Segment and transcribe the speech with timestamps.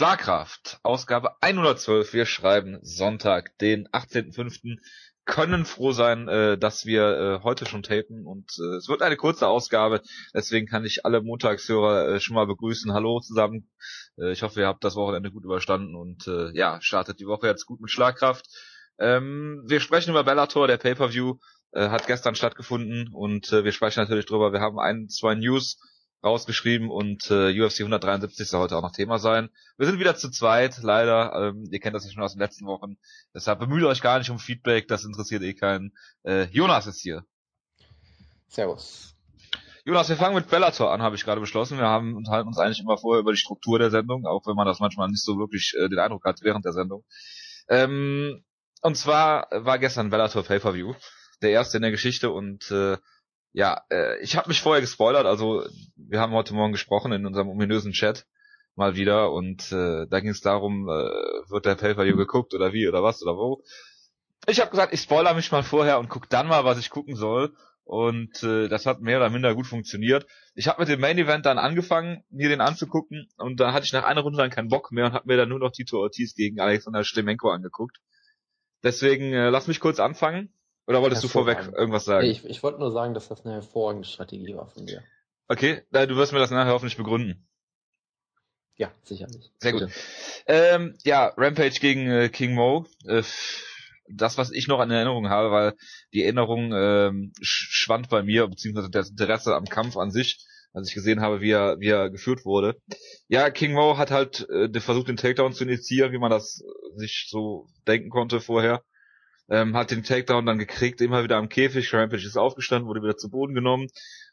[0.00, 2.14] Schlagkraft, Ausgabe 112.
[2.14, 4.78] Wir schreiben Sonntag, den 18.05.
[5.26, 9.18] Können froh sein, äh, dass wir äh, heute schon tapen und äh, es wird eine
[9.18, 10.00] kurze Ausgabe.
[10.32, 12.94] Deswegen kann ich alle Montagshörer äh, schon mal begrüßen.
[12.94, 13.68] Hallo zusammen.
[14.16, 17.48] Äh, ich hoffe, ihr habt das Wochenende gut überstanden und äh, ja, startet die Woche
[17.48, 18.46] jetzt gut mit Schlagkraft.
[18.98, 21.34] Ähm, wir sprechen über Bellator, der Pay-per-View
[21.72, 24.52] hat gestern stattgefunden und wir sprechen natürlich drüber.
[24.52, 25.78] Wir haben ein, zwei News
[26.22, 29.48] rausgeschrieben und äh, UFC 173 soll heute auch noch Thema sein.
[29.78, 31.32] Wir sind wieder zu zweit, leider.
[31.34, 32.96] Ähm, ihr kennt das ja schon aus den letzten Wochen.
[33.34, 35.92] Deshalb bemüht euch gar nicht um Feedback, das interessiert eh keinen.
[36.22, 37.24] Äh, Jonas ist hier.
[38.48, 39.14] Servus.
[39.84, 41.78] Jonas, wir fangen mit Bellator an, habe ich gerade beschlossen.
[41.78, 44.66] Wir haben unterhalten uns eigentlich immer vorher über die Struktur der Sendung, auch wenn man
[44.66, 47.04] das manchmal nicht so wirklich äh, den Eindruck hat während der Sendung.
[47.68, 48.44] Ähm,
[48.82, 50.94] und zwar war gestern Bellator Pay-Per-View,
[51.42, 52.98] der erste in der Geschichte und äh,
[53.52, 55.64] ja, äh, ich habe mich vorher gespoilert, also
[55.96, 58.26] wir haben heute Morgen gesprochen in unserem ominösen Chat
[58.76, 62.88] mal wieder und äh, da ging es darum, äh, wird der Pay-Per-View geguckt oder wie
[62.88, 63.62] oder was oder wo.
[64.46, 67.16] Ich habe gesagt, ich spoiler mich mal vorher und guck dann mal, was ich gucken
[67.16, 67.52] soll
[67.84, 70.24] und äh, das hat mehr oder minder gut funktioniert.
[70.54, 73.92] Ich habe mit dem Main Event dann angefangen, mir den anzugucken und da hatte ich
[73.92, 76.34] nach einer Runde dann keinen Bock mehr und habe mir dann nur noch Tito Ortiz
[76.34, 77.98] gegen Alexander Stemenko angeguckt.
[78.84, 80.54] Deswegen äh, lass mich kurz anfangen.
[80.86, 82.26] Oder wolltest du vorweg irgendwas sagen?
[82.26, 85.02] Ich, ich wollte nur sagen, dass das eine hervorragende Strategie war von dir.
[85.48, 87.46] Okay, du wirst mir das nachher hoffentlich begründen.
[88.76, 89.52] Ja, sicherlich.
[89.58, 89.88] Sehr gut.
[90.46, 92.86] Ähm, ja, Rampage gegen äh, King Mo.
[93.04, 93.22] Äh,
[94.08, 95.74] das, was ich noch an Erinnerung habe, weil
[96.12, 100.38] die Erinnerung ähm, schwand bei mir, beziehungsweise das Interesse am Kampf an sich,
[100.72, 102.80] als ich gesehen habe, wie er, wie er geführt wurde.
[103.28, 106.62] Ja, King Mo hat halt äh, versucht, den Takedown zu initiieren, wie man das
[106.96, 108.82] sich so denken konnte vorher
[109.50, 113.16] ähm, hat den Takedown dann gekriegt, immer wieder am Käfig, Rampage ist aufgestanden, wurde wieder
[113.16, 113.88] zu Boden genommen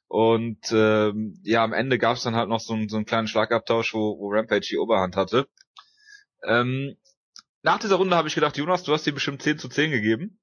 [0.08, 3.28] und ähm, ja, am Ende gab es dann halt noch so, einen, so einen kleinen
[3.28, 5.48] Schlagabtausch, wo, wo Rampage die Oberhand hatte.
[6.44, 6.96] Ähm,
[7.62, 10.40] nach dieser Runde habe ich gedacht, Jonas, du hast dir bestimmt 10 zu 10 gegeben.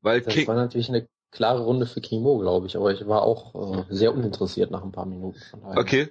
[0.00, 3.22] Weil das King war natürlich eine klare Runde für Kimo, glaube ich, aber ich war
[3.22, 5.38] auch äh, sehr uninteressiert nach ein paar Minuten.
[5.74, 6.08] Okay.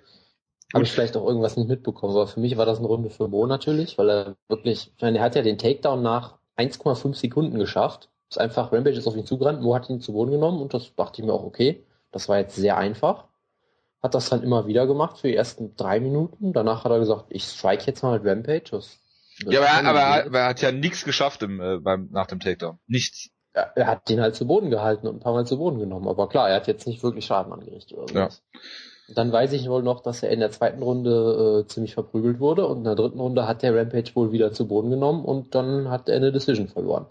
[0.73, 3.27] Habe ich vielleicht auch irgendwas nicht mitbekommen, aber für mich war das eine Runde für
[3.27, 7.59] Mo natürlich, weil er wirklich, ich meine, er hat ja den Takedown nach 1,5 Sekunden
[7.59, 8.09] geschafft.
[8.29, 10.95] Ist einfach, Rampage ist auf ihn zugerannt, Mo hat ihn zu Boden genommen und das
[10.95, 11.85] dachte ich mir auch okay.
[12.11, 13.25] Das war jetzt sehr einfach.
[14.01, 16.53] Hat das dann immer wieder gemacht für die ersten drei Minuten.
[16.53, 18.71] Danach hat er gesagt, ich strike jetzt mal mit Rampage.
[18.71, 18.99] Das,
[19.43, 22.09] das ja, aber, er, aber, er, aber er hat ja nichts geschafft im, äh, beim,
[22.11, 22.79] nach dem Takedown.
[22.87, 23.29] Nichts.
[23.55, 26.07] Ja, er hat den halt zu Boden gehalten und ein paar Mal zu Boden genommen.
[26.07, 28.43] Aber klar, er hat jetzt nicht wirklich Schaden angerichtet oder sowas.
[28.53, 28.59] Ja.
[29.07, 32.65] Dann weiß ich wohl noch, dass er in der zweiten Runde äh, ziemlich verprügelt wurde
[32.65, 35.89] und in der dritten Runde hat der Rampage wohl wieder zu Boden genommen und dann
[35.89, 37.05] hat er eine Decision verloren.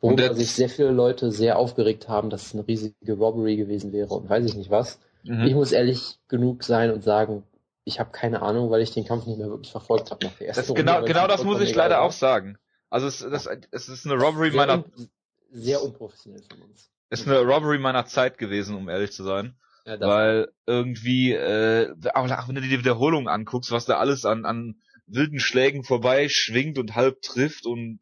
[0.00, 4.12] Worüber sich sehr viele Leute sehr aufgeregt haben, dass es eine riesige Robbery gewesen wäre
[4.12, 4.98] und weiß ich nicht was.
[5.22, 5.44] Mhm.
[5.44, 7.42] Ich muss ehrlich genug sein und sagen,
[7.84, 10.48] ich habe keine Ahnung, weil ich den Kampf nicht mehr wirklich verfolgt habe nach der
[10.48, 12.02] ersten das Genau, genau das muss ich leider war.
[12.02, 12.58] auch sagen.
[12.90, 14.84] Also es, das, es ist eine Robbery sehr meiner...
[14.84, 15.08] Un,
[15.50, 16.90] sehr unprofessionell von uns.
[17.08, 19.54] Es ist eine Robbery meiner Zeit gewesen, um ehrlich zu sein.
[19.86, 24.46] Ja, Weil irgendwie, äh, auch wenn du dir die Wiederholung anguckst, was da alles an,
[24.46, 28.00] an wilden Schlägen vorbei schwingt und halb trifft und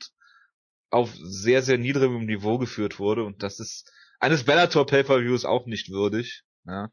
[0.90, 5.90] auf sehr, sehr niedrigem Niveau geführt wurde und das ist eines Bellator Pay-Per-Views auch nicht
[5.90, 6.44] würdig.
[6.64, 6.92] Ja.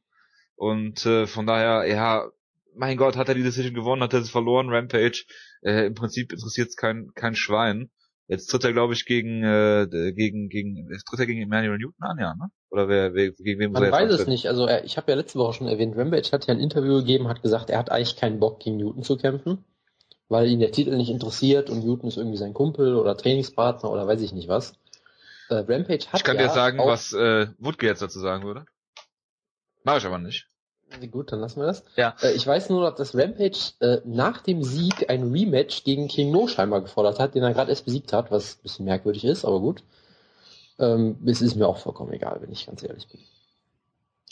[0.56, 2.28] Und äh, von daher, ja,
[2.76, 5.26] mein Gott, hat er die Decision gewonnen, hat er sie verloren, Rampage.
[5.62, 7.92] Äh, Im Prinzip interessiert es kein, kein Schwein.
[8.30, 12.04] Jetzt tritt er, glaube ich, gegen, äh, gegen, gegen, jetzt tritt er gegen Emmanuel Newton
[12.04, 12.52] an, ja, ne?
[12.70, 14.48] Oder wer, wer gegen wen muss Man er weiß es nicht.
[14.48, 17.28] Also er, ich habe ja letzte Woche schon erwähnt, Rampage hat ja ein Interview gegeben,
[17.28, 19.66] hat gesagt, er hat eigentlich keinen Bock gegen Newton zu kämpfen,
[20.28, 24.06] weil ihn der Titel nicht interessiert und Newton ist irgendwie sein Kumpel oder Trainingspartner oder
[24.06, 24.74] weiß ich nicht was.
[25.50, 28.66] Äh, Rampage hat Ich kann ja dir sagen, was äh, Woodke jetzt dazu sagen würde.
[29.84, 30.48] Mach ich aber nicht.
[31.12, 31.84] Gut, dann lassen wir das.
[31.96, 32.16] Ja.
[32.22, 36.48] Äh, ich weiß nur, dass Rampage äh, nach dem Sieg ein Rematch gegen King Mo
[36.48, 39.60] scheinbar gefordert hat, den er gerade erst besiegt hat, was ein bisschen merkwürdig ist, aber
[39.60, 39.84] gut.
[40.80, 43.22] Ähm, es ist mir auch vollkommen egal, wenn ich ganz ehrlich bin.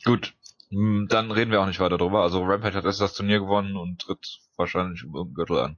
[0.06, 0.34] Gut,
[0.70, 2.24] hm, dann reden wir auch nicht weiter drüber.
[2.24, 5.78] Also Rampage hat erst das Turnier gewonnen und tritt wahrscheinlich im Gürtel an.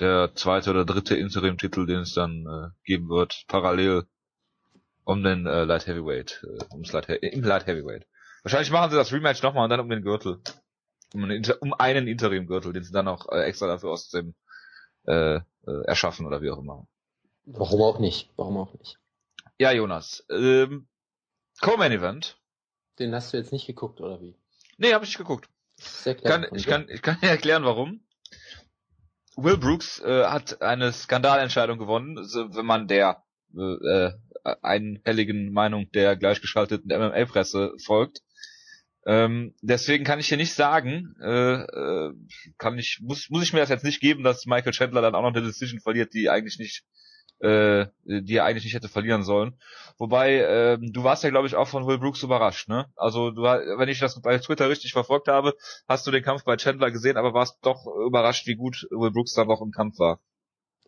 [0.00, 4.04] Der zweite oder dritte Interim-Titel, den es dann äh, geben wird, parallel
[5.04, 8.06] um den äh, Light Heavyweight, äh, ums Light, im Light Heavyweight.
[8.42, 10.40] Wahrscheinlich machen sie das Rematch nochmal und dann um den Gürtel.
[11.14, 14.34] Um einen, um einen Interim-Gürtel, den sie dann auch äh, extra dafür aus dem
[15.06, 15.40] äh, äh,
[15.86, 16.86] erschaffen oder wie auch immer.
[17.44, 18.30] Warum auch nicht?
[18.36, 18.98] Warum auch nicht?
[19.58, 20.24] Ja, Jonas.
[20.30, 20.88] Ähm,
[21.60, 22.38] Co-Main Event.
[22.98, 24.36] Den hast du jetzt nicht geguckt, oder wie?
[24.78, 25.48] Nee, habe ich nicht geguckt.
[25.76, 26.40] Sehr klar.
[26.40, 28.04] Kann, ich, kann, ich kann dir erklären, warum.
[29.36, 33.24] Will Brooks äh, hat eine Skandalentscheidung gewonnen, also, wenn man der
[33.56, 34.10] äh,
[34.62, 38.22] einhelligen Meinung der gleichgeschalteten MMA-Presse folgt.
[39.04, 42.12] Ähm, deswegen kann ich dir nicht sagen, äh, äh,
[42.58, 45.22] kann ich, muss, muss ich mir das jetzt nicht geben, dass Michael Chandler dann auch
[45.22, 46.84] noch eine Decision verliert, die eigentlich nicht,
[47.40, 49.58] äh, die er eigentlich nicht hätte verlieren sollen.
[49.98, 52.86] Wobei, äh, du warst ja, glaube ich, auch von Will Brooks überrascht, ne?
[52.94, 55.54] Also du, wenn ich das bei Twitter richtig verfolgt habe,
[55.88, 59.34] hast du den Kampf bei Chandler gesehen, aber warst doch überrascht, wie gut Will Brooks
[59.34, 60.20] dann noch im Kampf war.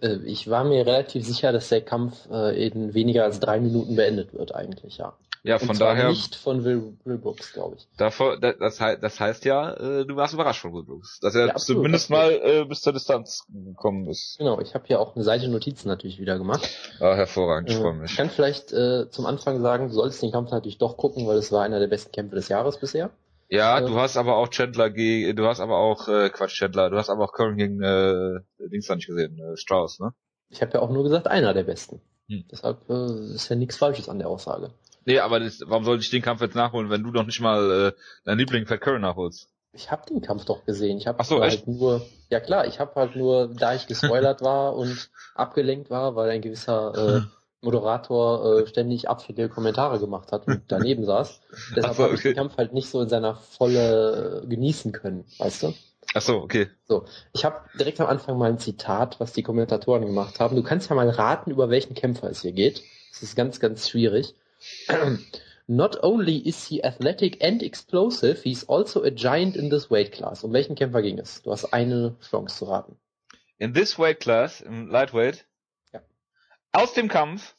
[0.00, 3.96] Äh, ich war mir relativ sicher, dass der Kampf äh, in weniger als drei Minuten
[3.96, 5.16] beendet wird, eigentlich, ja.
[5.44, 6.08] Ja, von daher.
[6.08, 7.87] Nicht von Will, Will Brooks, glaube ich.
[7.99, 11.52] Davor, das, das heißt ja, äh, du warst überrascht von Will Brooks, dass er ja,
[11.52, 12.43] absolut, zumindest absolut.
[12.43, 14.38] mal äh, bis zur Distanz gekommen ist.
[14.38, 16.67] Genau, ich habe ja auch eine Seite Notizen natürlich wieder gemacht.
[16.99, 18.12] Ah, hervorragend, ich äh, freue mich.
[18.12, 21.37] Ich kann vielleicht äh, zum Anfang sagen, du solltest den Kampf natürlich doch gucken, weil
[21.37, 23.11] es war einer der besten Kämpfe des Jahres bisher.
[23.50, 26.88] Ja, äh, du hast aber auch Chandler gegen, du hast aber auch, äh, Quatsch, Chandler,
[26.88, 28.40] du hast aber auch Curran gegen, äh,
[28.70, 30.14] Dings da nicht gesehen, äh, Strauss, ne?
[30.49, 32.00] Ich habe ja auch nur gesagt, einer der besten.
[32.29, 32.44] Hm.
[32.50, 34.70] Deshalb äh, ist ja nichts Falsches an der Aussage.
[35.06, 37.92] Nee, aber das, warum sollte ich den Kampf jetzt nachholen, wenn du doch nicht mal
[37.94, 39.48] äh, deinen Liebling Fat Curry nachholst?
[39.72, 40.98] Ich habe den Kampf doch gesehen.
[40.98, 41.66] Ich habe so, halt echt?
[41.66, 46.30] nur, ja klar, ich habe halt nur, da ich gespoilert war und abgelenkt war, weil
[46.30, 47.20] ein gewisser äh,
[47.60, 51.40] Moderator äh, ständig abfällige Kommentare gemacht hat und daneben saß.
[51.76, 52.02] Deshalb so, okay.
[52.02, 55.74] habe ich den Kampf halt nicht so in seiner Volle äh, genießen können, weißt du?
[56.16, 56.68] Ach so, okay.
[56.86, 60.54] So, ich habe direkt am Anfang mal ein Zitat, was die Kommentatoren gemacht haben.
[60.54, 62.84] Du kannst ja mal raten, über welchen Kämpfer es hier geht.
[63.10, 64.34] Das ist ganz, ganz schwierig.
[65.66, 70.44] Not only is he athletic and explosive, he's also a giant in this weight class.
[70.44, 71.43] Um welchen Kämpfer ging es?
[71.43, 72.99] Du hast eine Chance zu raten.
[73.56, 75.46] In this weight class, im Lightweight?
[75.93, 76.02] Ja.
[76.72, 77.55] Aus dem Kampf?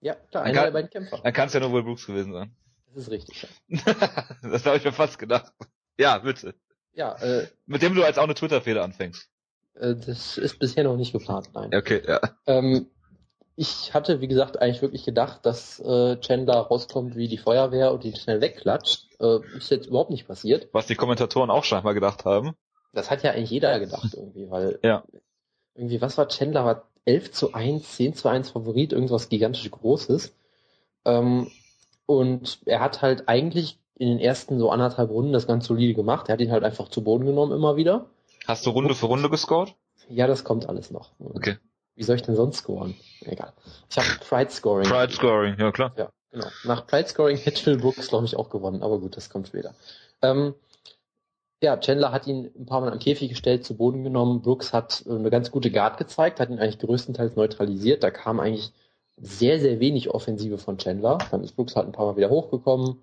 [0.00, 1.20] Ja, klar, einer kann, der beiden Kämpfer.
[1.22, 2.56] Dann kann es ja nur Will Brooks gewesen sein.
[2.94, 3.46] Das ist richtig.
[3.68, 3.82] Ja.
[4.42, 5.52] das habe ich mir fast gedacht.
[5.98, 6.54] Ja, bitte.
[6.92, 9.28] Ja, äh, Mit dem du als auch eine Twitter-Fehler anfängst.
[9.74, 11.74] Äh, das ist bisher noch nicht geplant, nein.
[11.74, 12.20] Okay, ja.
[12.46, 12.90] Ähm,
[13.60, 18.04] ich hatte, wie gesagt, eigentlich wirklich gedacht, dass äh, Chandler rauskommt wie die Feuerwehr und
[18.04, 19.08] ihn schnell wegklatscht.
[19.18, 20.68] Äh, ist jetzt überhaupt nicht passiert.
[20.70, 22.52] Was die Kommentatoren auch scheinbar gedacht haben.
[22.92, 25.02] Das hat ja eigentlich jeder gedacht irgendwie, weil ja.
[25.74, 26.64] irgendwie, was war Chandler?
[26.64, 30.32] War 11 zu 1, 10 zu 1 Favorit, irgendwas gigantisch Großes.
[31.04, 31.50] Ähm,
[32.06, 36.28] und er hat halt eigentlich in den ersten so anderthalb Runden das ganz solide gemacht.
[36.28, 38.06] Er hat ihn halt einfach zu Boden genommen immer wieder.
[38.46, 39.74] Hast du Runde für Runde gescored?
[40.08, 41.10] Ja, das kommt alles noch.
[41.18, 41.56] Okay.
[41.98, 42.94] Wie soll ich denn sonst scoren?
[43.22, 43.52] Egal.
[43.90, 44.88] Ich habe Pride Scoring.
[44.88, 45.92] Pride Scoring, ja klar.
[45.96, 46.46] Ja, genau.
[46.62, 49.74] Nach Pride Scoring hätte Phil Brooks, glaube ich, auch gewonnen, aber gut, das kommt später.
[50.22, 50.54] Ähm,
[51.60, 54.42] ja, Chandler hat ihn ein paar Mal am Käfig gestellt, zu Boden genommen.
[54.42, 58.04] Brooks hat äh, eine ganz gute Guard gezeigt, hat ihn eigentlich größtenteils neutralisiert.
[58.04, 58.72] Da kam eigentlich
[59.16, 61.18] sehr, sehr wenig Offensive von Chandler.
[61.32, 63.02] Dann ist Brooks halt ein paar Mal wieder hochgekommen.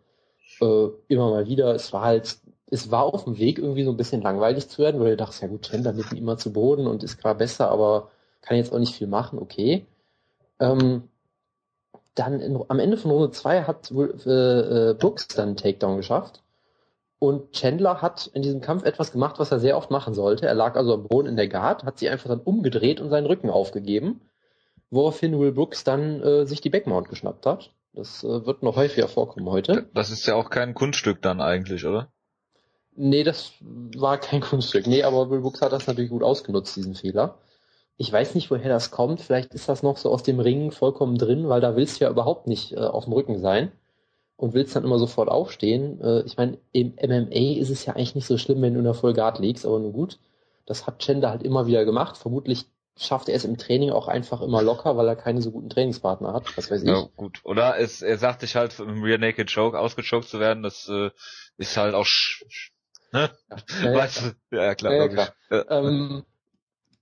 [0.62, 1.76] Äh, immer mal wieder.
[1.76, 2.38] Es war halt,
[2.68, 5.42] es war auf dem Weg irgendwie so ein bisschen langweilig zu werden, weil du dachtest,
[5.42, 8.10] ja gut, Chandler nimmt ihn immer zu Boden und ist klar besser, aber
[8.46, 9.86] kann jetzt auch nicht viel machen, okay.
[10.60, 11.10] Ähm,
[12.14, 16.42] dann in, am Ende von Runde 2 hat äh, äh, Brooks dann einen Takedown geschafft.
[17.20, 20.48] Und Chandler hat in diesem Kampf etwas gemacht, was er sehr oft machen sollte.
[20.48, 23.26] Er lag also am Boden in der Guard, hat sie einfach dann umgedreht und seinen
[23.26, 24.22] Rücken aufgegeben,
[24.92, 27.72] woraufhin Will Brooks dann äh, sich die Backmount geschnappt hat.
[27.94, 29.90] Das äh, wird noch häufiger vorkommen heute.
[29.94, 32.10] Das ist ja auch kein Kunststück dann eigentlich, oder?
[32.96, 34.86] Nee, das war kein Kunststück.
[34.88, 37.40] Nee, aber Will Brooks hat das natürlich gut ausgenutzt, diesen Fehler.
[37.98, 39.22] Ich weiß nicht, woher das kommt.
[39.22, 42.12] Vielleicht ist das noch so aus dem Ring vollkommen drin, weil da willst du ja
[42.12, 43.72] überhaupt nicht äh, auf dem Rücken sein
[44.38, 46.02] und willst dann immer sofort aufstehen.
[46.02, 48.86] Äh, ich meine, im MMA ist es ja eigentlich nicht so schlimm, wenn du in
[48.86, 50.20] der Vollguard liegst, aber nun gut.
[50.66, 52.18] Das hat Chender halt immer wieder gemacht.
[52.18, 52.66] Vermutlich
[52.98, 56.34] schafft er es im Training auch einfach immer locker, weil er keine so guten Trainingspartner
[56.34, 56.58] hat.
[56.58, 56.88] Was weiß ich.
[56.88, 57.42] Ja, gut.
[57.44, 61.12] Oder es, er sagt sich halt, im Rear Naked Choke ausgechoked zu werden, das äh,
[61.58, 62.46] ist halt auch sch
[63.12, 63.32] ne?
[63.84, 64.56] Ja, weißt du?
[64.56, 64.94] ja klar.
[64.94, 65.34] Ja, klar.
[65.50, 65.66] Ja.
[65.70, 66.24] Ähm,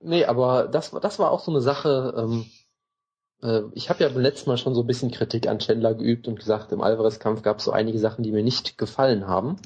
[0.03, 2.45] Nee, aber das, das war auch so eine Sache, ähm,
[3.41, 6.27] äh, ich habe ja beim letzten Mal schon so ein bisschen Kritik an Chandler geübt
[6.27, 9.57] und gesagt, im Alvarez-Kampf gab es so einige Sachen, die mir nicht gefallen haben.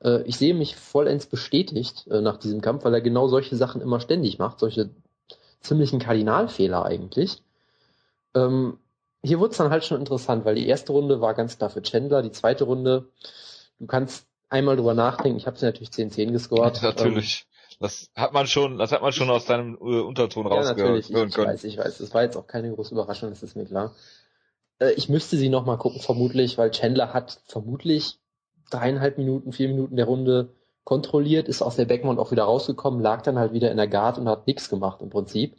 [0.00, 3.80] Äh, ich sehe mich vollends bestätigt äh, nach diesem Kampf, weil er genau solche Sachen
[3.80, 4.90] immer ständig macht, solche
[5.60, 7.42] ziemlichen Kardinalfehler eigentlich.
[8.34, 8.78] Ähm,
[9.22, 11.82] hier wurde es dann halt schon interessant, weil die erste Runde war ganz klar für
[11.82, 13.08] Chandler, die zweite Runde,
[13.78, 16.80] du kannst einmal drüber nachdenken, ich habe sie natürlich 10-10 gescored.
[16.82, 17.46] natürlich.
[17.80, 20.98] Das hat man schon, das hat man schon aus deinem äh, Unterton ja, rausgehört.
[20.98, 21.98] Ich, ich weiß, ich weiß.
[21.98, 23.94] Das war jetzt auch keine große Überraschung, das ist mir klar.
[24.78, 28.18] Äh, ich müsste sie nochmal gucken, vermutlich, weil Chandler hat vermutlich
[28.70, 30.54] dreieinhalb Minuten, vier Minuten der Runde
[30.84, 34.18] kontrolliert, ist aus der Backmount auch wieder rausgekommen, lag dann halt wieder in der Guard
[34.18, 35.56] und hat nichts gemacht im Prinzip.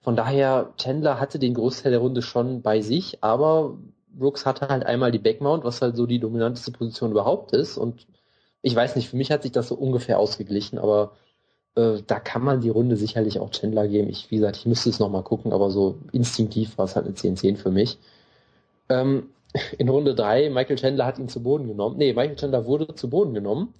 [0.00, 4.84] Von daher, Chandler hatte den Großteil der Runde schon bei sich, aber Brooks hatte halt
[4.84, 8.06] einmal die Backmount, was halt so die dominanteste Position überhaupt ist und
[8.62, 11.12] ich weiß nicht, für mich hat sich das so ungefähr ausgeglichen, aber
[11.74, 14.08] äh, da kann man die Runde sicherlich auch Chandler geben.
[14.08, 17.14] Ich, wie gesagt, ich müsste es nochmal gucken, aber so instinktiv war es halt eine
[17.14, 17.98] 10-10 für mich.
[18.88, 19.30] Ähm,
[19.78, 21.96] in Runde 3, Michael Chandler hat ihn zu Boden genommen.
[21.98, 23.74] Nee, Michael Chandler wurde zu Boden genommen,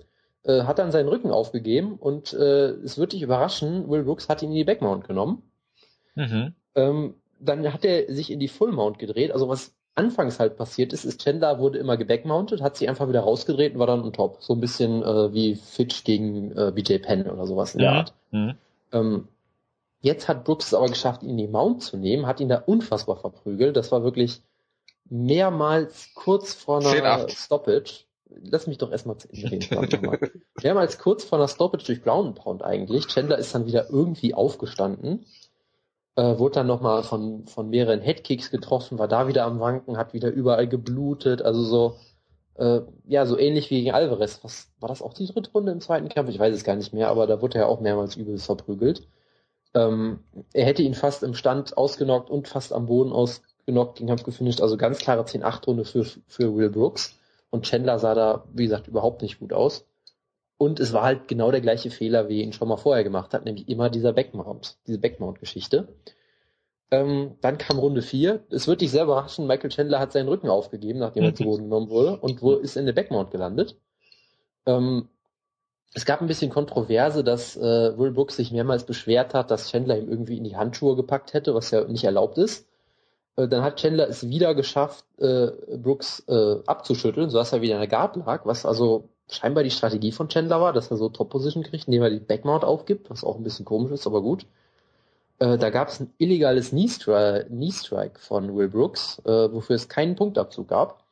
[0.45, 4.43] äh, hat dann seinen Rücken aufgegeben und äh, es wird dich überraschen, Will Brooks hat
[4.43, 5.43] ihn in die Backmount genommen.
[6.15, 6.55] Mhm.
[6.75, 9.33] Ähm, dann hat er sich in die Full Mount gedreht.
[9.33, 13.21] Also was anfangs halt passiert ist, ist Chandler wurde immer gebackmounted, hat sich einfach wieder
[13.21, 14.39] rausgedreht und war dann on top.
[14.41, 17.93] So ein bisschen äh, wie Fitch gegen äh, BJ Penn oder sowas in der.
[17.93, 18.15] Art.
[18.31, 18.55] Mhm.
[18.93, 19.29] Ähm,
[20.01, 22.57] jetzt hat Brooks es aber geschafft, ihn in die Mount zu nehmen, hat ihn da
[22.57, 23.77] unfassbar verprügelt.
[23.77, 24.41] Das war wirklich
[25.09, 28.05] mehrmals kurz vor einer Stoppage.
[28.35, 30.43] Lass mich doch erstmal zu Ende reden.
[30.63, 33.09] mehrmals kurz vor einer Stoppage durch Brown Pound eigentlich.
[33.09, 35.27] Chandler ist dann wieder irgendwie aufgestanden
[36.16, 40.12] äh, wurde dann nochmal von, von mehreren Headkicks getroffen, war da wieder am Wanken, hat
[40.12, 41.97] wieder überall geblutet, also so,
[42.54, 44.40] äh, ja, so ähnlich wie gegen Alvarez.
[44.42, 46.28] Was, war das auch die dritte Runde im zweiten Kampf?
[46.31, 49.09] Ich weiß es gar nicht mehr, aber da wurde er auch mehrmals übelst verprügelt.
[49.75, 50.21] Ähm,
[50.52, 54.61] er hätte ihn fast im Stand ausgenockt und fast am Boden ausgenockt, den Kampf gefinisht,
[54.61, 57.19] also ganz klare 10-8-Runde für, für Will Brooks.
[57.50, 59.87] Und Chandler sah da, wie gesagt, überhaupt nicht gut aus.
[60.62, 63.45] Und es war halt genau der gleiche Fehler, wie ihn schon mal vorher gemacht hat,
[63.45, 65.88] nämlich immer dieser Backmount, diese Backmount-Geschichte.
[66.92, 68.45] Ähm, dann kam Runde 4.
[68.49, 71.64] Es wird dich sehr überraschen, Michael Chandler hat seinen Rücken aufgegeben, nachdem er zu Boden
[71.64, 73.76] genommen wurde und wo ist in der Backmount gelandet.
[74.64, 75.09] Ähm,
[75.95, 79.99] es gab ein bisschen Kontroverse, dass äh, Will Brooks sich mehrmals beschwert hat, dass Chandler
[79.99, 82.69] ihm irgendwie in die Handschuhe gepackt hätte, was ja nicht erlaubt ist.
[83.35, 87.81] Äh, dann hat Chandler es wieder geschafft, äh, Brooks äh, abzuschütteln, sodass er wieder in
[87.81, 91.62] der Guard lag, was also scheinbar die Strategie von Chandler war, dass er so Top-Position
[91.62, 94.47] kriegt, indem er die Backmount aufgibt, was auch ein bisschen komisch ist, aber gut.
[95.38, 100.69] Äh, da gab es ein illegales Knee-Strike von Will Brooks, äh, wofür es keinen Punktabzug
[100.69, 101.05] gab,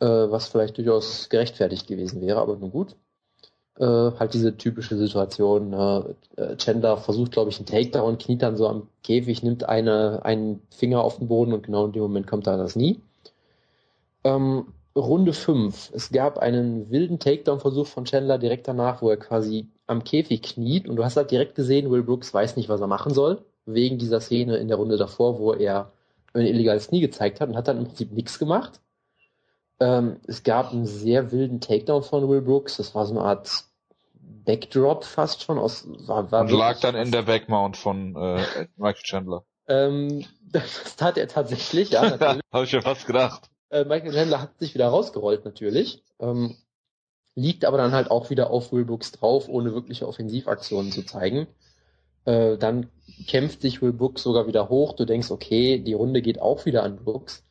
[0.00, 2.96] äh, was vielleicht durchaus gerechtfertigt gewesen wäre, aber nun gut.
[3.76, 5.72] Äh, halt diese typische Situation.
[5.72, 10.62] Äh, Chandler versucht, glaube ich, einen Takedown, kniet dann so am Käfig, nimmt eine, einen
[10.70, 13.00] Finger auf den Boden und genau in dem Moment kommt da das Knie.
[14.22, 15.90] Ähm, Runde 5.
[15.92, 20.88] Es gab einen wilden Takedown-Versuch von Chandler direkt danach, wo er quasi am Käfig kniet
[20.88, 23.98] und du hast halt direkt gesehen, Will Brooks weiß nicht, was er machen soll, wegen
[23.98, 25.92] dieser Szene in der Runde davor, wo er
[26.32, 28.80] ein illegales Knie gezeigt hat und hat dann im Prinzip nichts gemacht.
[29.80, 33.50] Ähm, es gab einen sehr wilden Takedown von Will Brooks, das war so eine Art
[34.44, 35.86] Backdrop fast schon aus.
[36.06, 39.44] War, war und lag dann in der Backmount von äh, Michael Chandler.
[39.66, 42.18] Ähm, das tat er tatsächlich, ja.
[42.52, 43.50] Habe ich ja fast gedacht.
[43.74, 46.04] Äh, Michael Chandler hat sich wieder rausgerollt natürlich.
[46.20, 46.54] Ähm,
[47.34, 51.48] liegt aber dann halt auch wieder auf Will Brooks drauf, ohne wirkliche Offensivaktionen zu zeigen.
[52.24, 52.88] Äh, dann
[53.26, 54.92] kämpft sich Will Brooks sogar wieder hoch.
[54.94, 57.42] Du denkst, okay, die Runde geht auch wieder an Brooks.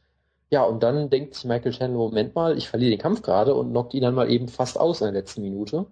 [0.50, 3.72] Ja, und dann denkt sich Michael Chandler, Moment mal, ich verliere den Kampf gerade und
[3.72, 5.88] knockt ihn dann mal eben fast aus in der letzten Minute.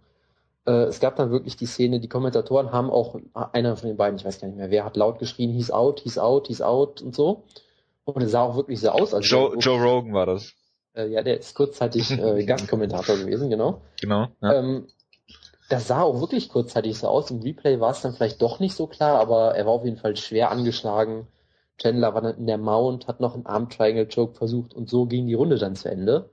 [0.65, 4.17] Äh, es gab dann wirklich die Szene, die Kommentatoren haben auch, einer von den beiden,
[4.17, 7.01] ich weiß gar nicht mehr, wer hat laut geschrien, he's out, he's out, he's out
[7.01, 7.43] und so.
[8.05, 9.13] Und es sah auch wirklich so aus.
[9.13, 10.53] Als Joe, Joe Rogan war das.
[10.93, 13.81] Äh, ja, der ist kurzzeitig äh, Gastkommentator gewesen, genau.
[14.01, 14.27] Genau.
[14.41, 14.53] Ja.
[14.53, 14.87] Ähm,
[15.69, 17.31] das sah auch wirklich kurzzeitig so aus.
[17.31, 19.97] Im Replay war es dann vielleicht doch nicht so klar, aber er war auf jeden
[19.97, 21.27] Fall schwer angeschlagen.
[21.77, 25.05] Chandler war dann in der Mount, hat noch einen Arm Triangle Choke versucht und so
[25.05, 26.29] ging die Runde dann zu Ende.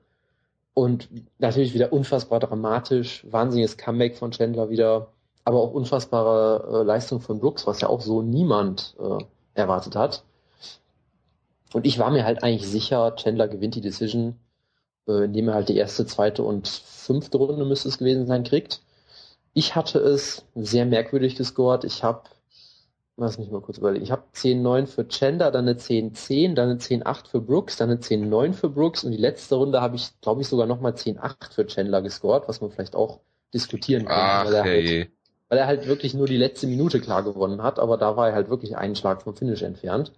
[0.74, 1.08] Und
[1.38, 5.12] natürlich wieder unfassbar dramatisch, wahnsinniges Comeback von Chandler wieder,
[5.44, 10.24] aber auch unfassbare äh, Leistung von Brooks, was ja auch so niemand äh, erwartet hat.
[11.72, 14.36] Und ich war mir halt eigentlich sicher, Chandler gewinnt die Decision,
[15.06, 18.80] äh, indem er halt die erste, zweite und fünfte Runde müsste es gewesen sein, kriegt.
[19.54, 21.84] Ich hatte es sehr merkwürdig gescored.
[21.84, 22.22] Ich habe,
[23.16, 26.78] lass mich mal kurz überlegen, ich habe 10-9 für Chandler, dann eine 10-10, dann eine
[26.78, 30.42] 10-8 für Brooks, dann eine 10-9 für Brooks und die letzte Runde habe ich, glaube
[30.42, 33.20] ich, sogar nochmal 10-8 für Chandler gescored, was man vielleicht auch
[33.52, 34.16] diskutieren kann.
[34.18, 35.10] Ach, weil, er halt,
[35.48, 38.34] weil er halt wirklich nur die letzte Minute klar gewonnen hat, aber da war er
[38.34, 40.12] halt wirklich einen Schlag vom Finish entfernt.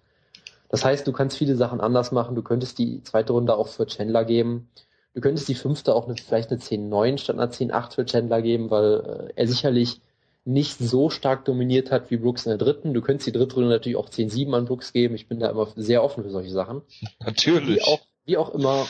[0.71, 2.37] Das heißt, du kannst viele Sachen anders machen.
[2.37, 4.71] Du könntest die zweite Runde auch für Chandler geben.
[5.15, 8.71] Du könntest die fünfte auch eine, vielleicht eine 10-9 statt einer 10-8 für Chandler geben,
[8.71, 10.01] weil äh, er sicherlich
[10.45, 12.95] nicht so stark dominiert hat wie Brooks in der dritten.
[12.95, 15.17] Du könntest die dritte Runde natürlich auch 10-7 an Brooks geben.
[15.17, 16.83] Ich bin da immer sehr offen für solche Sachen.
[17.19, 17.77] Natürlich.
[17.77, 18.87] Wie auch, wie auch immer,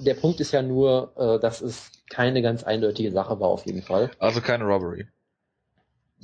[0.00, 3.82] der Punkt ist ja nur, äh, dass es keine ganz eindeutige Sache war auf jeden
[3.82, 4.10] Fall.
[4.18, 5.06] Also keine Robbery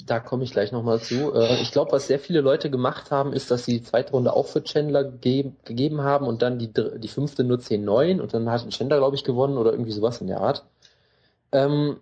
[0.06, 1.32] da komme ich gleich nochmal zu.
[1.34, 4.32] Äh, ich glaube, was sehr viele Leute gemacht haben, ist, dass sie die zweite Runde
[4.32, 8.50] auch für Chandler ge gegeben haben und dann die, die fünfte nur 10-9 und dann
[8.50, 10.64] hat Chandler, glaube ich, gewonnen oder irgendwie sowas in der Art.
[11.52, 11.96] Ähm,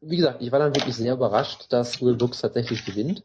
[0.00, 3.22] wie gesagt, ich war dann wirklich sehr überrascht, dass Will Brooks tatsächlich gewinnt.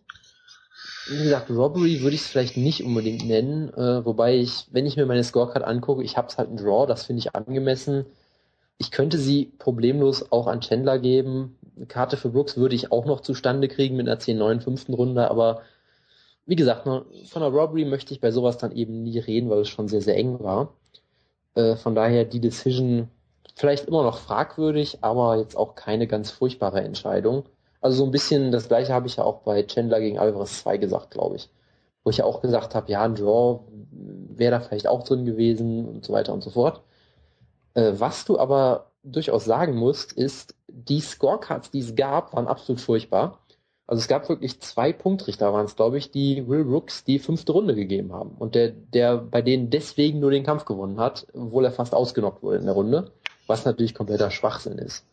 [1.09, 4.95] Wie gesagt, Robbery würde ich es vielleicht nicht unbedingt nennen, äh, wobei ich, wenn ich
[4.95, 8.05] mir meine Scorecard angucke, ich habe es halt ein Draw, das finde ich angemessen.
[8.77, 11.57] Ich könnte sie problemlos auch an Chandler geben.
[11.87, 15.61] Karte für Brooks würde ich auch noch zustande kriegen mit einer 10-9 fünften Runde, aber
[16.45, 17.05] wie gesagt, von
[17.35, 20.17] einer Robbery möchte ich bei sowas dann eben nie reden, weil es schon sehr, sehr
[20.17, 20.73] eng war.
[21.55, 23.09] Äh, von daher die Decision
[23.55, 27.43] vielleicht immer noch fragwürdig, aber jetzt auch keine ganz furchtbare Entscheidung.
[27.81, 30.77] Also so ein bisschen das gleiche habe ich ja auch bei Chandler gegen Alvarez 2
[30.77, 31.49] gesagt, glaube ich.
[32.03, 33.59] Wo ich ja auch gesagt habe, ja, ein Draw
[33.91, 36.81] wäre da vielleicht auch drin gewesen und so weiter und so fort.
[37.73, 42.81] Äh, was du aber durchaus sagen musst, ist, die Scorecards, die es gab, waren absolut
[42.81, 43.39] furchtbar.
[43.87, 47.53] Also es gab wirklich zwei Punktrichter, waren es, glaube ich, die Will Brooks die fünfte
[47.53, 48.35] Runde gegeben haben.
[48.37, 52.43] Und der, der bei denen deswegen nur den Kampf gewonnen hat, obwohl er fast ausgenockt
[52.43, 53.11] wurde in der Runde,
[53.47, 55.05] was natürlich kompletter Schwachsinn ist.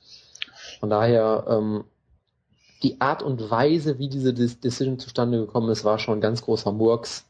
[0.78, 1.84] Von daher, ähm,
[2.82, 6.72] die Art und Weise, wie diese Decision zustande gekommen ist, war schon ein ganz großer
[6.72, 7.24] Murks.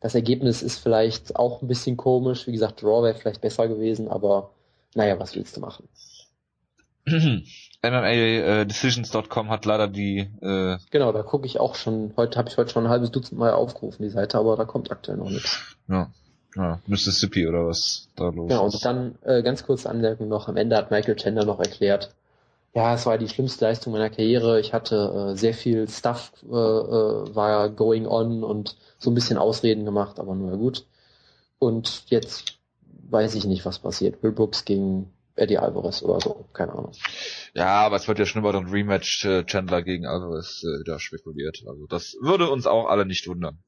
[0.00, 2.46] Das Ergebnis ist vielleicht auch ein bisschen komisch.
[2.46, 4.50] Wie gesagt, Draw wäre vielleicht besser gewesen, aber
[4.94, 5.88] naja, was willst du machen?
[7.82, 10.30] MMADecisions.com äh, hat leider die.
[10.40, 12.12] Äh genau, da gucke ich auch schon.
[12.16, 14.90] Heute habe ich heute schon ein halbes Dutzend Mal aufgerufen die Seite, aber da kommt
[14.90, 15.76] aktuell noch nichts.
[15.88, 16.10] Ja.
[16.56, 20.48] ja, Mississippi oder was da los Genau, und dann äh, ganz kurze Anmerkung noch.
[20.48, 22.14] Am Ende hat Michael Chandler noch erklärt,
[22.74, 24.58] ja, es war die schlimmste Leistung meiner Karriere.
[24.58, 29.38] Ich hatte äh, sehr viel Stuff äh, äh, war going on und so ein bisschen
[29.38, 30.84] Ausreden gemacht, aber nur gut.
[31.60, 32.58] Und jetzt
[33.10, 34.22] weiß ich nicht, was passiert.
[34.22, 36.92] Will Brooks gegen Eddie Alvarez oder so, keine Ahnung.
[37.54, 41.00] Ja, aber es wird ja schon über den Rematch äh, Chandler gegen Alvarez äh, wieder
[41.00, 41.64] spekuliert.
[41.66, 43.58] Also das würde uns auch alle nicht wundern.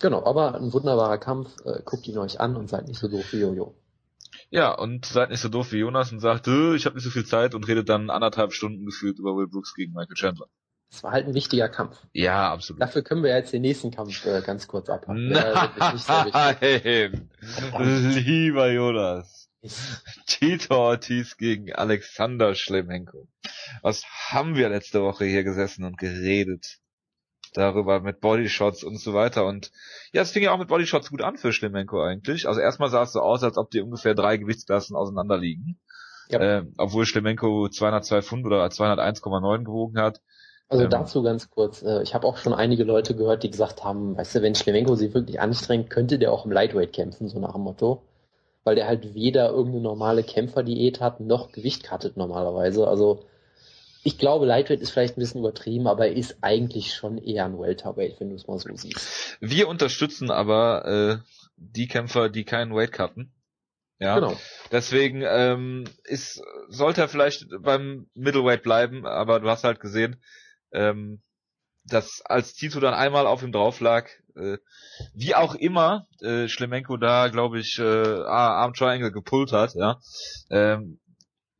[0.00, 1.50] Genau, aber ein wunderbarer Kampf.
[1.64, 3.74] Äh, guckt ihn euch an und seid nicht so doof wie Jojo.
[4.50, 7.10] Ja, und seid nicht so doof wie Jonas und sagt, äh, ich habe nicht so
[7.10, 10.46] viel Zeit und redet dann anderthalb Stunden gefühlt über Will Brooks gegen Michael Chandler.
[10.90, 11.98] Es war halt ein wichtiger Kampf.
[12.12, 12.80] Ja, absolut.
[12.80, 15.28] Dafür können wir jetzt den nächsten Kampf äh, ganz kurz abhaken.
[15.30, 17.28] Nein,
[18.24, 19.43] lieber Jonas.
[20.26, 23.28] Tito Ortiz gegen Alexander Schlemenko.
[23.82, 26.78] Was haben wir letzte Woche hier gesessen und geredet?
[27.54, 29.46] Darüber mit Bodyshots und so weiter.
[29.46, 29.70] Und
[30.12, 32.48] ja, es fing ja auch mit Bodyshots gut an für Schlemenko eigentlich.
[32.48, 35.78] Also erstmal sah es so aus, als ob die ungefähr drei Gewichtsklassen auseinander liegen.
[36.28, 36.40] Ja.
[36.40, 40.20] Äh, obwohl Schlemenko 202 Pfund oder 201,9 gewogen hat.
[40.68, 41.82] Also ähm, dazu ganz kurz.
[41.82, 44.96] Äh, ich habe auch schon einige Leute gehört, die gesagt haben, weißt du, wenn Schlemenko
[44.96, 48.02] sich wirklich anstrengt, könnte der auch im Lightweight kämpfen, so nach dem Motto.
[48.64, 52.88] Weil der halt weder irgendeine normale Kämpferdiät hat, noch Gewicht cuttet normalerweise.
[52.88, 53.24] Also
[54.02, 57.58] ich glaube, Lightweight ist vielleicht ein bisschen übertrieben, aber er ist eigentlich schon eher ein
[57.58, 59.38] Welterweight, wenn du es mal so siehst.
[59.40, 61.16] Wir unterstützen aber äh,
[61.56, 63.32] die Kämpfer, die keinen Weight cutten.
[63.98, 64.36] Ja, genau.
[64.72, 70.16] Deswegen ähm, ist, sollte er vielleicht beim Middleweight bleiben, aber du hast halt gesehen,
[70.72, 71.22] ähm,
[71.84, 74.58] dass als Tito dann einmal auf ihm drauf lag, äh,
[75.14, 80.00] wie auch immer, äh, Schlemenko da, glaube ich, äh, Arm Triangle gepullt hat, ja.
[80.50, 80.98] Ähm,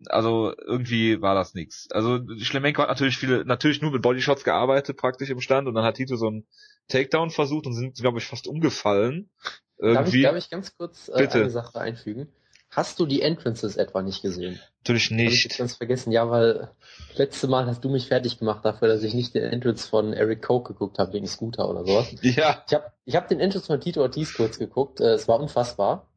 [0.06, 1.88] also irgendwie war das nix.
[1.90, 5.84] Also Schlemenko hat natürlich viele, natürlich nur mit Bodyshots gearbeitet, praktisch im Stand, und dann
[5.84, 6.46] hat Tito so einen
[6.88, 9.30] Takedown versucht und sind, glaube ich, fast umgefallen.
[9.78, 9.94] Irgendwie.
[9.94, 12.28] Darf ich, darf ich ganz kurz äh, eine Sache einfügen?
[12.74, 14.58] Hast du die Entrances etwa nicht gesehen?
[14.80, 15.44] Natürlich nicht.
[15.44, 16.70] Hab ich ganz vergessen, ja, weil
[17.14, 20.42] letzte Mal hast du mich fertig gemacht dafür, dass ich nicht den Entrance von Eric
[20.42, 22.08] Coke geguckt habe wegen Scooter oder sowas.
[22.22, 22.64] Ja.
[22.66, 25.00] Ich habe ich hab den Entrance von Tito Ortiz kurz geguckt.
[25.00, 26.08] Äh, es war unfassbar.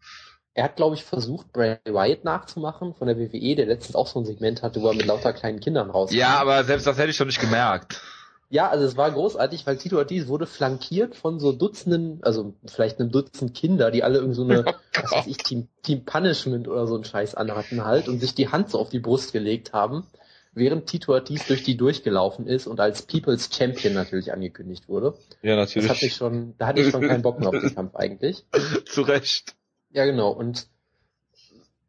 [0.55, 4.19] Er hat, glaube ich, versucht, Bray Wyatt nachzumachen von der WWE, der letztens auch so
[4.19, 6.17] ein Segment hatte, wo er mit lauter kleinen Kindern rauskam.
[6.17, 8.01] Ja, aber selbst das hätte ich schon nicht gemerkt.
[8.49, 12.99] Ja, also es war großartig, weil Tito Ortiz wurde flankiert von so Dutzenden, also vielleicht
[12.99, 16.67] einem Dutzend Kinder, die alle irgendwie so eine, oh was weiß ich, Team, Team Punishment
[16.69, 19.73] oder so einen Scheiß anhatten halt und sich die Hand so auf die Brust gelegt
[19.73, 20.07] haben,
[20.53, 25.17] während Tito Ortiz durch die durchgelaufen ist und als People's Champion natürlich angekündigt wurde.
[25.41, 25.89] Ja, natürlich.
[25.89, 28.45] Das hatte ich schon, da hatte ich schon keinen Bock mehr auf den Kampf eigentlich.
[28.85, 29.55] Zu Recht.
[29.91, 30.31] Ja, genau.
[30.31, 30.67] Und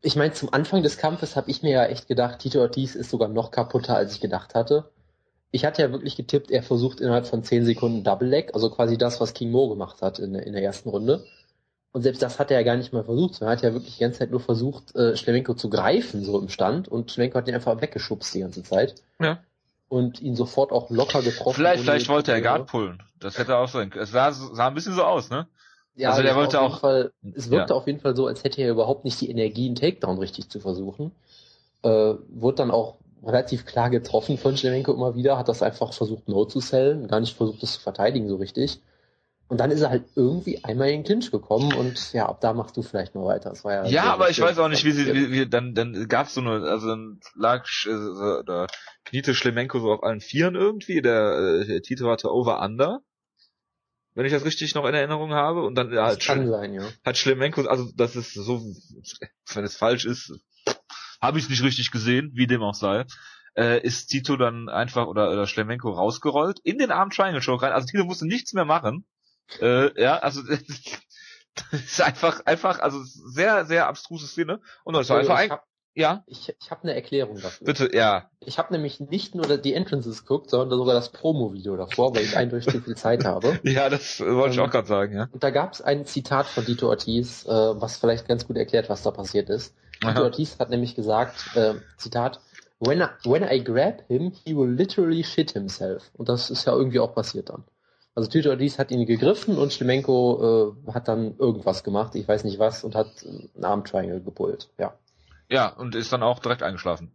[0.03, 3.11] ich meine, zum Anfang des Kampfes habe ich mir ja echt gedacht, Tito Ortiz ist
[3.11, 4.91] sogar noch kaputter, als ich gedacht hatte
[5.51, 8.99] ich hatte ja wirklich getippt, er versucht innerhalb von 10 Sekunden Double Leg, also quasi
[8.99, 11.25] das, was King Mo gemacht hat in, in der ersten Runde.
[11.93, 14.01] Und selbst das hat er ja gar nicht mal versucht, er hat ja wirklich die
[14.01, 17.55] ganze Zeit nur versucht, äh, Schlemenko zu greifen, so im Stand, und Schlemenko hat ihn
[17.55, 18.97] einfach weggeschubst die ganze Zeit.
[19.19, 19.41] Ja.
[19.89, 21.55] Und ihn sofort auch locker getroffen.
[21.55, 23.03] Vielleicht, vielleicht wollte er Guard pullen.
[23.19, 24.05] Das hätte auch sein können.
[24.05, 25.49] Es sah, sah ein bisschen so aus, ne?
[25.95, 26.81] Ja, also der wollte auch.
[26.81, 27.77] Fall, es wirkte ja.
[27.77, 30.61] auf jeden Fall so, als hätte er überhaupt nicht die Energie, einen Takedown richtig zu
[30.61, 31.11] versuchen.
[31.83, 36.29] Äh, wurde dann auch relativ klar getroffen von Schlemenko immer wieder, hat das einfach versucht
[36.29, 38.81] no zu sellen, gar nicht versucht das zu verteidigen so richtig.
[39.49, 42.53] Und dann ist er halt irgendwie einmal in den Clinch gekommen und ja, ab da
[42.53, 43.49] machst du vielleicht mal weiter.
[43.49, 46.07] Das war ja, ja aber ich weiß auch nicht, wie sie, wie, wie dann, dann
[46.07, 48.67] gab's so eine, also dann lag, äh, da
[49.07, 53.01] kniete Schlemenko so auf allen Vieren irgendwie, der, äh, Tito hatte Over-Under
[54.19, 55.63] wenn ich das richtig noch in Erinnerung habe.
[55.65, 56.83] Und dann das hat, kann sein, ja.
[57.05, 58.61] hat Schlemenko, also das ist so,
[59.55, 60.33] wenn es falsch ist,
[61.21, 63.05] habe ich nicht richtig gesehen, wie dem auch sei.
[63.57, 67.73] Äh, ist Tito dann einfach oder, oder Schlemenko rausgerollt in den Arm Triangle Choke rein.
[67.73, 69.05] Also Tito musste nichts mehr machen.
[69.61, 70.43] Äh, ja, also
[71.71, 74.61] Das ist einfach, einfach, also sehr, sehr abstruse Szene.
[74.85, 75.59] Und das war einfach ich ein,
[75.95, 77.65] ja, Ich, ich habe eine Erklärung dafür.
[77.67, 78.31] bitte, ja.
[78.39, 82.37] Ich habe nämlich nicht nur die Entrances geguckt, sondern sogar das Promo-Video davor, weil ich
[82.37, 83.59] eindeutig zu viel Zeit habe.
[83.65, 85.29] Ja, das wollte ich Ähm, auch gerade sagen, ja.
[85.33, 88.89] Und da gab es ein Zitat von Dito Ortiz, äh, was vielleicht ganz gut erklärt,
[88.89, 89.75] was da passiert ist.
[90.05, 90.23] Aha.
[90.23, 92.41] Ortiz hat nämlich gesagt, äh, Zitat,
[92.79, 96.11] when I, when I grab him, he will literally shit himself.
[96.15, 97.65] Und das ist ja irgendwie auch passiert dann.
[98.15, 102.45] Also Dito Ortiz hat ihn gegriffen und Schlemenko äh, hat dann irgendwas gemacht, ich weiß
[102.45, 104.71] nicht was, und hat einen Arm-Triangle gepullt.
[104.79, 104.95] Ja.
[105.49, 107.13] Ja, und ist dann auch direkt eingeschlafen.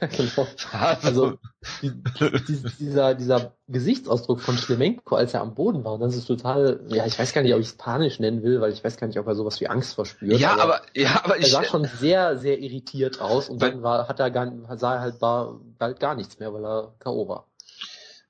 [0.00, 0.46] Ja genau.
[0.72, 1.38] Also
[1.82, 6.80] die, die, dieser, dieser Gesichtsausdruck von Schlemenko, als er am Boden war, das ist total,
[6.88, 9.06] ja, ich weiß gar nicht, ob ich es panisch nennen will, weil ich weiß gar
[9.06, 10.38] nicht, ob er sowas wie Angst verspürt.
[10.38, 14.08] ja, aber, ja, aber er ich, sah schon sehr, sehr irritiert aus und dann war,
[14.08, 17.28] hat er gar, sah er halt bar, bald gar nichts mehr, weil er K.O.
[17.28, 17.48] war.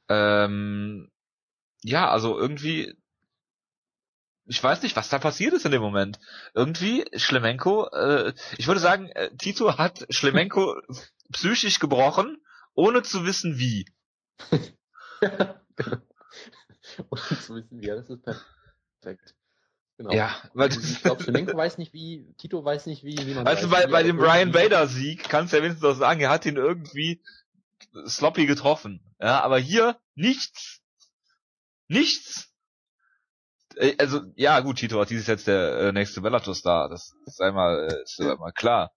[0.09, 1.11] ähm,
[1.83, 2.97] ja, also irgendwie,
[4.47, 6.19] ich weiß nicht, was da passiert ist in dem Moment.
[6.55, 10.81] Irgendwie, Schlemenko, äh, ich würde sagen, äh, Tito hat Schlemenko
[11.33, 12.39] psychisch gebrochen,
[12.75, 13.87] ohne zu wissen wie.
[17.09, 19.35] und zu wissen wir, das ist perfekt.
[19.97, 20.13] Genau.
[20.13, 23.47] Ja, weil Also ich glaube, Schlemenko weiß nicht wie, Tito weiß nicht wie, wie man
[23.47, 26.21] Also weiß, bei, wie bei dem Brian Bader Sieg kannst du ja wenigstens auch sagen,
[26.21, 27.23] er hat ihn irgendwie
[28.07, 29.01] sloppy getroffen.
[29.21, 30.81] Ja, aber hier nichts.
[31.87, 32.53] Nichts.
[33.77, 36.89] Äh, Also, ja, gut, Tito Ortiz ist jetzt der äh, nächste Bellator-Star.
[36.89, 38.93] Das ist einmal, äh, ist einmal klar.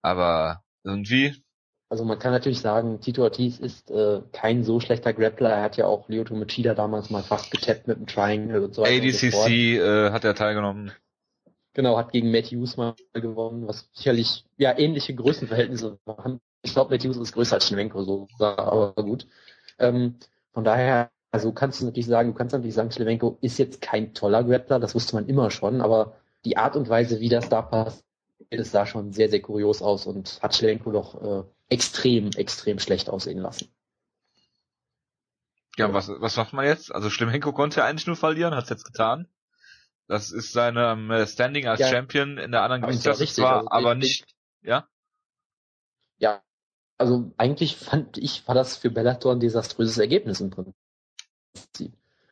[0.00, 1.44] Aber irgendwie,
[1.90, 5.50] Also man kann natürlich sagen, Tito Ortiz ist äh, kein so schlechter Grappler.
[5.50, 8.82] Er hat ja auch Lyoto Machida damals mal fast getappt mit dem Triangle und so
[8.82, 9.04] weiter.
[9.04, 10.92] ADCC äh, hat er teilgenommen.
[11.74, 16.40] Genau, hat gegen Matthews mal gewonnen, was sicherlich ja ähnliche Größenverhältnisse waren.
[16.62, 19.26] Ich glaube, Matthews ist größer als Schlemenko, so, aber gut.
[19.80, 20.16] Ähm,
[20.52, 24.14] von daher, also kannst du natürlich sagen, du kannst natürlich sagen, Schlemenko ist jetzt kein
[24.14, 27.62] toller Grappler, das wusste man immer schon, aber die Art und Weise, wie das da
[27.62, 28.04] passt,
[28.50, 33.08] das sah schon sehr, sehr kurios aus und hat Schlemenko doch äh, extrem, extrem schlecht
[33.08, 33.72] aussehen lassen.
[35.78, 36.94] Ja, was, was macht man jetzt?
[36.94, 39.28] Also Schlemenko konnte ja eigentlich nur verlieren, hat's jetzt getan.
[40.08, 41.88] Das ist seine ähm, Standing als Ja.
[41.88, 44.26] Champion in der anderen Gewichtsklasse zwar, also aber nicht,
[44.60, 44.88] ja?
[46.18, 46.42] Ja,
[46.98, 50.74] also eigentlich fand ich, war das für Bellator ein desaströses Ergebnis im Prinzip.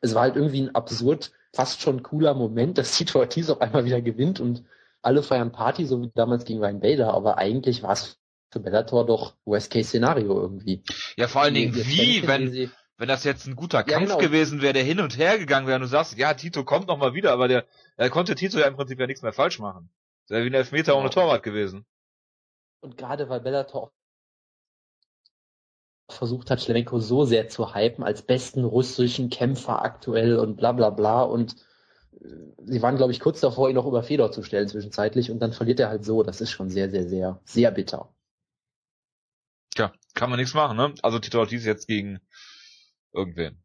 [0.01, 3.85] Es war halt irgendwie ein absurd, fast schon cooler Moment, dass Tito Ortiz auf einmal
[3.85, 4.64] wieder gewinnt und
[5.01, 8.17] alle feiern Party, so wie damals gegen Ryan Bader, aber eigentlich war es
[8.50, 10.82] Bellator doch Worst-Case-Szenario irgendwie.
[11.16, 14.18] Ja, vor allen Dingen, wie, wenn, wenn das jetzt ein guter Ja, Kampf genau.
[14.18, 16.98] gewesen wäre, der hin und her gegangen wäre und du sagst, ja, Tito kommt noch
[16.98, 19.90] mal wieder, aber der, er konnte Tito ja im Prinzip ja nichts mehr falsch machen.
[20.26, 21.00] Das wäre wie ein Elfmeter Genau.
[21.00, 21.84] ohne Torwart gewesen.
[22.80, 23.92] Und gerade weil Bellator
[26.11, 30.90] versucht hat, Schlemenko so sehr zu hypen als besten russischen Kämpfer aktuell und bla bla
[30.90, 31.54] bla und
[32.20, 32.28] äh,
[32.64, 35.52] sie waren, glaube ich, kurz davor, ihn noch über Fedor zu stellen zwischenzeitlich und dann
[35.52, 36.22] verliert er halt so.
[36.22, 38.14] Das ist schon sehr, sehr, sehr, sehr bitter.
[40.14, 40.94] Kann man nichts machen, ne?
[41.03, 42.21] Also Tito Ortiz jetzt gegen
[43.12, 43.62] irgendwen.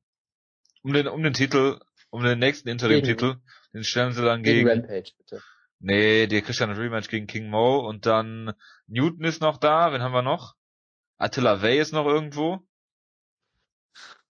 [0.83, 1.79] Um den, um den Titel,
[2.09, 3.37] um den nächsten Interim-Titel,
[3.73, 5.41] den stellen sie dann Gegen gegen, Rampage, bitte.
[5.79, 8.53] nee, der Christian Rematch gegen King Mo und dann
[8.87, 10.55] Newton ist noch da, wen haben wir noch?
[11.17, 12.59] Attila Vey ist noch irgendwo.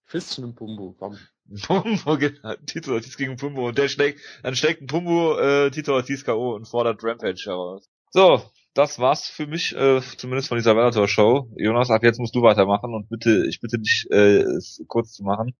[0.06, 1.18] Christian und Pumbu, komm.
[1.66, 5.92] Pumbo geht, Tito Ortiz gegen Pumbo und der schlägt, dann schlägt ein Pumbo äh, Tito
[5.94, 6.54] Ortiz K.O.
[6.54, 7.90] und fordert Rampage heraus.
[8.10, 11.48] So, das war's für mich, äh, zumindest von dieser Bellator Show.
[11.56, 15.22] Jonas, ab jetzt musst du weitermachen und bitte, ich bitte dich, äh, es kurz zu
[15.22, 15.54] machen.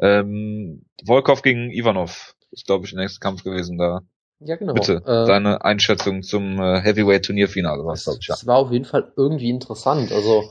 [0.00, 4.00] Ähm, Volkov gegen Ivanov ist, glaube ich, der nächste Kampf gewesen da.
[4.40, 4.74] Ja, genau.
[4.74, 8.34] Bitte, Äh, deine Einschätzung zum äh, Heavyweight Turnierfinale war's, glaube ich, ja.
[8.34, 10.12] Das war auf jeden Fall irgendwie interessant.
[10.12, 10.44] Also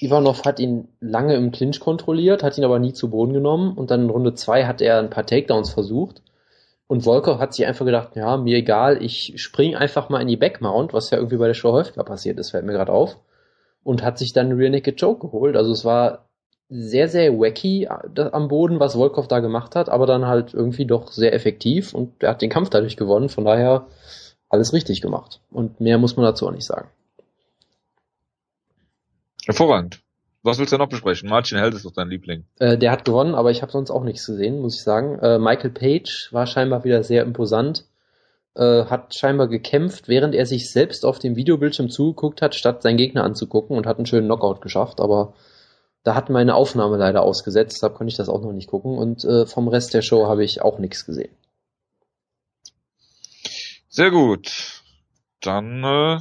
[0.00, 3.90] Ivanov hat ihn lange im Clinch kontrolliert, hat ihn aber nie zu Boden genommen und
[3.90, 6.22] dann in Runde zwei hat er ein paar Takedowns versucht
[6.86, 10.36] und Volkov hat sich einfach gedacht, ja, mir egal, ich spring einfach mal in die
[10.36, 13.18] Backmount, was ja irgendwie bei der Show häufiger passiert ist, fällt mir gerade auf
[13.82, 15.56] und hat sich dann Rear Naked Choke geholt.
[15.56, 16.28] Also es war
[16.68, 20.86] sehr, sehr wacky äh, am Boden, was Volkov da gemacht hat, aber dann halt irgendwie
[20.86, 23.86] doch sehr effektiv und er hat den Kampf dadurch gewonnen, von daher
[24.48, 25.40] alles richtig gemacht.
[25.50, 26.88] Und mehr muss man dazu auch nicht sagen.
[29.46, 30.03] Hervorragend.
[30.44, 31.30] Was willst du noch besprechen?
[31.30, 32.44] Martin Held ist doch dein Liebling.
[32.58, 35.18] Äh, der hat gewonnen, aber ich habe sonst auch nichts gesehen, muss ich sagen.
[35.20, 37.86] Äh, Michael Page war scheinbar wieder sehr imposant,
[38.54, 42.98] äh, hat scheinbar gekämpft, während er sich selbst auf dem Videobildschirm zugeguckt hat, statt seinen
[42.98, 45.32] Gegner anzugucken und hat einen schönen Knockout geschafft, aber
[46.02, 49.24] da hat meine Aufnahme leider ausgesetzt, deshalb konnte ich das auch noch nicht gucken und
[49.24, 51.34] äh, vom Rest der Show habe ich auch nichts gesehen.
[53.88, 54.82] Sehr gut.
[55.40, 56.18] Dann äh,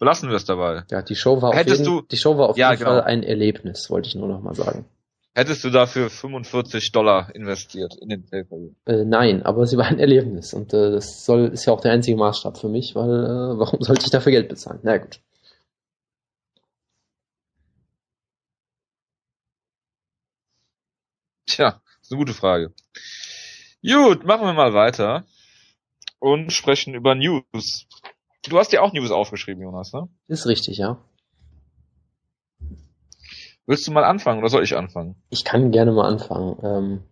[0.00, 0.82] belassen wir es dabei.
[0.90, 2.90] Ja, die Show war auf Hättest jeden, du- die Show war auf Ja, jeden genau.
[2.92, 4.84] Fall ein Erlebnis, wollte ich nur noch mal sagen.
[5.32, 8.44] Hättest du dafür 45 Dollar investiert in den pay
[8.86, 11.92] äh, Nein, aber sie war ein Erlebnis und äh, das soll ist ja auch der
[11.92, 14.80] einzige Maßstab für mich, weil äh, warum sollte ich dafür Geld bezahlen?
[14.82, 15.20] Na gut.
[21.46, 22.72] Tja, ist eine gute Frage.
[23.82, 25.24] Gut, machen wir mal weiter
[26.18, 27.86] und sprechen über News.
[28.48, 30.08] Du hast ja auch News aufgeschrieben, Jonas, ne?
[30.28, 30.98] Ist richtig, ja.
[33.66, 35.14] Willst du mal anfangen oder soll ich anfangen?
[35.28, 36.56] Ich kann gerne mal anfangen.
[36.62, 37.02] Ähm,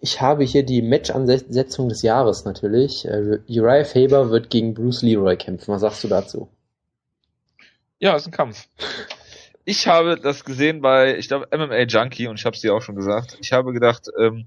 [0.00, 3.06] ich habe hier die Match-Ansetzung des Jahres natürlich.
[3.06, 5.72] Äh, Uriah Faber wird gegen Bruce Leroy kämpfen.
[5.72, 6.48] Was sagst du dazu?
[7.98, 8.68] Ja, ist ein Kampf.
[9.64, 12.80] Ich habe das gesehen bei, ich glaube, MMA Junkie und ich habe es dir auch
[12.80, 13.36] schon gesagt.
[13.40, 14.46] Ich habe gedacht, ähm,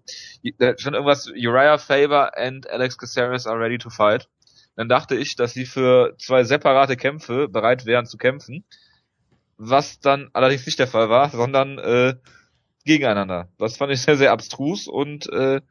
[0.78, 4.28] schon irgendwas, Uriah Faber and Alex Caceres are ready to fight.
[4.76, 8.64] Dann dachte ich, dass sie für zwei separate Kämpfe bereit wären zu kämpfen
[9.62, 12.16] was dann allerdings nicht der Fall war, sondern äh,
[12.84, 13.50] gegeneinander.
[13.60, 15.62] Das fand ich sehr, sehr abstrus und äh,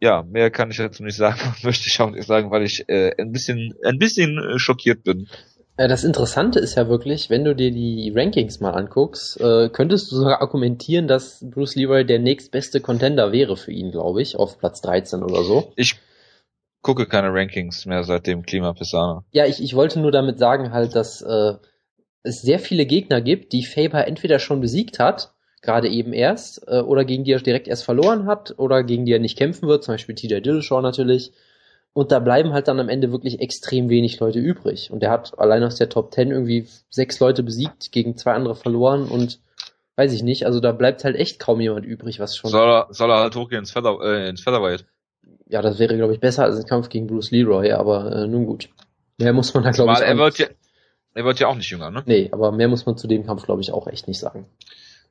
[0.00, 3.12] ja, mehr kann ich dazu nicht sagen, möchte ich auch nicht sagen, weil ich äh,
[3.20, 5.28] ein bisschen, ein bisschen äh, schockiert bin.
[5.76, 10.10] Äh, das Interessante ist ja wirklich, wenn du dir die Rankings mal anguckst, äh, könntest
[10.10, 14.58] du sogar argumentieren, dass Bruce Leroy der nächstbeste Contender wäre für ihn, glaube ich, auf
[14.58, 15.74] Platz 13 oder so.
[15.76, 15.96] Ich
[16.82, 19.24] gucke keine Rankings mehr seit dem Klima Pisana.
[19.32, 21.54] Ja, ich, ich wollte nur damit sagen halt, dass äh,
[22.22, 26.80] es sehr viele Gegner gibt, die Faber entweder schon besiegt hat, gerade eben erst, äh,
[26.80, 29.84] oder gegen die er direkt erst verloren hat, oder gegen die er nicht kämpfen wird,
[29.84, 31.32] zum Beispiel TJ Dillashaw natürlich.
[31.92, 34.90] Und da bleiben halt dann am Ende wirklich extrem wenig Leute übrig.
[34.92, 38.54] Und er hat allein aus der Top 10 irgendwie sechs Leute besiegt, gegen zwei andere
[38.54, 39.40] verloren und
[39.96, 42.50] weiß ich nicht, also da bleibt halt echt kaum jemand übrig, was schon.
[42.50, 44.86] Soll er, soll er halt hochgehen ins, Feather, äh, ins Featherweight?
[45.48, 48.46] Ja, das wäre, glaube ich, besser als ein Kampf gegen Bruce Leroy, aber äh, nun
[48.46, 48.68] gut.
[49.18, 50.00] Mehr muss man da, glaube ich.
[50.00, 50.46] Er wird, ja,
[51.14, 52.02] er wird ja auch nicht jünger, ne?
[52.06, 54.46] Nee, aber mehr muss man zu dem Kampf, glaube ich, auch echt nicht sagen.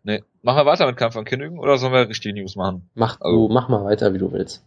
[0.03, 0.23] Nee.
[0.41, 2.89] Machen wir weiter mit Kampf an Kündigen oder sollen wir richtig News machen?
[2.95, 3.47] Mach, also.
[3.47, 4.63] du, mach mal weiter, wie du willst.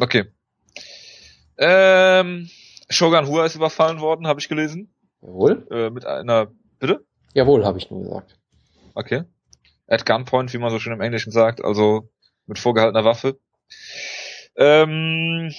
[0.00, 0.26] Okay.
[1.58, 2.48] Ähm,
[2.88, 4.94] Shogun Hua ist überfallen worden, habe ich gelesen.
[5.22, 5.66] Jawohl.
[5.70, 7.04] Äh, mit einer, bitte?
[7.34, 8.38] Jawohl, habe ich nur gesagt.
[8.94, 9.24] Okay.
[9.88, 12.08] At Gunpoint, wie man so schön im Englischen sagt, also
[12.46, 13.38] mit vorgehaltener Waffe.
[14.56, 15.52] Ähm,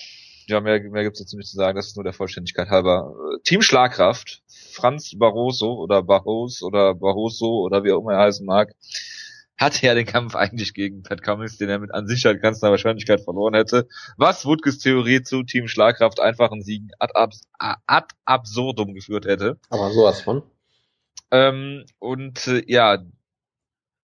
[0.47, 3.13] ja, mehr, mehr gibt's dazu nicht zu sagen, das ist nur der Vollständigkeit halber.
[3.43, 8.73] Team Schlagkraft, Franz Barroso oder Barros oder Barroso oder wie auch immer er heißen mag,
[9.57, 13.21] hatte ja den Kampf eigentlich gegen Pat Cummings, den er mit an Sicherheit ganzer Wahrscheinlichkeit
[13.21, 13.87] verloren hätte.
[14.15, 19.59] Was Woodkes Theorie zu Team Schlagkraft einfachen Siegen ad, abs ad absurdum geführt hätte.
[19.69, 20.43] Aber sowas von.
[21.31, 22.99] Ähm, und äh, ja,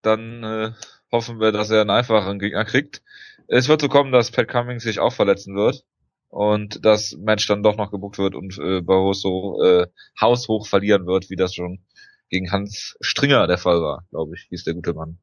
[0.00, 0.72] dann äh,
[1.12, 3.02] hoffen wir, dass er einen einfachen Gegner kriegt.
[3.48, 5.84] Es wird so kommen, dass Pat Cummings sich auch verletzen wird
[6.28, 9.86] und das Match dann doch noch gebucht wird und äh, Barroso äh,
[10.20, 11.84] haushoch verlieren wird, wie das schon
[12.30, 15.18] gegen Hans Stringer der Fall war, glaube ich, hieß der gute Mann.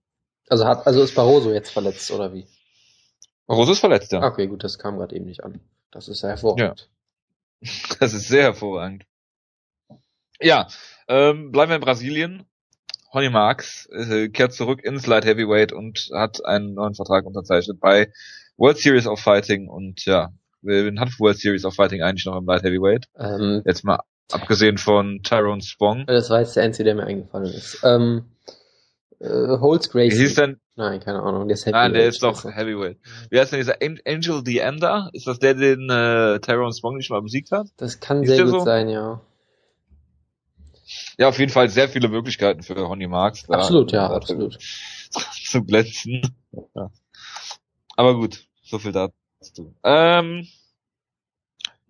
[0.47, 2.45] Also hat also ist Barroso jetzt verletzt oder wie?
[3.47, 4.21] Barroso ist verletzt, ja.
[4.21, 5.59] Okay, gut, das kam gerade eben nicht an.
[5.91, 6.81] Das ist ja hervorragend.
[6.81, 6.95] Ja.
[7.99, 9.05] Das ist sehr hervorragend.
[10.39, 10.67] Ja,
[11.07, 12.45] ähm, bleiben wir in Brasilien.
[13.11, 18.11] Honey Marks äh, kehrt zurück ins Light Heavyweight und hat einen neuen Vertrag unterzeichnet bei
[18.57, 22.45] World Series of Fighting und ja, Wen hat World Series of Fighting eigentlich noch im
[22.45, 23.05] Light Heavyweight?
[23.17, 23.99] Ähm, jetzt mal
[24.31, 26.05] abgesehen von Tyrone Spong.
[26.05, 27.79] Das war jetzt der einzige, der mir eingefallen ist.
[27.83, 28.25] Ähm,
[29.19, 30.11] äh, Holtz Gracie.
[30.11, 30.59] Wie hieß denn?
[30.75, 31.47] Nein, keine Ahnung.
[31.47, 31.83] Der ist Heavyweight.
[31.83, 32.97] Nein, der ist doch Heavyweight.
[33.29, 35.09] Wie heißt denn dieser Angel the Ender?
[35.13, 37.67] Ist das der, den äh, Tyrone Spong nicht mal besiegt hat?
[37.77, 38.59] Das kann ist sehr gut so?
[38.59, 39.21] sein, ja.
[41.19, 43.49] Ja, auf jeden Fall sehr viele Möglichkeiten für Honey Marks.
[43.49, 44.57] Absolut, ja, absolut.
[45.11, 46.21] Zu glänzen.
[46.73, 46.91] Ja.
[47.97, 49.75] Aber gut, so viel dazu.
[49.83, 50.47] Ähm,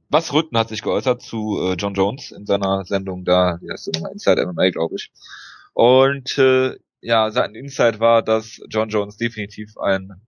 [0.10, 3.94] was Rütten hat sich geäußert zu äh, John Jones in seiner Sendung da, die heißt
[3.94, 5.12] nochmal Inside MMA, glaube ich.
[5.74, 10.26] Und äh, ja, sein Insight war, dass John Jones definitiv ein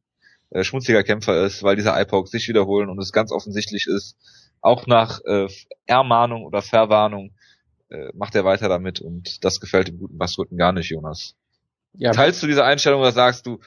[0.52, 4.16] äh, schmutziger Kämpfer ist, weil diese IPOCs sich wiederholen und es ganz offensichtlich ist,
[4.62, 5.48] auch nach äh,
[5.88, 7.34] Ermahnung oder Verwarnung
[7.92, 11.36] äh, macht er weiter damit und das gefällt dem guten Bassrütten gar nicht, Jonas.
[11.94, 13.60] Ja, Teilst du diese Einstellung oder sagst du,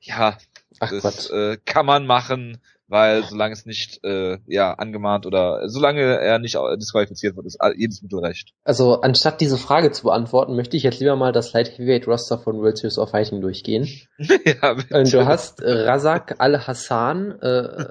[0.00, 0.36] ja,
[0.78, 2.58] Ach, das äh, kann man machen,
[2.90, 8.02] weil solange es nicht äh, ja angemahnt oder solange er nicht disqualifiziert wird, ist jedes
[8.02, 8.52] Mittel recht.
[8.64, 12.38] Also anstatt diese Frage zu beantworten, möchte ich jetzt lieber mal das Light Heavyweight Roster
[12.38, 13.88] von World Series of Fighting durchgehen.
[14.18, 14.98] ja, bitte.
[14.98, 17.86] Und du hast äh, Razak Al Hassan, äh,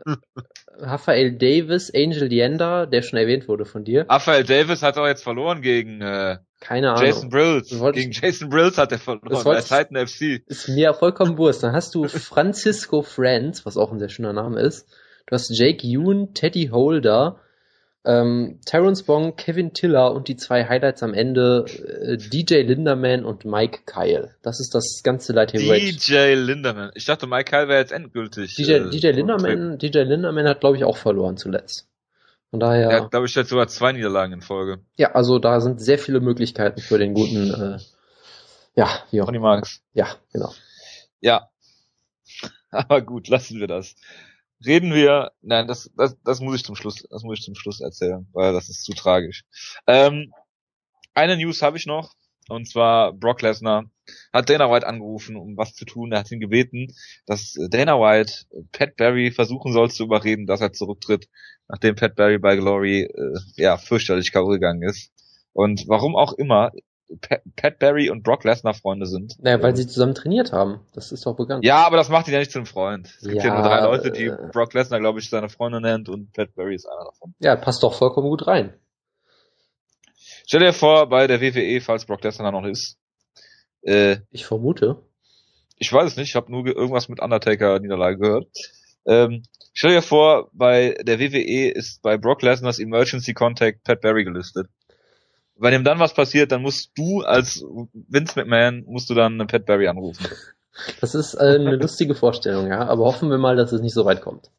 [0.78, 4.06] Rafael Davis, Angel Dienda, der schon erwähnt wurde von dir.
[4.10, 7.06] Rafael Davis hat auch jetzt verloren gegen äh, keine Ahnung.
[7.06, 7.70] Jason Brills.
[7.94, 10.42] Gegen Jason Brills hat er verloren bei Titan FC.
[10.46, 11.64] Ist mir vollkommen Wurst.
[11.64, 14.88] Dann hast du Francisco Friends, was auch ein sehr schöner Name ist.
[15.26, 17.40] Du hast Jake Yoon, Teddy Holder,
[18.06, 23.44] Ähm, Terence Bong, Kevin Tiller und die zwei Highlights am Ende, äh, DJ Linderman und
[23.44, 24.36] Mike Kyle.
[24.42, 26.08] Das ist das ganze Light Heavyweight.
[26.08, 26.92] DJ Linderman.
[26.96, 28.56] Ich dachte, Mike Kyle wäre jetzt endgültig.
[28.56, 31.89] DJ, äh, DJ Linderman, DJ Linderman hat, glaube ich, auch verloren zuletzt.
[32.50, 32.90] Von daher.
[32.90, 34.84] Er hat, glaube ich, jetzt sogar zwei Niederlagen in Folge.
[34.98, 37.80] Ja, also da sind sehr viele Möglichkeiten für den guten, äh,
[38.76, 39.26] ja, wie auch.
[39.26, 39.82] Tony Marks.
[39.94, 40.52] Ja, genau.
[41.22, 41.50] Ja.
[42.72, 43.96] Aber gut, lassen wir das
[44.66, 47.80] reden wir, nein, das, das, das muss ich zum Schluss, das muss ich zum Schluss
[47.80, 49.46] erzählen, weil das ist zu tragisch.
[49.88, 50.34] Ähm,
[51.14, 52.14] eine News habe ich noch,
[52.50, 53.86] und zwar Brock Lesnar
[54.34, 56.12] hat Dana White angerufen, um was zu tun.
[56.12, 56.94] Er hat ihn gebeten,
[57.26, 61.30] dass Dana White Pat Barry versuchen soll zu überreden, dass er zurücktritt,
[61.68, 64.48] nachdem Pat Barry bei Glory äh, ja fürchterlich K.O.
[64.48, 65.12] gegangen ist.
[65.54, 66.72] Und warum auch immer,
[67.56, 69.36] Pat, Barry und Brock Lesnar Freunde sind.
[69.40, 70.82] Naja, weil sie zusammen trainiert haben.
[70.94, 71.66] Das ist doch bekannt.
[71.66, 73.08] Ja, aber das macht ihn ja nicht zum Freund.
[73.08, 75.82] Es gibt ja, ja nur drei Leute, die äh, Brock Lesnar, glaube ich, seine Freunde
[75.82, 77.34] nennt und Pat Barry ist einer davon.
[77.40, 78.74] Ja, passt doch vollkommen gut rein.
[80.50, 82.98] Stell dir vor, bei der WWE, falls Brock Lesnar noch ist.
[83.84, 84.98] Äh, ich vermute.
[85.78, 88.48] Ich weiß es nicht, ich habe nur irgendwas mit Undertaker-Niederlage gehört.
[89.06, 94.24] Ähm, stell dir vor, bei der WWE ist bei Brock Lesnars Emergency Contact Pat Barry
[94.24, 94.68] gelistet
[95.60, 99.66] wenn ihm dann was passiert, dann musst du als Vince McMahon, musst du dann Pat
[99.66, 100.26] Barry anrufen.
[101.02, 104.06] Das ist äh, eine lustige Vorstellung, ja, aber hoffen wir mal, dass es nicht so
[104.06, 104.50] weit kommt.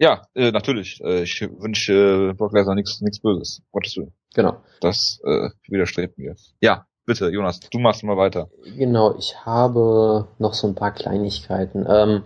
[0.00, 0.98] Ja, äh, natürlich.
[1.04, 3.62] Äh, ich wünsche äh, Brock Lesnar nichts nichts Böses.
[3.70, 4.14] Gottes Willen.
[4.34, 4.56] Genau.
[4.80, 6.36] Das äh, widerstrebt mir.
[6.60, 8.48] Ja, bitte, Jonas, du machst mal weiter.
[8.76, 11.86] Genau, ich habe noch so ein paar Kleinigkeiten.
[11.86, 12.22] Ähm,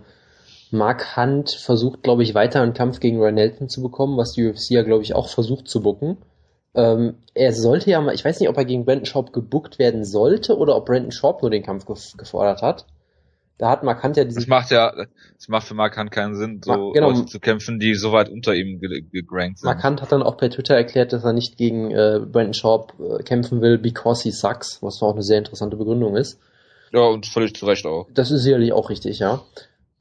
[0.71, 4.47] Mark Hunt versucht, glaube ich, weiter einen Kampf gegen Ryan Nelson zu bekommen, was die
[4.47, 6.17] UFC ja, glaube ich, auch versucht zu bucken.
[6.75, 10.05] Ähm, er sollte ja mal, ich weiß nicht, ob er gegen Brandon Schaub gebuckt werden
[10.05, 12.85] sollte oder ob Brandon Schaub nur den Kampf gefordert hat.
[13.57, 14.41] Da hat Markant ja diesen.
[14.41, 17.95] Das macht ja, das macht für Markant keinen Sinn, so genau, Leute zu kämpfen, die
[17.95, 19.67] so weit unter ihm gegrankt sind.
[19.67, 23.23] Markant hat dann auch per Twitter erklärt, dass er nicht gegen äh, Brandon Schaub äh,
[23.23, 26.39] kämpfen will, because he sucks, was auch eine sehr interessante Begründung ist.
[26.91, 28.07] Ja, und völlig zu Recht auch.
[28.13, 29.41] Das ist sicherlich auch richtig, ja.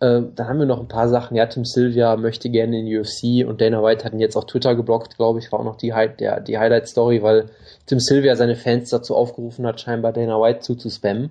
[0.00, 1.36] Äh, dann haben wir noch ein paar Sachen.
[1.36, 4.46] Ja, Tim Sylvia möchte gerne in die UFC und Dana White hat ihn jetzt auf
[4.46, 7.50] Twitter geblockt, glaube ich, war auch noch die, der, die Highlight-Story, weil
[7.86, 11.30] Tim Sylvia seine Fans dazu aufgerufen hat, scheinbar Dana White zuzuspammen.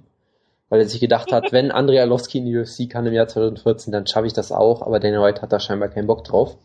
[0.74, 3.94] Weil er sich gedacht hat, wenn Andrei Arlovski in die UFC kann im Jahr 2014,
[3.94, 6.58] dann schaffe ich das auch, aber Dana White hat da scheinbar keinen Bock drauf.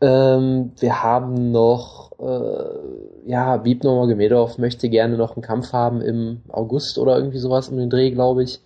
[0.00, 6.42] Ähm, wir haben noch, äh, ja, Bieb Nurmagomedov möchte gerne noch einen Kampf haben im
[6.48, 8.60] August oder irgendwie sowas um den Dreh, glaube ich.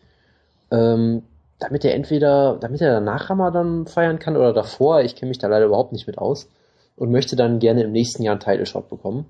[0.71, 1.23] Ähm,
[1.59, 5.49] damit er entweder, damit er danach Ramadan feiern kann oder davor, ich kenne mich da
[5.49, 6.51] leider überhaupt nicht mit aus
[6.95, 9.25] und möchte dann gerne im nächsten Jahr einen Title Shot bekommen.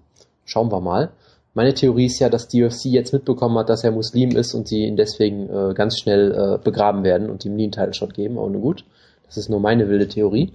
[0.45, 1.11] Schauen wir mal.
[1.57, 4.69] Meine Theorie ist ja, dass die UFC jetzt mitbekommen hat, dass er Muslim ist und
[4.69, 8.13] sie ihn deswegen äh, ganz schnell äh, begraben werden und ihm nie einen Title Shot
[8.13, 8.85] geben, aber nur gut.
[9.25, 10.53] Das ist nur meine wilde Theorie.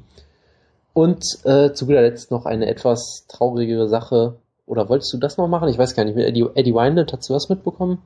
[0.94, 4.36] Und äh, zu guter Letzt noch eine etwas traurigere Sache.
[4.68, 5.70] Oder wolltest du das noch machen?
[5.70, 6.16] Ich weiß gar nicht.
[6.16, 8.04] Mit Eddie, Eddie Wineland, hast du was mitbekommen?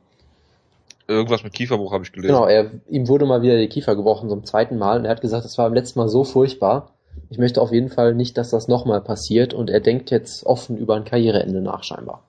[1.06, 2.34] Irgendwas mit Kieferbruch habe ich gelesen.
[2.34, 5.20] Genau, er, ihm wurde mal wieder die Kiefer gebrochen zum zweiten Mal und er hat
[5.20, 6.94] gesagt, das war beim letzten Mal so furchtbar.
[7.30, 10.78] Ich möchte auf jeden Fall nicht, dass das nochmal passiert und er denkt jetzt offen
[10.78, 12.24] über ein Karriereende nach scheinbar.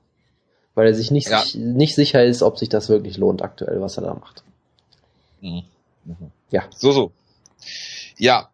[0.76, 1.40] Weil er sich nicht, ja.
[1.40, 4.44] sich, nicht sicher ist, ob sich das wirklich lohnt aktuell, was er da macht.
[5.40, 5.62] Mhm.
[6.04, 6.30] Mhm.
[6.50, 6.64] Ja.
[6.70, 7.12] So, so.
[8.18, 8.50] Ja,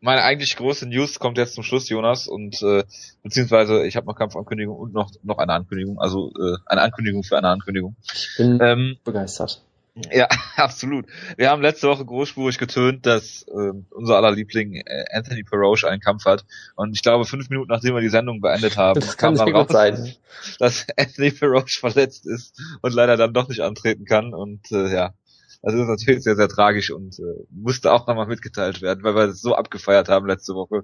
[0.00, 2.84] meine eigentlich große News kommt jetzt zum Schluss, Jonas, und äh,
[3.22, 7.38] beziehungsweise ich habe noch Kampfankündigung und noch noch eine Ankündigung, also äh, eine Ankündigung für
[7.38, 7.94] eine Ankündigung.
[8.12, 9.62] Ich bin ähm, begeistert.
[10.10, 11.06] Ja, absolut.
[11.36, 16.00] Wir haben letzte Woche großspurig getönt, dass äh, unser aller Liebling äh, Anthony Peroche einen
[16.00, 16.44] Kampf hat.
[16.74, 19.68] Und ich glaube, fünf Minuten nachdem wir die Sendung beendet haben, das kam dann raus,
[19.70, 20.14] sein.
[20.58, 24.34] dass Anthony Peroche verletzt ist und leider dann doch nicht antreten kann.
[24.34, 25.14] Und äh, ja,
[25.62, 29.24] das ist natürlich sehr, sehr tragisch und äh, musste auch nochmal mitgeteilt werden, weil wir
[29.28, 30.82] es so abgefeiert haben letzte Woche.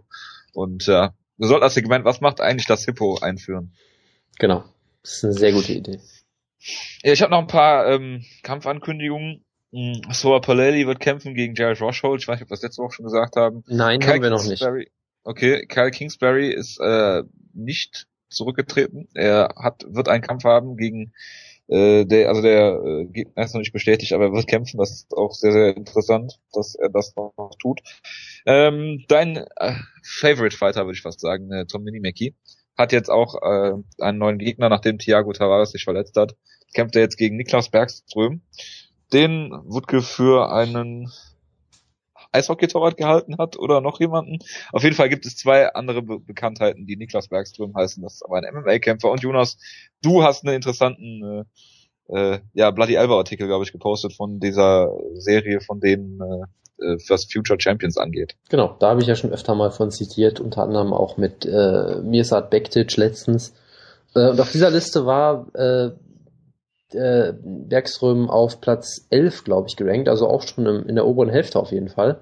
[0.53, 3.75] Und ja, wir sollten das Segment, was macht eigentlich das Hippo, einführen.
[4.39, 4.65] Genau.
[5.03, 5.99] Das ist eine sehr gute Idee.
[7.03, 9.45] Ja, ich habe noch ein paar ähm, Kampfankündigungen.
[9.73, 12.21] Hm, Soa Paleli wird kämpfen gegen Jared Roshold.
[12.21, 13.65] Ich weiß nicht, ob wir das letzte Woche schon gesagt haben.
[13.67, 14.65] Nein, Kyle haben wir noch nicht.
[15.23, 19.09] Okay, Kyle Kingsbury ist äh, nicht zurückgetreten.
[19.15, 21.13] Er hat wird einen Kampf haben gegen
[21.71, 24.79] äh, der, also der äh, Gegner ist noch nicht bestätigt, aber er wird kämpfen.
[24.79, 27.81] Das ist auch sehr, sehr interessant, dass er das noch tut.
[28.45, 32.35] Ähm, dein äh, Favorite Fighter, würde ich fast sagen, äh, Tom Minimaki,
[32.81, 36.37] hat jetzt auch äh, einen neuen Gegner, nachdem Thiago Tavares sich verletzt hat.
[36.75, 38.43] Kämpft er jetzt gegen Niklas Bergström,
[39.13, 41.11] den Wutke für einen
[42.33, 44.39] Eishockey-Torwart gehalten hat oder noch jemanden.
[44.73, 48.03] Auf jeden Fall gibt es zwei andere Be Bekanntheiten, die Niklas Bergström heißen.
[48.03, 49.11] Das ist aber ein MMA-Kämpfer.
[49.11, 49.59] Und Jonas,
[50.03, 51.45] du hast einen interessanten
[52.09, 56.47] äh, äh, ja, Bloody Alba Artikel, glaube ich, gepostet von dieser Serie von denen äh,
[57.09, 58.37] was Future Champions angeht.
[58.49, 62.01] Genau, da habe ich ja schon öfter mal von zitiert, unter anderem auch mit äh,
[62.03, 63.55] Mirsad Bektic letztens.
[64.15, 65.91] Äh, und auf dieser Liste war äh,
[66.93, 71.31] äh, Bergström auf Platz 11, glaube ich, gerankt, also auch schon im, in der oberen
[71.31, 72.21] Hälfte auf jeden Fall.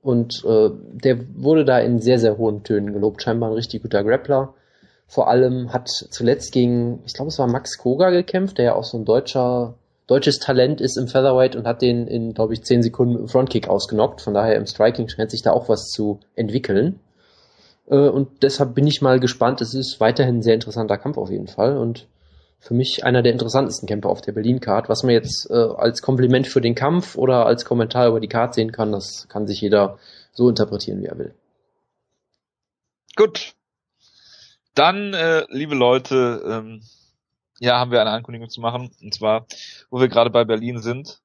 [0.00, 3.22] Und äh, der wurde da in sehr, sehr hohen Tönen gelobt.
[3.22, 4.54] Scheinbar ein richtig guter Grappler.
[5.08, 8.84] Vor allem hat zuletzt gegen, ich glaube, es war Max Koga gekämpft, der ja auch
[8.84, 9.74] so ein deutscher,
[10.06, 13.68] deutsches Talent ist im Featherweight und hat den in, glaube ich, 10 Sekunden im Frontkick
[13.68, 14.20] ausgenockt.
[14.20, 17.00] Von daher im Striking scheint sich da auch was zu entwickeln.
[17.88, 19.60] Äh, und deshalb bin ich mal gespannt.
[19.60, 21.76] Es ist weiterhin ein sehr interessanter Kampf auf jeden Fall.
[21.76, 22.06] Und
[22.58, 24.88] für mich einer der interessantesten Kämpfer auf der Berlin-Card.
[24.88, 28.54] Was man jetzt äh, als Kompliment für den Kampf oder als Kommentar über die Card
[28.54, 29.98] sehen kann, das kann sich jeder
[30.32, 31.34] so interpretieren, wie er will.
[33.16, 33.54] Gut.
[34.74, 36.82] Dann, äh, liebe Leute, ähm,
[37.58, 38.90] ja, haben wir eine Ankündigung zu machen.
[39.02, 39.46] Und zwar,
[39.90, 41.20] wo wir gerade bei Berlin sind.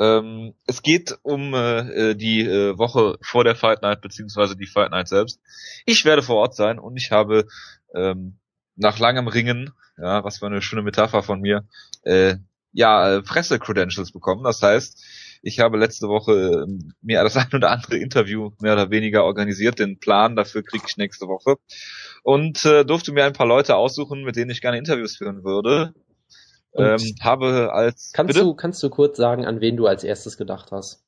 [0.00, 4.92] Ähm, es geht um äh, die äh, Woche vor der Fight Night, beziehungsweise die Fight
[4.92, 5.40] Night selbst.
[5.86, 7.48] Ich werde vor Ort sein und ich habe
[7.94, 8.38] ähm,
[8.76, 11.64] nach langem Ringen ja, was für eine schöne Metapher von mir,
[12.02, 12.36] äh,
[12.72, 14.44] ja, äh, Presse-Credentials bekommen.
[14.44, 15.02] Das heißt,
[15.42, 19.78] ich habe letzte Woche äh, mir das ein oder andere Interview mehr oder weniger organisiert.
[19.78, 21.56] Den Plan dafür kriege ich nächste Woche.
[22.22, 25.94] Und äh, durfte mir ein paar Leute aussuchen, mit denen ich gerne Interviews führen würde.
[26.74, 28.44] Ähm, habe als kannst bitte?
[28.44, 31.04] du kannst du kurz sagen, an wen du als erstes gedacht hast?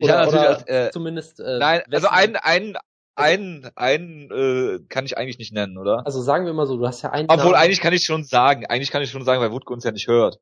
[0.00, 1.40] Oder, ja, natürlich als, äh, zumindest.
[1.40, 2.76] Äh, nein, also ein ein
[3.14, 6.06] einen, einen äh, kann ich eigentlich nicht nennen, oder?
[6.06, 7.28] Also sagen wir mal so, du hast ja einen.
[7.28, 7.64] Obwohl, Namen.
[7.64, 10.06] eigentlich kann ich schon sagen, eigentlich kann ich schon sagen, weil Wutke uns ja nicht
[10.06, 10.38] hört.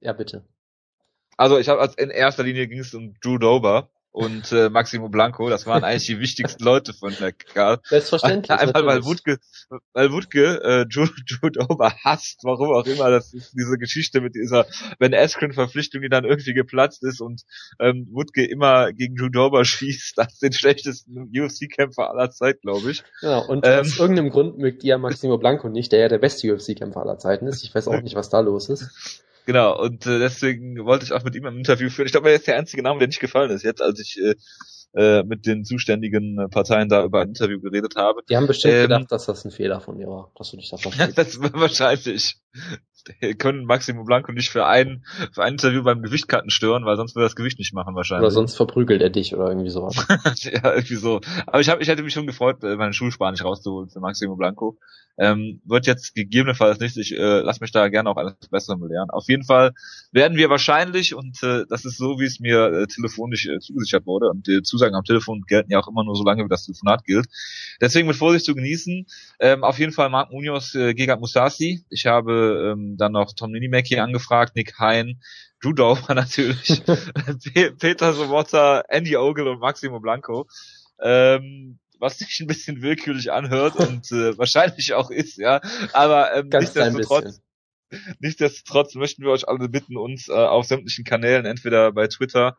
[0.00, 0.44] Ja, bitte.
[1.38, 5.08] Also ich habe als in erster Linie ging es um Drew Dober und äh, Maximo
[5.08, 5.48] Blanco.
[5.48, 7.86] Das waren eigentlich die wichtigsten Leute von der Card.
[7.86, 8.50] Selbstverständlich.
[8.58, 9.38] Einfach weil Wutke,
[9.92, 13.08] weil Wutke äh, Jude, Jude Over hasst, warum auch immer.
[13.10, 14.66] Das ist diese Geschichte mit dieser
[14.98, 17.42] Ben Askren Verpflichtung, die dann irgendwie geplatzt ist und
[17.78, 20.18] ähm, Wutke immer gegen Jude Over schießt.
[20.18, 23.04] Das ist den schlechtesten UFC-Kämpfer aller Zeit, glaube ich.
[23.22, 26.52] Ja, und ähm, aus irgendeinem Grund mögt ihr Maximo Blanco nicht, der ja der beste
[26.52, 27.62] UFC-Kämpfer aller Zeiten ist.
[27.62, 29.22] Ich weiß auch nicht, was da los ist.
[29.48, 32.04] Genau, und äh, deswegen wollte ich auch mit ihm ein Interview führen.
[32.04, 34.34] Ich glaube, er ist der einzige Name, der nicht gefallen ist, jetzt als ich äh,
[34.92, 38.20] äh, mit den zuständigen äh, Parteien da über ein Interview geredet habe.
[38.28, 40.68] Die haben bestimmt ähm, gedacht, dass das ein Fehler von mir war, dass du dich
[40.68, 41.16] da verstehst.
[41.16, 42.36] das war wahrscheinlich.
[43.38, 47.24] können Maximo Blanco nicht für ein, für ein Interview beim Gewichtkarten stören, weil sonst würde
[47.24, 48.24] er das Gewicht nicht machen wahrscheinlich.
[48.24, 49.96] Oder sonst verprügelt er dich oder irgendwie sowas.
[50.42, 51.20] ja, irgendwie so.
[51.46, 54.78] Aber ich, hab, ich hätte mich schon gefreut, äh, meine Schulspanisch rauszuholen für Maximo Blanco.
[55.20, 59.10] Ähm, wird jetzt gegebenenfalls nicht, ich äh, lass mich da gerne auch alles Bessere belehren.
[59.10, 59.72] Auf jeden Fall
[60.12, 64.06] werden wir wahrscheinlich, und äh, das ist so, wie es mir äh, telefonisch äh, zugesichert
[64.06, 66.66] wurde, und die Zusagen am Telefon gelten ja auch immer nur so lange, wie das
[66.66, 67.26] Telefonat gilt.
[67.80, 69.06] Deswegen mit Vorsicht zu genießen.
[69.40, 71.84] Ähm, auf jeden Fall Marc Munoz äh, gegen Musasi.
[71.90, 75.20] Ich habe ähm, dann noch Tom Ninimaki angefragt, Nick Hein,
[75.62, 76.82] Drew Dover natürlich,
[77.78, 80.46] Peter Sobotta, Andy Ogle und Maximo Blanco.
[81.00, 85.60] Ähm, was sich ein bisschen willkürlich anhört und äh, wahrscheinlich auch ist, ja.
[85.92, 87.40] Aber ähm, nichtsdestotrotz,
[88.20, 92.56] nichtsdestotrotz möchten wir euch alle bitten, uns äh, auf sämtlichen Kanälen, entweder bei Twitter,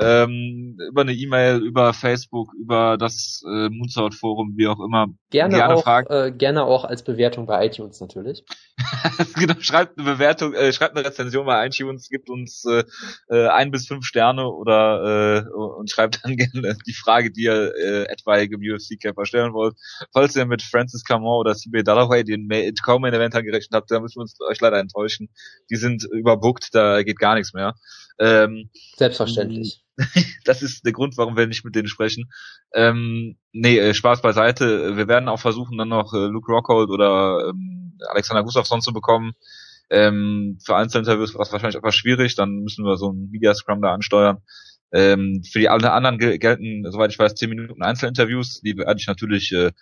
[0.00, 5.08] ähm, über eine E-Mail, über Facebook, über das äh, Moonsault Forum, wie auch immer.
[5.30, 8.44] Gerne, gerne auch, Äh, gerne auch als Bewertung bei iTunes natürlich.
[9.34, 12.82] genau, schreibt eine Bewertung, äh, schreibt eine Rezension bei iTunes, gibt uns äh,
[13.28, 17.72] äh, ein bis fünf Sterne oder äh, und schreibt dann gerne die Frage, die ihr
[17.76, 19.74] äh, etwaigem UFC-Camper stellen wollt.
[20.12, 22.48] Falls ihr mit Francis Camon oder CB Dalloway den
[22.84, 25.28] kaum in Event gerechnet habt, dann müssen wir uns euch leider enttäuschen.
[25.70, 27.74] Die sind überbookt, da geht gar nichts mehr.
[28.18, 29.83] Ähm, Selbstverständlich.
[30.44, 32.30] das ist der Grund, warum wir nicht mit denen sprechen.
[32.72, 34.96] Ähm, nee, äh, Spaß beiseite.
[34.96, 39.32] Wir werden auch versuchen, dann noch äh, Luke Rockhold oder ähm, Alexander Gustafsson zu bekommen.
[39.90, 43.82] Ähm, für Einzelinterviews war es wahrscheinlich etwas schwierig, dann müssen wir so ein Media Scrum
[43.82, 44.38] da ansteuern.
[44.92, 49.06] Ähm, für die alle anderen gelten, soweit ich weiß, 10 Minuten Einzelinterviews, die werde ich
[49.06, 49.72] natürlich äh,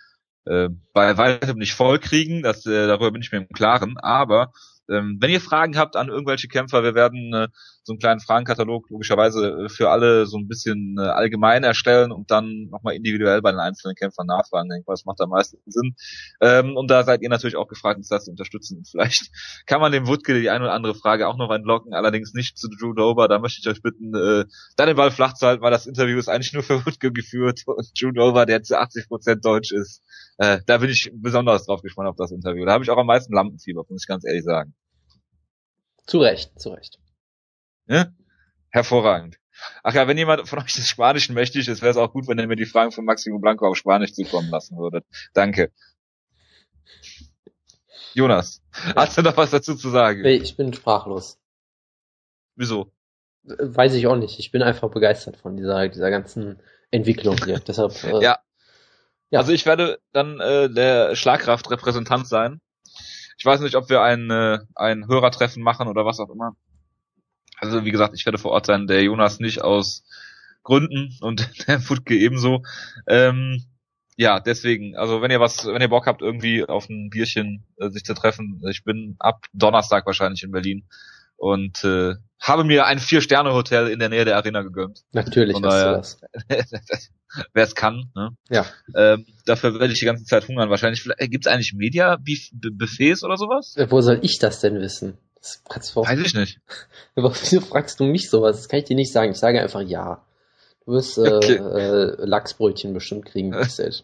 [0.45, 4.51] äh, bei weitem nicht voll kriegen, das, äh, darüber bin ich mir im Klaren, aber
[4.93, 7.47] ähm, wenn ihr Fragen habt an irgendwelche Kämpfer, wir werden äh,
[7.83, 12.31] so einen kleinen Fragenkatalog logischerweise äh, für alle so ein bisschen äh, allgemein erstellen und
[12.31, 14.67] dann nochmal individuell bei den einzelnen Kämpfern nachfragen.
[14.67, 15.95] Ich denke, das macht am meisten Sinn.
[16.41, 18.77] Ähm, und da seid ihr natürlich auch gefragt, uns das zu unterstützen.
[18.77, 19.31] Und vielleicht
[19.65, 22.69] kann man dem Wutke die eine oder andere Frage auch noch entlocken, allerdings nicht zu
[22.69, 23.27] Drew Dober.
[23.27, 24.45] Da möchte ich euch bitten, äh,
[24.77, 27.61] da den Ball flach zu halten, weil das Interview ist eigentlich nur für Wutke geführt
[27.65, 30.01] und Drew Dober, der zu 80 Prozent deutsch ist.
[30.37, 32.65] Äh, da bin ich besonders drauf gespannt auf das Interview.
[32.65, 34.73] Da habe ich auch am meisten Lampenfieber, muss ich ganz ehrlich sagen.
[36.05, 36.99] Zu Recht, zu Recht.
[37.87, 38.07] Ja?
[38.69, 39.37] Hervorragend.
[39.83, 42.39] Ach ja, wenn jemand von euch des Spanischen mächtig ist, wäre es auch gut, wenn
[42.39, 45.05] ihr mir die Fragen von Maximo Blanco auf Spanisch zukommen lassen würdet.
[45.33, 45.71] Danke.
[48.13, 48.61] Jonas,
[48.95, 50.21] hast du noch was dazu zu sagen?
[50.21, 51.39] Nee, ich bin sprachlos.
[52.55, 52.91] Wieso?
[53.43, 54.39] Weiß ich auch nicht.
[54.39, 57.59] Ich bin einfach begeistert von dieser, dieser ganzen Entwicklung hier.
[57.67, 58.39] Deshalb, äh, ja.
[59.29, 59.39] ja.
[59.39, 62.61] Also ich werde dann äh, der Schlagkraftrepräsentant sein.
[63.43, 66.55] Ich weiß nicht, ob wir ein, äh, ein Hörertreffen machen oder was auch immer.
[67.57, 70.05] Also wie gesagt, ich werde vor Ort sein, der Jonas nicht aus
[70.63, 72.63] Gründen und der Futke ebenso.
[73.05, 73.65] Ähm,
[74.15, 77.89] ja, deswegen, also wenn ihr was, wenn ihr Bock habt, irgendwie auf ein Bierchen äh,
[77.89, 80.87] sich zu treffen, ich bin ab Donnerstag wahrscheinlich in Berlin
[81.43, 85.01] und äh, habe mir ein Vier-Sterne-Hotel in der Nähe der Arena gegönnt.
[85.11, 87.09] Natürlich Von daher, hast du das.
[87.53, 88.29] Wer es kann, ne?
[88.49, 88.65] Ja.
[88.95, 90.69] Ähm, dafür werde ich die ganze Zeit hungern.
[90.69, 93.75] Wahrscheinlich äh, gibt es eigentlich Media-Buffets oder sowas?
[93.89, 95.17] Wo soll ich das denn wissen?
[95.35, 95.61] Das
[95.97, 96.61] Weiß ich nicht.
[97.15, 98.55] wieso fragst du mich sowas?
[98.55, 99.33] Das kann ich dir nicht sagen.
[99.33, 100.23] Ich sage einfach ja.
[100.85, 101.55] Du wirst äh, okay.
[101.55, 104.03] äh, Lachsbrötchen bestimmt kriegen backstage.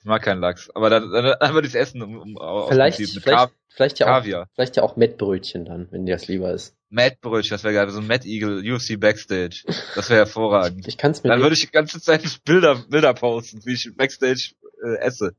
[0.00, 3.98] Ich mag keinen Lachs, aber dann, dann einfach das Essen um, um vielleicht, vielleicht, vielleicht
[3.98, 6.74] ja auch, vielleicht ja auch Mettbrötchen dann, wenn dir das lieber ist.
[6.88, 9.62] Mettbrötchen, das wäre geil, so ein Matt Eagle UFC Backstage.
[9.94, 10.88] Das wäre hervorragend.
[10.88, 14.54] Ich kann's mir Dann würde ich die ganze Zeit Bilder, Bilder posten, wie ich Backstage
[14.82, 15.34] äh, esse.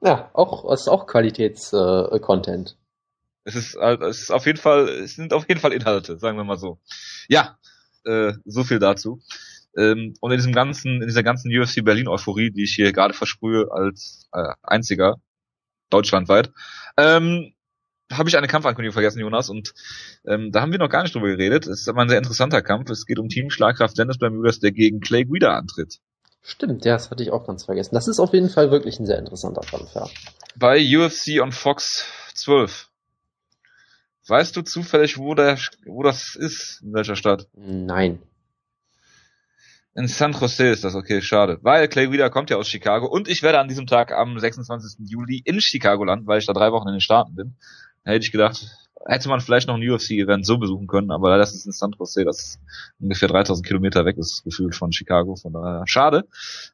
[0.00, 2.70] Ja, auch, ist auch Qualitäts-Content.
[2.70, 2.74] Äh,
[3.44, 6.44] es ist, es ist auf jeden Fall, es sind auf jeden Fall Inhalte, sagen wir
[6.44, 6.78] mal so.
[7.28, 7.56] Ja,
[8.04, 9.20] äh, so viel dazu.
[9.76, 13.14] Ähm, und in diesem ganzen, in dieser ganzen UFC Berlin Euphorie, die ich hier gerade
[13.14, 15.16] versprühe als äh, einziger
[15.90, 16.52] deutschlandweit,
[16.96, 17.52] ähm,
[18.10, 19.72] habe ich eine Kampfankündigung vergessen, Jonas, und
[20.26, 21.66] ähm, da haben wir noch gar nicht drüber geredet.
[21.66, 22.90] Es ist aber ein sehr interessanter Kampf.
[22.90, 25.98] Es geht um Team Schlagkraft Dennis Bermudas, der gegen Clay Guida antritt.
[26.42, 27.94] Stimmt, ja, das hatte ich auch ganz vergessen.
[27.94, 30.08] Das ist auf jeden Fall wirklich ein sehr interessanter Kampf, ja.
[30.56, 32.04] Bei UFC on Fox
[32.34, 32.88] 12.
[34.26, 36.80] Weißt du zufällig, wo der, wo das ist?
[36.82, 37.48] In welcher Stadt?
[37.54, 38.20] Nein.
[39.94, 41.58] In San Jose ist das, okay, schade.
[41.62, 45.06] Weil Clay Wieder kommt ja aus Chicago und ich werde an diesem Tag am 26.
[45.06, 47.56] Juli in Chicago landen, weil ich da drei Wochen in den Staaten bin.
[48.04, 48.66] Da hätte ich gedacht,
[49.06, 51.94] hätte man vielleicht noch ein UFC-Event so besuchen können, aber leider ist es in San
[51.98, 52.58] Jose, das
[53.00, 56.26] ungefähr 3000 Kilometer weg ist, gefühlt von Chicago, von daher schade.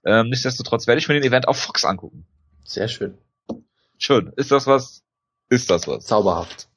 [0.05, 2.25] Ähm, nichtsdestotrotz werde ich mir den Event auf Fox angucken.
[2.65, 3.19] Sehr schön.
[3.99, 4.33] Schön.
[4.37, 5.03] Ist das was?
[5.49, 6.05] Ist das was?
[6.05, 6.69] Zauberhaft.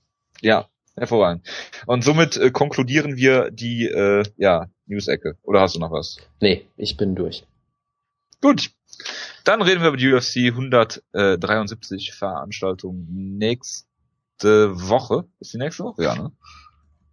[0.42, 1.48] Ja, hervorragend.
[1.86, 5.38] Und somit äh, konkludieren wir die äh, ja, News-Ecke.
[5.44, 6.18] Oder hast du noch was?
[6.40, 7.46] Nee, ich bin durch.
[8.42, 8.72] Gut.
[9.44, 13.88] Dann reden wir über die UFC 173 Veranstaltung nächste
[14.44, 15.26] Woche.
[15.40, 16.04] Ist die nächste Woche?
[16.04, 16.32] Ja, ne?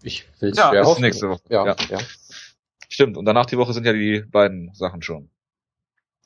[0.03, 1.03] Ich will ja, schwer ist hoffen.
[1.03, 1.43] nächste Woche.
[1.49, 1.99] Ja, ja, ja.
[2.89, 3.17] Stimmt.
[3.17, 5.31] Und danach die Woche sind ja die beiden Sachen schon.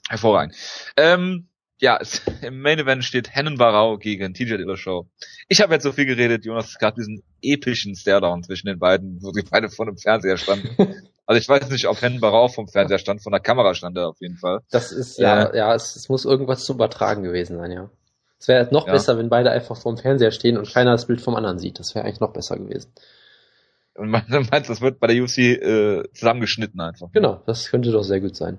[0.08, 0.54] Hervorragend.
[0.96, 1.48] Ähm,
[1.82, 5.04] ja, es, im Main Event steht Hennen Barau gegen TJ Dillashaw.
[5.48, 9.20] Ich habe jetzt so viel geredet, Jonas, es gab diesen epischen Stairdown zwischen den beiden,
[9.20, 10.70] wo sie beide vor dem Fernseher standen.
[11.24, 14.08] Also ich weiß nicht, ob Hennen Barau vom Fernseher stand, von der Kamera stand er
[14.08, 14.58] auf jeden Fall.
[14.72, 17.90] Das ist, ja, äh, ja, es, es, muss irgendwas zu übertragen gewesen sein, ja.
[18.40, 18.92] Es wäre noch ja.
[18.92, 21.78] besser, wenn beide einfach vorm Fernseher stehen und keiner das Bild vom anderen sieht.
[21.78, 22.92] Das wäre eigentlich noch besser gewesen.
[23.94, 27.12] Und meinst du, das wird bei der UFC äh, zusammengeschnitten einfach?
[27.12, 28.58] Genau, das könnte doch sehr gut sein.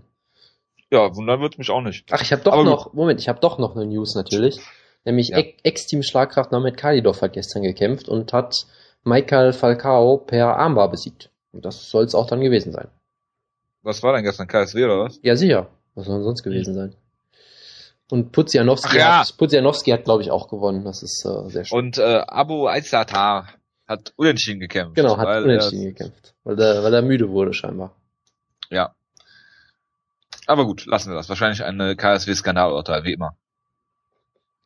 [0.93, 2.05] Ja, wundern wird mich auch nicht.
[2.11, 4.59] Ach, ich habe doch Aber noch, Moment, ich habe doch noch eine News natürlich.
[5.05, 5.39] Nämlich ja.
[5.39, 8.67] Ex-Team Schlagkraft Named Kalidov hat gestern gekämpft und hat
[9.03, 11.31] Michael Falcao per Armbar besiegt.
[11.51, 12.89] Und das soll es auch dann gewesen sein.
[13.81, 14.47] Was war denn gestern?
[14.47, 15.19] KSW oder was?
[15.23, 15.67] Ja, sicher.
[15.95, 16.95] Was soll denn sonst gewesen sein?
[18.11, 19.21] Und Puzianowski ja.
[19.21, 20.85] hat, Puzianowski hat, glaube ich, auch gewonnen.
[20.85, 21.75] Das ist äh, sehr schön.
[21.75, 23.47] Und äh, Abu Aizatar
[23.87, 24.95] hat unentschieden gekämpft.
[24.95, 26.35] Genau, hat unentschieden gekämpft.
[26.43, 27.95] Weil er, weil er müde wurde scheinbar.
[28.69, 28.93] Ja.
[30.47, 31.29] Aber gut, lassen wir das.
[31.29, 33.37] Wahrscheinlich eine KSW-Skandalurteil, wie immer.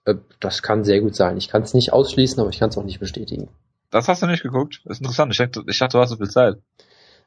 [0.05, 1.37] Äh, das kann sehr gut sein.
[1.37, 3.49] Ich kann es nicht ausschließen, aber ich kann es auch nicht bestätigen.
[3.89, 4.81] Das hast du nicht geguckt?
[4.85, 5.31] Das ist interessant.
[5.31, 6.57] Ich dachte, ich dachte, du hast so viel Zeit.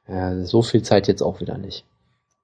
[0.08, 1.84] Ja, so viel Zeit jetzt auch wieder nicht.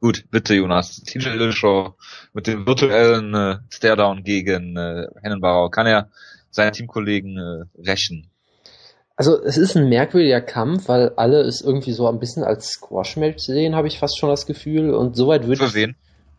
[0.01, 1.03] Gut, bitte Jonas.
[1.03, 1.95] TJ Dillashaw
[2.33, 5.71] mit dem virtuellen äh, Staredown gegen äh, Hennenbauer.
[5.71, 6.11] Kann er
[6.51, 8.31] seinen Teamkollegen äh, rächen?
[9.17, 13.43] Also es ist ein merkwürdiger Kampf, weil alle es irgendwie so ein bisschen als Squash-Match
[13.43, 14.95] sehen, habe ich fast schon das Gefühl.
[14.95, 15.71] Und soweit würde ich.
[15.71, 15.97] Für wen?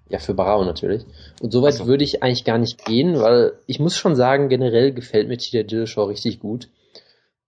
[0.10, 1.04] Ja, für Barao natürlich.
[1.42, 1.88] Und soweit so.
[1.88, 5.64] würde ich eigentlich gar nicht gehen, weil ich muss schon sagen, generell gefällt mir TJ
[5.64, 6.70] Dillashaw richtig gut.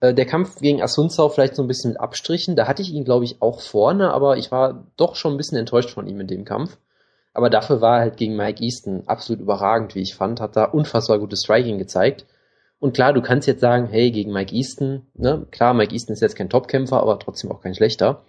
[0.02, 2.56] Äh, der Kampf gegen Asunzau vielleicht so ein bisschen mit Abstrichen.
[2.56, 5.58] Da hatte ich ihn, glaube ich, auch vorne, aber ich war doch schon ein bisschen
[5.58, 6.78] enttäuscht von ihm in dem Kampf.
[7.34, 10.42] Aber dafür war er halt gegen Mike Easton absolut überragend, wie ich fand.
[10.42, 12.26] Hat da unfassbar gutes Striking gezeigt.
[12.80, 15.46] Und klar, du kannst jetzt sagen, hey, gegen Mike Easton, ne?
[15.52, 18.24] Klar, Mike Easton ist jetzt kein Topkämpfer, aber trotzdem auch kein schlechter.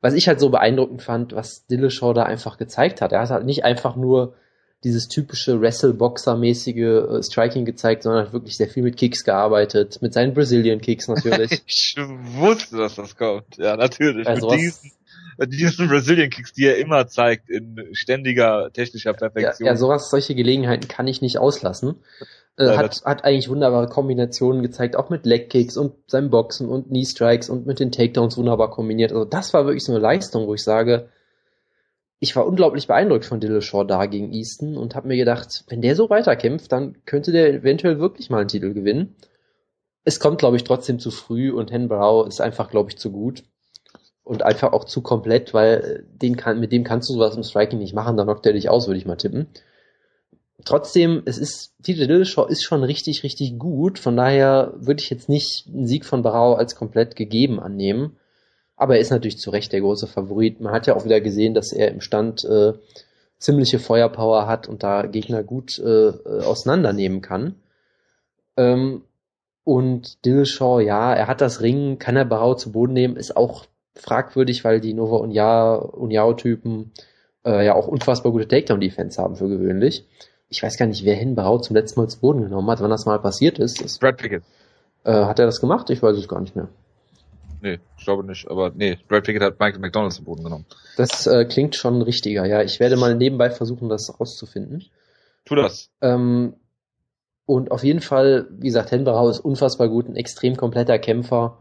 [0.00, 3.12] Was ich halt so beeindruckend fand, was Dillashaw da einfach gezeigt hat.
[3.12, 4.34] Er hat halt nicht einfach nur
[4.84, 10.12] dieses typische Wrestle-Boxer-mäßige äh, Striking gezeigt, sondern hat wirklich sehr viel mit Kicks gearbeitet, mit
[10.12, 11.62] seinen Brazilian Kicks natürlich.
[11.66, 13.56] ich wusste, dass das kommt.
[13.56, 14.26] Ja, natürlich.
[14.26, 14.92] Also mit diesen,
[15.38, 19.66] mit diesen Brazilian Kicks, die er immer zeigt, in ständiger technischer Perfektion.
[19.66, 21.96] Ja, ja sowas, solche Gelegenheiten kann ich nicht auslassen.
[22.56, 27.04] Äh, hat, hat eigentlich wunderbare Kombinationen gezeigt, auch mit Legkicks und seinem Boxen und Knee
[27.04, 29.12] Strikes und mit den Takedowns wunderbar kombiniert.
[29.12, 31.08] Also das war wirklich so eine Leistung, wo ich sage,
[32.20, 35.96] ich war unglaublich beeindruckt von Dillashaw da gegen Easton und habe mir gedacht, wenn der
[35.96, 39.16] so weiterkämpft, dann könnte der eventuell wirklich mal einen Titel gewinnen.
[40.04, 43.10] Es kommt, glaube ich, trotzdem zu früh und Hen Brow ist einfach, glaube ich, zu
[43.10, 43.42] gut.
[44.22, 47.78] Und einfach auch zu komplett, weil den kann, mit dem kannst du sowas im Striking
[47.78, 49.48] nicht machen, dann knockt er dich aus, würde ich mal tippen.
[50.64, 55.28] Trotzdem, es ist, TJ Dillashaw ist schon richtig, richtig gut, von daher würde ich jetzt
[55.28, 58.16] nicht einen Sieg von Barau als komplett gegeben annehmen.
[58.76, 60.60] Aber er ist natürlich zu Recht der große Favorit.
[60.60, 62.72] Man hat ja auch wieder gesehen, dass er im Stand äh,
[63.38, 67.56] ziemliche Feuerpower hat und da Gegner gut äh, äh auseinandernehmen kann.
[68.56, 69.02] Ähm,
[69.64, 73.64] und Dillashaw, ja, er hat das Ringen, kann er Barau zu Boden nehmen, ist auch
[73.94, 76.92] fragwürdig, weil die Nova Uniao-Typen
[77.44, 80.06] äh, ja auch unfassbar gute Takedown-Defense haben für gewöhnlich.
[80.54, 82.90] Ich weiß gar nicht, wer hin Barau zum letzten Mal zu Boden genommen hat, wann
[82.90, 83.82] das mal passiert ist.
[83.82, 84.44] Das, Brad Pickett.
[85.02, 85.90] Äh, hat er das gemacht?
[85.90, 86.68] Ich weiß es gar nicht mehr.
[87.60, 88.48] Nee, ich glaube nicht.
[88.48, 90.64] Aber nee, Brad Pickett hat Michael McDonald zum Boden genommen.
[90.96, 92.62] Das äh, klingt schon richtiger, ja.
[92.62, 94.84] Ich werde mal nebenbei versuchen, das rauszufinden.
[95.44, 95.90] Tu das.
[96.00, 96.54] Ähm,
[97.46, 101.58] und auf jeden Fall, wie gesagt, Henberau ist unfassbar gut, ein extrem kompletter Kämpfer.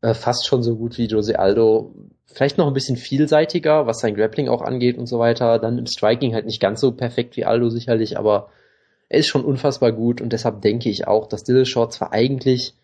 [0.00, 1.94] Äh, fast schon so gut wie Jose Aldo.
[2.26, 5.58] Vielleicht noch ein bisschen vielseitiger, was sein Grappling auch angeht und so weiter.
[5.58, 8.50] Dann im Striking halt nicht ganz so perfekt wie Aldo sicherlich, aber
[9.08, 12.74] er ist schon unfassbar gut und deshalb denke ich auch, dass Dillashaw zwar eigentlich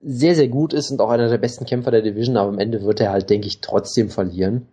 [0.00, 2.82] sehr, sehr gut ist und auch einer der besten Kämpfer der Division, aber am Ende
[2.82, 4.68] wird er halt, denke ich, trotzdem verlieren.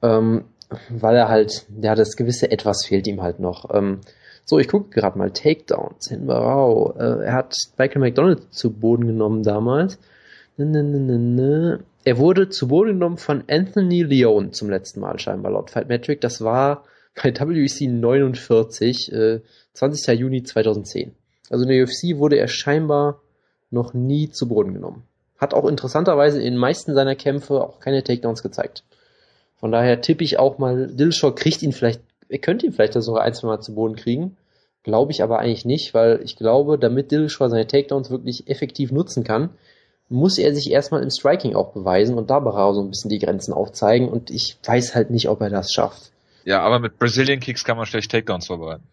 [0.00, 0.44] Ähm,
[0.88, 3.74] weil er halt, ja, das gewisse Etwas fehlt ihm halt noch.
[3.74, 4.00] Ähm,
[4.44, 6.10] so, ich gucke gerade mal Takedowns.
[6.24, 6.96] Wow.
[6.96, 9.98] Äh, er hat Michael McDonald zu Boden genommen damals.
[12.04, 16.20] Er wurde zu Boden genommen von Anthony Leone zum letzten Mal scheinbar laut Fight Metric.
[16.20, 16.84] Das war
[17.22, 19.40] bei WEC 49, äh,
[19.72, 20.18] 20.
[20.18, 21.12] Juni 2010.
[21.50, 23.20] Also in der UFC wurde er scheinbar
[23.70, 25.04] noch nie zu Boden genommen.
[25.38, 28.84] Hat auch interessanterweise in den meisten seiner Kämpfe auch keine Takedowns gezeigt.
[29.56, 33.22] Von daher tippe ich auch mal, Dillashaw kriegt ihn vielleicht, er könnte ihn vielleicht sogar
[33.22, 34.36] ein, zwei Mal zu Boden kriegen.
[34.82, 39.24] Glaube ich aber eigentlich nicht, weil ich glaube, damit Dillashaw seine Takedowns wirklich effektiv nutzen
[39.24, 39.50] kann,
[40.08, 42.40] muss er sich erstmal im Striking auch beweisen und da
[42.74, 46.12] so ein bisschen die Grenzen aufzeigen und ich weiß halt nicht, ob er das schafft.
[46.44, 48.84] Ja, aber mit Brazilian Kicks kann man schlecht Takedowns vorbereiten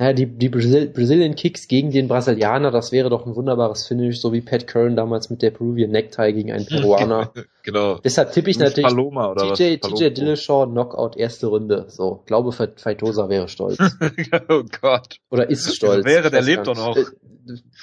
[0.00, 4.32] naja, die, die Brazilian Kicks gegen den Brasilianer, das wäre doch ein wunderbares Finish, so
[4.32, 7.32] wie Pat Curran damals mit der Peruvian Necktie gegen einen Peruaner.
[7.64, 7.98] genau.
[7.98, 9.94] Deshalb tippe ich natürlich Paloma oder TJ, was?
[9.94, 11.86] TJ Dillashaw Knockout erste Runde.
[11.88, 13.78] So, glaube Feitosa wäre stolz.
[14.48, 15.16] oh Gott.
[15.30, 16.04] Oder ist stolz.
[16.04, 16.96] Wäre, der lebt doch noch.
[16.96, 17.04] Äh,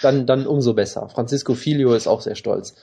[0.01, 1.09] dann, dann umso besser.
[1.09, 2.75] Francisco Filio ist auch sehr stolz.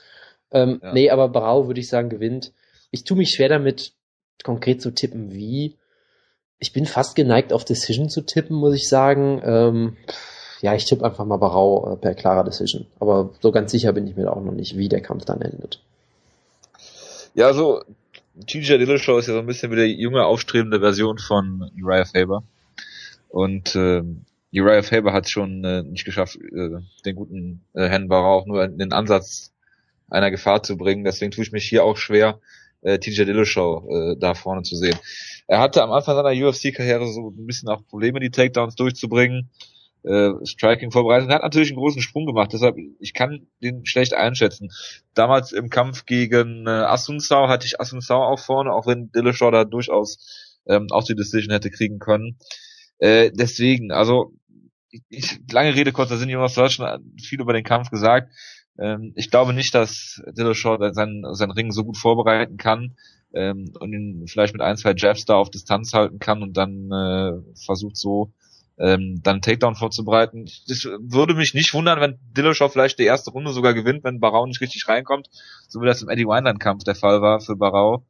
[0.51, 0.93] Ähm, ja.
[0.93, 2.53] Nee, aber Brau würde ich sagen gewinnt.
[2.91, 3.93] Ich tue mich schwer damit,
[4.43, 5.77] konkret zu tippen, wie
[6.63, 9.41] ich bin fast geneigt, auf Decision zu tippen, muss ich sagen.
[9.43, 9.97] Ähm,
[10.61, 12.85] ja, ich tippe einfach mal Barau äh, per klarer Decision.
[13.01, 15.81] Aber so ganz sicher bin ich mir auch noch nicht, wie der Kampf dann endet.
[17.35, 17.83] Ja, also
[18.47, 22.43] TJ Dillashaw ist ja so ein bisschen wie der junge, aufstrebende Version von Uriah Faber.
[23.27, 24.01] Und äh,
[24.53, 26.69] Uriah Faber hat schon äh, nicht geschafft, äh,
[27.05, 29.51] den guten äh, Herrn Barau auch nur in den Ansatz
[30.09, 31.03] einer Gefahr zu bringen.
[31.03, 32.39] Deswegen tue ich mich hier auch schwer,
[32.83, 34.97] äh, TJ Dillashaw äh, da vorne zu sehen.
[35.47, 39.49] Er hatte am Anfang seiner UFC-Karriere so ein bisschen auch Probleme, die Takedowns durchzubringen,
[40.03, 41.29] äh, Striking vorbereitet.
[41.29, 44.69] Er hat natürlich einen großen Sprung gemacht, deshalb ich kann den schlecht einschätzen.
[45.13, 49.65] Damals im Kampf gegen äh, Asunsau hatte ich Asunsau auch vorne, auch wenn Dillashaw da
[49.65, 52.37] durchaus ähm, auch die Decision hätte kriegen können.
[52.99, 54.33] Äh, deswegen, also
[55.09, 58.31] ich, lange Rede, kurzer Sinn, Jonas, du hast schon viel über den Kampf gesagt.
[58.79, 62.95] Ähm, ich glaube nicht, dass Dillashaw seinen, seinen Ring so gut vorbereiten kann
[63.33, 66.91] ähm, und ihn vielleicht mit ein, zwei Jabs da auf Distanz halten kann und dann
[66.91, 68.31] äh, versucht so
[68.79, 70.45] ähm, dann Takedown vorzubereiten.
[70.67, 74.45] Das würde mich nicht wundern, wenn Dillashaw vielleicht die erste Runde sogar gewinnt, wenn Barau
[74.45, 75.29] nicht richtig reinkommt,
[75.67, 78.03] so wie das im Eddie Wineland-Kampf der Fall war für Barau.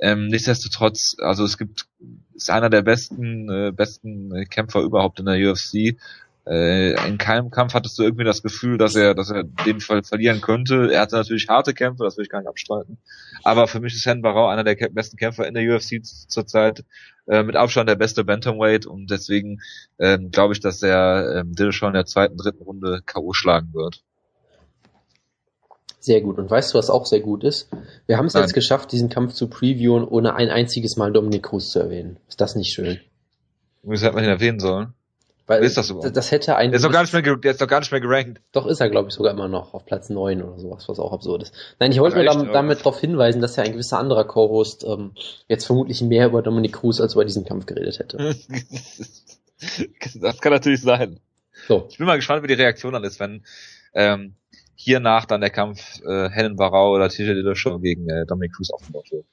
[0.00, 1.86] Ähm, nichtsdestotrotz, also es gibt,
[2.34, 5.96] ist einer der besten, äh, besten Kämpfer überhaupt in der UFC
[6.46, 10.40] in keinem Kampf hattest du irgendwie das Gefühl, dass er, dass er den Fall verlieren
[10.40, 10.90] könnte.
[10.90, 12.98] Er hatte natürlich harte Kämpfe, das will ich gar nicht abstreiten.
[13.44, 16.84] Aber für mich ist Hen Barau einer der besten Kämpfer in der UFC zurzeit,
[17.26, 19.60] äh, mit Abstand der beste Bantamweight und deswegen
[19.98, 23.32] äh, glaube ich, dass er äh, Dillashaw in der zweiten, dritten Runde K.O.
[23.32, 24.02] schlagen wird.
[26.00, 26.38] Sehr gut.
[26.38, 27.68] Und weißt du, was auch sehr gut ist?
[28.06, 31.70] Wir haben es jetzt geschafft, diesen Kampf zu previewen, ohne ein einziges Mal Dominik Cruz
[31.70, 32.16] zu erwähnen.
[32.26, 32.98] Ist das nicht schön?
[33.82, 34.94] Wieso hätte man ihn erwähnen sollen?
[35.50, 36.16] Weil ist das überhaupt?
[36.16, 36.70] Das hätte ein.
[36.70, 38.40] Der ist doch gar nicht mehr, der ist doch gar nicht mehr gerankt.
[38.52, 41.12] Doch ist er, glaube ich, sogar immer noch auf Platz 9 oder sowas, was auch
[41.12, 41.54] absurd ist.
[41.80, 45.10] Nein, ich wollte nur damit, damit darauf hinweisen, dass ja ein gewisser anderer Co-Host ähm,
[45.48, 48.18] jetzt vermutlich mehr über Dominik Cruz als über diesen Kampf geredet hätte.
[50.20, 51.18] das kann natürlich sein.
[51.66, 51.88] So.
[51.90, 53.42] Ich bin mal gespannt, wie die Reaktion dann ist, wenn
[53.92, 54.36] ähm,
[54.76, 59.10] hiernach dann der Kampf äh, Helen Barau oder TJ Dillashaw gegen äh, Dominic Cruz aufgebaut
[59.10, 59.24] wird.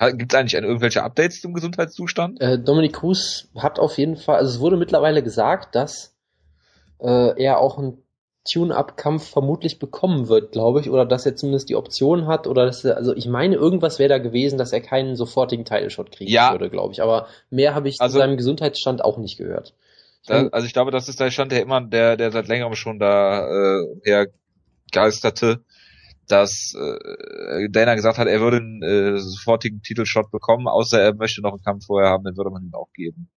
[0.00, 2.40] Gibt es eigentlich irgendwelche Updates zum Gesundheitszustand?
[2.40, 6.14] Äh, Dominic Cruz hat auf jeden Fall, also es wurde mittlerweile gesagt, dass
[7.00, 8.02] äh, er auch einen
[8.50, 12.84] Tune-Up-Kampf vermutlich bekommen wird, glaube ich, oder dass er zumindest die Option hat, oder dass
[12.84, 16.52] er, also ich meine, irgendwas wäre da gewesen, dass er keinen sofortigen Title-Shot kriegen ja.
[16.52, 17.02] würde, glaube ich.
[17.02, 19.74] Aber mehr habe ich also, zu seinem Gesundheitsstand auch nicht gehört.
[20.26, 22.98] Da, also ich glaube, das ist der Stand, der immer, der, der seit längerem schon
[22.98, 24.26] da äh,
[24.92, 25.60] hergeisterte
[26.28, 31.42] dass äh, Dana gesagt hat, er würde einen äh, sofortigen Titelshot bekommen, außer er möchte
[31.42, 33.30] noch einen Kampf vorher haben, dann würde man ihn auch geben.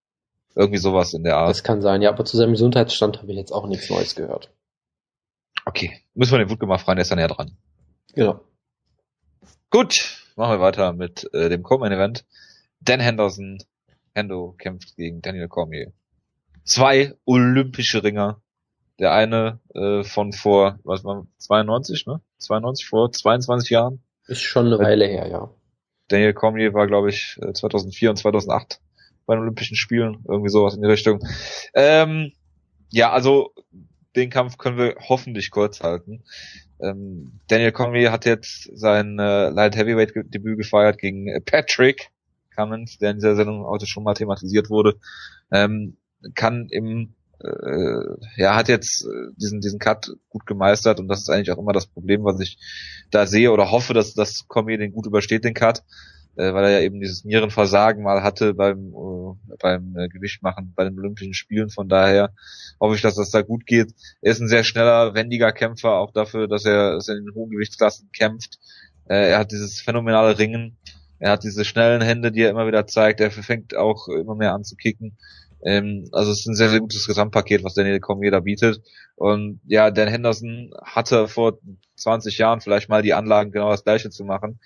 [0.56, 1.50] Irgendwie sowas in der Art.
[1.50, 4.52] Das kann sein, ja, aber zu seinem Gesundheitsstand habe ich jetzt auch nichts Neues gehört.
[5.66, 7.58] Okay, müssen wir den Wutke mal fragen, der ist dann näher dran.
[8.14, 8.42] Genau.
[9.70, 12.26] Gut, machen wir weiter mit äh, dem Co-Main-Event.
[12.82, 13.60] Dan Henderson,
[14.14, 15.94] Hendo kämpft gegen Daniel Cormier.
[16.64, 18.42] Zwei olympische Ringer
[19.02, 22.22] der eine äh, von vor, was war, 92, ne?
[22.42, 24.02] 92, vor 22 Jahren.
[24.28, 25.50] Ist schon eine Weile her, ja.
[26.08, 28.80] Daniel Cormier war, glaube ich, 2004 äh, und 2008
[29.26, 31.26] bei den Olympischen Spielen, irgendwie sowas in die Richtung.
[31.74, 32.34] Ähm,
[32.89, 33.54] ja, also
[34.16, 36.24] den Kampf können wir hoffentlich kurz halten.
[36.82, 42.10] Ähm, Daniel Cormier hat jetzt sein äh, Light Heavyweight Debüt gefeiert gegen Patrick
[42.56, 45.00] Cummins, der in dieser Sendung heute schon mal thematisiert wurde.
[45.52, 45.98] Ähm,
[46.36, 47.14] kann im
[47.44, 51.58] äh, ja, hat jetzt äh, diesen, diesen Cut gut gemeistert und das ist eigentlich auch
[51.58, 52.58] immer das Problem, was ich
[53.10, 55.84] da sehe oder hoffe, dass das Cormier den gut übersteht, den Cut,
[56.36, 60.84] äh, weil er ja eben dieses Nierenversagen mal hatte beim, äh, beim äh, Gewichtmachen bei
[60.84, 62.34] den Olympischen Spielen, von daher
[62.80, 63.94] hoffe ich, dass das da gut geht.
[64.22, 67.36] Er ist ein sehr schneller, wendiger Kämpfer, auch dafür, dass er, dass er in den
[67.36, 68.60] hohen Gewichtsklassen kämpft.
[69.10, 70.78] Äh, er hat dieses phänomenale Ringen,
[71.20, 74.54] er hat diese schnellen Hände, die er immer wieder zeigt, er fängt auch immer mehr
[74.54, 75.18] an zu kicken.
[75.64, 78.82] Ähm, also es ist ein sehr, sehr gutes Gesamtpaket, was Daniel Cormier da bietet.
[79.16, 81.59] Und ja, Dan Henderson hatte vor
[81.95, 84.59] 20 Jahren vielleicht mal die Anlagen, genau das gleiche zu machen.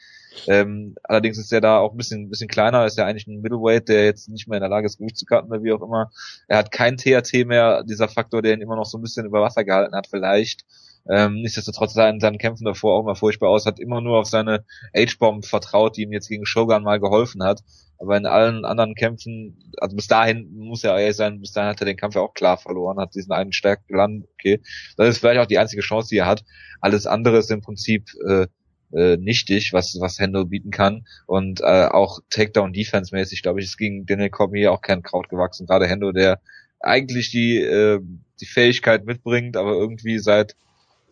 [0.47, 3.41] Ähm, allerdings ist er da auch ein bisschen, ein bisschen kleiner, ist ja eigentlich ein
[3.41, 5.81] Middleweight, der jetzt nicht mehr in der Lage ist, Gewicht zu cutten oder wie auch
[5.81, 6.11] immer.
[6.47, 9.41] Er hat kein THT mehr, dieser Faktor, der ihn immer noch so ein bisschen über
[9.41, 10.65] Wasser gehalten hat, vielleicht.
[11.07, 14.27] Ähm, nichtsdestotrotz sah in seinen Kämpfen davor auch mal furchtbar aus, hat immer nur auf
[14.27, 14.65] seine
[14.95, 17.61] H-Bomb vertraut, die ihm jetzt gegen Shogun mal geholfen hat.
[17.97, 21.81] Aber in allen anderen Kämpfen, also bis dahin muss er ehrlich sein, bis dahin hat
[21.81, 24.61] er den Kampf ja auch klar verloren, hat diesen einen Stärk gelandet, okay.
[24.97, 26.43] Das ist vielleicht auch die einzige Chance, die er hat.
[26.81, 28.47] Alles andere ist im Prinzip äh,
[28.93, 31.05] äh, nichtig, was, was Hendo bieten kann.
[31.25, 35.67] Und äh, auch Takedown-Defense-mäßig, glaube ich, ist gegen Daniel Cormier auch kein Kraut gewachsen.
[35.67, 36.39] Gerade Hendo, der
[36.79, 37.99] eigentlich die, äh,
[38.39, 40.55] die Fähigkeit mitbringt, aber irgendwie seit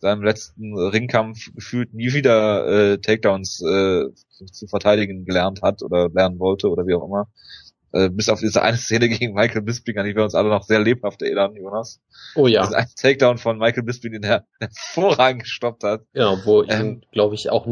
[0.04, 4.04] seinem letzten Ringkampf gefühlt nie wieder äh, Takedowns äh,
[4.52, 7.30] zu, verteidigen gelernt hat oder lernen wollte oder wie auch immer.
[7.94, 10.64] Äh, bis auf diese eine Szene gegen Michael Bisping, an die wir uns alle noch
[10.64, 12.02] sehr lebhaft erinnern, Jonas.
[12.36, 12.62] Oh ja.
[12.62, 16.02] Das ein Takedown von Michael Bisping, den er hervorragend gestoppt hat.
[16.14, 17.66] Ja, wo ähm, ihn, glaube ich, auch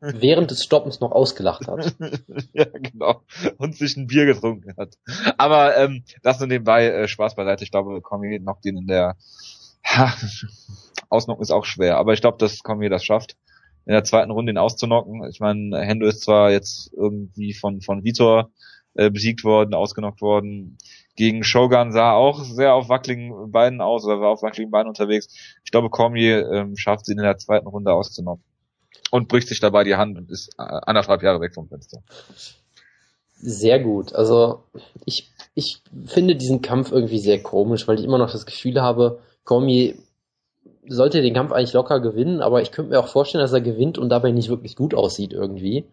[0.00, 1.94] während des Stoppens noch ausgelacht hat.
[2.52, 3.22] ja, genau.
[3.58, 4.94] Und sich ein Bier getrunken hat.
[5.38, 7.62] Aber ähm, das nur nebenbei, äh, Spaß beiseite.
[7.62, 9.16] Ich glaube, Cormier noch den in der
[11.10, 13.36] Ausnocken ist auch schwer, aber ich glaube, dass Cormier das schafft,
[13.84, 15.28] in der zweiten Runde ihn auszunocken.
[15.30, 18.50] Ich meine, Hendo ist zwar jetzt irgendwie von, von Vitor
[18.94, 20.78] äh, besiegt worden, ausgenockt worden.
[21.16, 25.28] Gegen Shogun sah auch sehr auf wackeligen Beinen aus, oder war auf wackeligen Beinen unterwegs.
[25.64, 28.44] Ich glaube, Cormier ähm, schafft sie in der zweiten Runde auszunocken.
[29.10, 32.02] Und bricht sich dabei die Hand und ist äh, anderthalb Jahre weg vom Fenster.
[33.32, 34.14] Sehr gut.
[34.14, 34.64] Also
[35.04, 39.20] ich, ich finde diesen Kampf irgendwie sehr komisch, weil ich immer noch das Gefühl habe,
[39.44, 39.94] Cormier
[40.86, 43.98] sollte den Kampf eigentlich locker gewinnen, aber ich könnte mir auch vorstellen, dass er gewinnt
[43.98, 45.84] und dabei nicht wirklich gut aussieht irgendwie.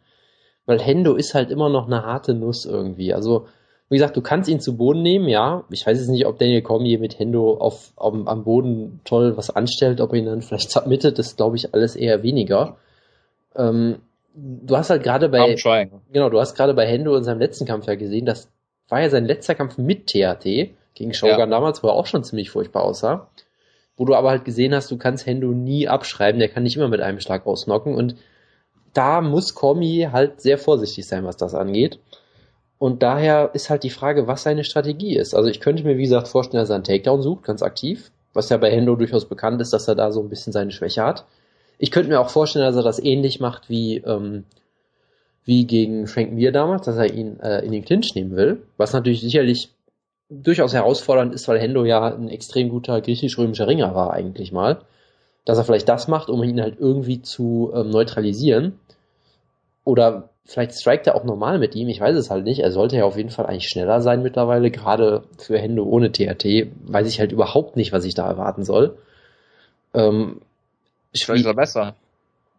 [0.66, 3.14] Weil Hendo ist halt immer noch eine harte Nuss irgendwie.
[3.14, 3.48] Also,
[3.90, 5.64] wie gesagt, du kannst ihn zu Boden nehmen, ja.
[5.72, 9.50] Ich weiß jetzt nicht, ob Daniel Cormier mit Hendo auf, auf, am Boden toll was
[9.50, 12.78] anstellt, ob er ihn dann vielleicht submittet, das glaube ich alles eher weniger.
[13.56, 14.00] Ähm,
[14.36, 15.56] du hast halt gerade bei,
[16.12, 18.50] genau, du hast gerade bei Hendo in seinem letzten Kampf ja gesehen, das
[18.90, 20.44] war ja sein letzter Kampf mit THT
[20.94, 21.46] gegen Shogun ja.
[21.46, 23.30] damals, wo er auch schon ziemlich furchtbar aussah
[23.98, 26.88] wo du aber halt gesehen hast, du kannst Hendo nie abschreiben, der kann nicht immer
[26.88, 28.16] mit einem Schlag ausnocken und
[28.93, 32.00] da muss Komi halt sehr vorsichtig sein, was das angeht.
[32.80, 35.34] Und daher ist halt die Frage, was seine Strategie ist.
[35.34, 38.50] Also ich könnte mir, wie gesagt, vorstellen, dass er einen Takedown sucht, ganz aktiv, was
[38.50, 41.26] ja bei Hendo durchaus bekannt ist, dass er da so ein bisschen seine Schwäche hat.
[41.80, 44.45] Ich könnte mir auch vorstellen, dass er das ähnlich macht wie, ähm,
[45.43, 48.93] wie gegen Frank Mir damals, dass er ihn äh, in den Clinch nehmen will, was
[48.93, 49.70] natürlich sicherlich
[50.30, 54.82] durchaus herausfordernd ist, weil Hendo ja ein extrem guter griechisch-römischer Ringer war eigentlich mal,
[55.45, 58.80] dass er vielleicht das macht, um ihn halt irgendwie zu ähm, neutralisieren.
[59.86, 62.59] Oder vielleicht strikt er auch normal mit ihm, ich weiß es halt nicht.
[62.59, 66.67] Er sollte ja auf jeden Fall eigentlich schneller sein mittlerweile, gerade für Hände ohne THT.
[66.86, 68.97] Weiß ich halt überhaupt nicht, was ich da erwarten soll.
[69.93, 70.41] Ähm,
[71.13, 71.95] vielleicht ist er besser.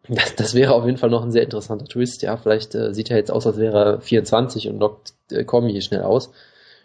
[0.09, 2.39] Das, das, wäre auf jeden Fall noch ein sehr interessanter Twist, ja.
[2.39, 6.01] Vielleicht äh, sieht er jetzt aus, als wäre er 24 und lockt äh, Cormier schnell
[6.01, 6.33] aus.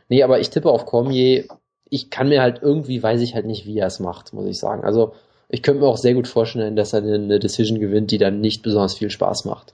[0.09, 1.45] Nee, aber ich tippe auf Cormier.
[1.89, 4.57] Ich kann mir halt irgendwie, weiß ich halt nicht, wie er es macht, muss ich
[4.57, 4.83] sagen.
[4.83, 5.13] Also,
[5.49, 8.63] ich könnte mir auch sehr gut vorstellen, dass er eine Decision gewinnt, die dann nicht
[8.63, 9.73] besonders viel Spaß macht.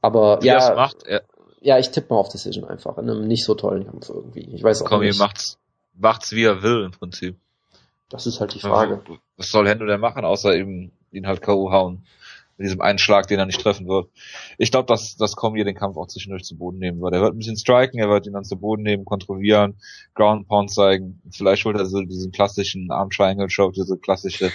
[0.00, 1.22] Aber wie ja, macht, er
[1.60, 4.48] ja, ich tippe mal auf Decision einfach in einem nicht so tollen Kampf irgendwie.
[4.54, 5.18] Ich weiß auch Cormier nicht.
[5.18, 5.58] macht's,
[5.94, 7.36] macht's wie er will im Prinzip.
[8.08, 9.02] Das ist halt die Frage.
[9.36, 11.70] Was soll Hendo denn machen, außer eben ihn halt K.O.
[11.72, 12.06] hauen?
[12.58, 14.10] Mit diesem einen Schlag, den er nicht treffen wird.
[14.58, 17.14] Ich glaube, dass, dass Cormier den Kampf auch zwischendurch zu Boden nehmen wird.
[17.14, 19.76] Er wird ein bisschen striken, er wird ihn dann zu Boden nehmen, kontrollieren,
[20.14, 21.22] Ground Pound zeigen.
[21.30, 24.50] Vielleicht holt er so diesen klassischen Arm Triangle Choke, diese klassische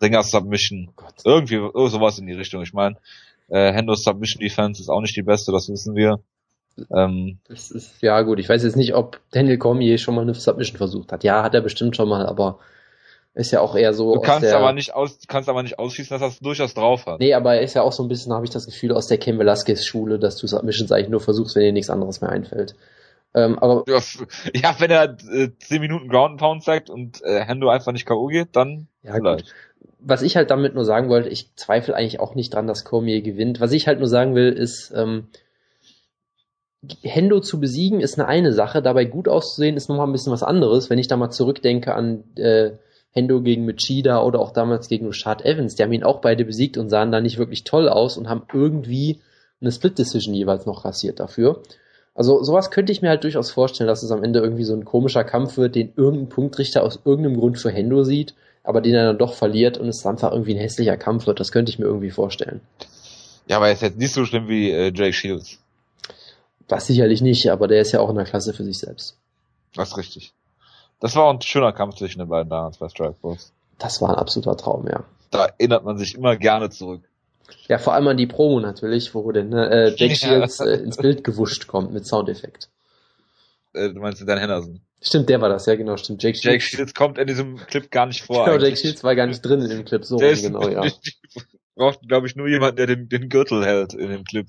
[0.00, 0.92] Ringer Submission.
[0.96, 2.62] Oh Irgendwie oh, sowas in die Richtung.
[2.62, 2.96] Ich meine,
[3.48, 6.20] äh, Hendos Submission Defense ist auch nicht die beste, das wissen wir.
[6.94, 10.34] Ähm, das ist, ja gut, ich weiß jetzt nicht, ob Daniel Cormier schon mal eine
[10.34, 11.24] Submission versucht hat.
[11.24, 12.60] Ja, hat er bestimmt schon mal, aber
[13.38, 14.14] ist ja auch eher so.
[14.14, 17.06] Du kannst der, aber nicht aus, kannst aber nicht ausschließen, dass er es durchaus drauf
[17.06, 17.20] hat.
[17.20, 19.18] Nee, aber er ist ja auch so ein bisschen, habe ich das Gefühl, aus der
[19.18, 22.74] Ken Velasquez Schule, dass du Submissions eigentlich nur versuchst, wenn dir nichts anderes mehr einfällt.
[23.34, 24.00] Ähm, aber ja,
[24.54, 28.06] ja, wenn er äh, 10 Minuten Ground and Pound zeigt und äh, Hendo einfach nicht
[28.06, 28.26] K.O.
[28.26, 29.44] geht, dann ja, vielleicht.
[29.44, 29.54] Gut.
[30.00, 33.22] Was ich halt damit nur sagen wollte, ich zweifle eigentlich auch nicht dran, dass Cormier
[33.22, 33.60] gewinnt.
[33.60, 35.28] Was ich halt nur sagen will, ist, ähm,
[37.02, 40.42] Hendo zu besiegen ist eine eine Sache, dabei gut auszusehen ist nochmal ein bisschen was
[40.42, 40.90] anderes.
[40.90, 42.72] Wenn ich da mal zurückdenke an äh,
[43.12, 46.76] Hendo gegen Machida oder auch damals gegen Rashad Evans, die haben ihn auch beide besiegt
[46.76, 49.20] und sahen da nicht wirklich toll aus und haben irgendwie
[49.60, 51.62] eine Split Decision jeweils noch rasiert dafür.
[52.14, 54.84] Also sowas könnte ich mir halt durchaus vorstellen, dass es am Ende irgendwie so ein
[54.84, 58.34] komischer Kampf wird, den irgendein Punktrichter aus irgendeinem Grund für Hendo sieht,
[58.64, 61.40] aber den er dann doch verliert und es einfach irgendwie ein hässlicher Kampf wird.
[61.40, 62.60] Das könnte ich mir irgendwie vorstellen.
[63.46, 65.58] Ja, aber er ist jetzt nicht so schlimm wie äh, Jake Shields.
[66.66, 69.16] Das sicherlich nicht, aber der ist ja auch in der Klasse für sich selbst.
[69.74, 70.32] Das ist richtig.
[71.00, 73.52] Das war ein schöner Kampf zwischen den beiden damals bei Strikeforce.
[73.78, 75.04] Das war ein absoluter Traum, ja.
[75.30, 77.02] Da erinnert man sich immer gerne zurück.
[77.68, 80.96] Ja, vor allem an die Promo natürlich, wo denn ne, äh, Jake Shields äh, ins
[80.96, 82.68] Bild gewuscht kommt mit Soundeffekt.
[83.74, 84.80] Äh, du meinst Dan Henderson?
[85.00, 86.22] Stimmt, der war das, ja genau, stimmt.
[86.22, 88.44] Jake, Jake Shields kommt in diesem Clip gar nicht vor.
[88.44, 88.70] Genau, eigentlich.
[88.70, 90.82] Jake Shields war gar nicht drin in dem Clip, so rum, genau, ja.
[91.76, 94.46] braucht, glaube ich, nur jemand, der den, den Gürtel hält in dem Clip.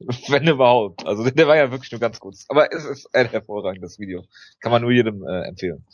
[0.28, 1.06] Wenn überhaupt.
[1.06, 2.46] Also der war ja wirklich nur ganz kurz.
[2.48, 4.24] Aber es ist ein hervorragendes Video.
[4.60, 5.84] Kann man nur jedem äh, empfehlen.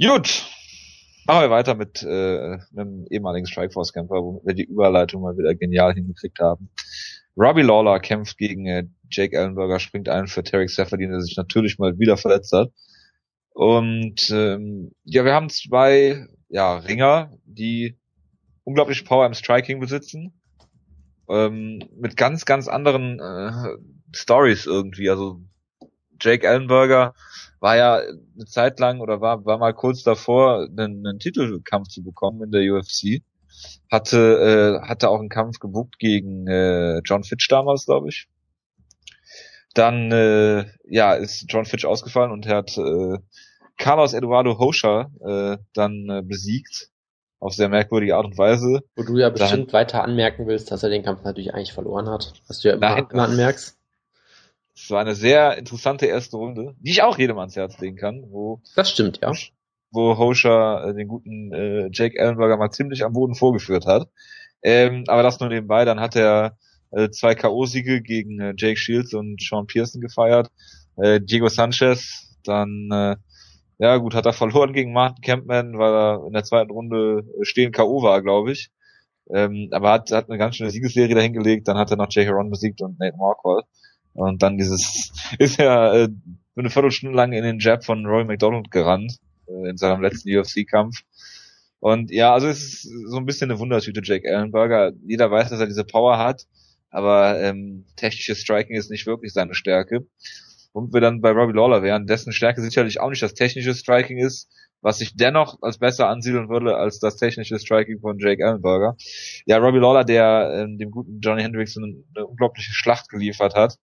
[0.00, 0.46] Gut.
[1.26, 5.94] Machen wir weiter mit äh, einem ehemaligen Strikeforce-Kämpfer, wo wir die Überleitung mal wieder genial
[5.94, 6.70] hingekriegt haben.
[7.36, 11.78] Robbie Lawler kämpft gegen äh, Jake Ellenberger, springt ein für Tarek Seferdin, der sich natürlich
[11.78, 12.72] mal wieder verletzt hat.
[13.52, 17.98] Und ähm, ja, wir haben zwei ja, Ringer, die
[18.64, 20.39] unglaublich Power im Striking besitzen
[21.30, 23.52] ähm, mit ganz, ganz anderen äh,
[24.12, 25.10] Stories irgendwie.
[25.10, 25.40] Also
[26.20, 27.14] Jake Ellenberger
[27.60, 32.02] war ja eine Zeit lang oder war, war mal kurz davor, einen, einen Titelkampf zu
[32.02, 33.22] bekommen in der UFC.
[33.90, 38.28] Hatte, äh, hatte auch einen Kampf gebucht gegen äh, John Fitch damals, glaube ich.
[39.74, 43.18] Dann äh, ja, ist John Fitch ausgefallen und er hat äh,
[43.76, 46.90] Carlos Eduardo Hoscher äh, dann äh, besiegt
[47.40, 48.82] auf sehr merkwürdige Art und Weise.
[48.96, 52.08] Wo du ja bestimmt Dann, weiter anmerken willst, dass er den Kampf natürlich eigentlich verloren
[52.08, 52.34] hat.
[52.46, 53.76] Was du ja immer, nein, immer anmerkst.
[54.74, 58.24] Es war eine sehr interessante erste Runde, die ich auch jedem ans Herz legen kann,
[58.30, 59.32] wo das stimmt, ja.
[59.90, 64.08] Wo Hoscher äh, den guten äh, Jake Ellenberger mal ziemlich am Boden vorgeführt hat.
[64.62, 66.56] Ähm, aber das nur nebenbei, dann hat er
[66.92, 70.50] äh, zwei K.O.-Siege gegen äh, Jake Shields und Sean Pearson gefeiert.
[70.96, 73.16] Äh, Diego Sanchez, dann äh,
[73.80, 77.72] ja, gut, hat er verloren gegen Martin Campman, weil er in der zweiten Runde stehen
[77.72, 78.02] K.O.
[78.02, 78.70] war, glaube ich.
[79.32, 81.66] Ähm, aber hat, hat eine ganz schöne Siegesserie dahingelegt.
[81.66, 83.66] Dann hat er noch Jay Heron besiegt und Nate Marquardt.
[84.12, 86.08] Und dann dieses, ist er äh,
[86.56, 89.16] eine Viertelstunde lang in den Jab von Roy McDonald gerannt,
[89.48, 90.98] äh, in seinem letzten UFC-Kampf.
[91.78, 94.92] Und ja, also es ist so ein bisschen eine Wundertüte, Jake Ellenberger.
[95.06, 96.44] Jeder weiß, dass er diese Power hat,
[96.90, 100.06] aber ähm, technisches Striking ist nicht wirklich seine Stärke
[100.72, 104.18] womit wir dann bei Robbie Lawler wären, dessen Stärke sicherlich auch nicht das technische Striking
[104.18, 104.48] ist,
[104.82, 108.96] was ich dennoch als besser ansiedeln würde als das technische Striking von Jake Ellenberger.
[109.46, 113.76] Ja, Robbie Lawler, der ähm, dem guten Johnny Hendricks eine, eine unglaubliche Schlacht geliefert hat,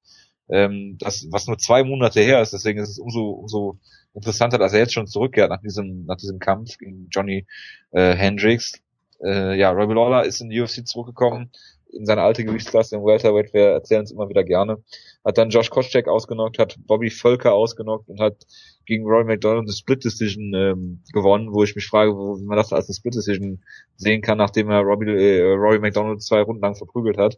[0.50, 3.80] ähm, das, was nur zwei Monate her ist, deswegen ist es umso, umso
[4.14, 7.46] interessanter, dass er jetzt schon zurückkehrt nach diesem, nach diesem Kampf gegen Johnny
[7.92, 8.82] äh, Hendricks.
[9.24, 11.52] Äh, ja, Robbie Lawler ist in die UFC zurückgekommen,
[11.98, 14.78] in seine alte Gewichtsklasse im Welterweight, wir erzählen es immer wieder gerne,
[15.26, 18.46] hat dann Josh Koscheck ausgenockt, hat Bobby Völker ausgenockt und hat
[18.86, 22.58] gegen Roy McDonald eine Split Decision ähm, gewonnen, wo ich mich frage, wo, wie man
[22.58, 23.64] das als eine Split Decision
[23.96, 27.38] sehen kann, nachdem er Robbie, äh, Roy McDonald zwei Runden lang verprügelt hat.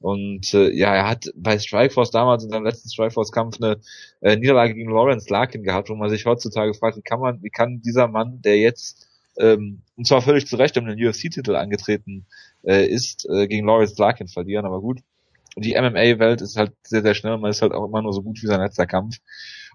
[0.00, 3.80] Und äh, ja, er hat bei Strikeforce damals in seinem letzten Strikeforce-Kampf eine
[4.20, 7.50] äh, Niederlage gegen Lawrence Larkin gehabt, wo man sich heutzutage fragt, wie kann man, wie
[7.50, 9.08] kann dieser Mann, der jetzt
[9.38, 12.26] ähm, und zwar völlig zu Recht um den UFC-Titel angetreten
[12.62, 15.00] äh, ist, äh, gegen Lawrence Larkin verlieren, aber gut.
[15.56, 18.42] Die MMA-Welt ist halt sehr, sehr schnell, man ist halt auch immer nur so gut
[18.42, 19.18] wie sein letzter Kampf.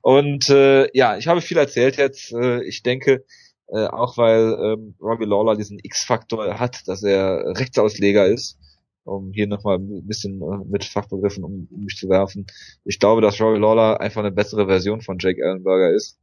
[0.01, 2.34] Und äh, ja, ich habe viel erzählt jetzt.
[2.34, 3.26] Äh, ich denke,
[3.68, 8.57] äh, auch weil ähm, Robbie Lawler diesen X-Faktor hat, dass er Rechtsausleger ist,
[9.03, 12.47] um hier nochmal ein bisschen äh, mit Fachbegriffen um, um mich zu werfen.
[12.86, 16.20] Ich glaube, dass Robbie Lawler einfach eine bessere Version von Jake Ellenberger ist,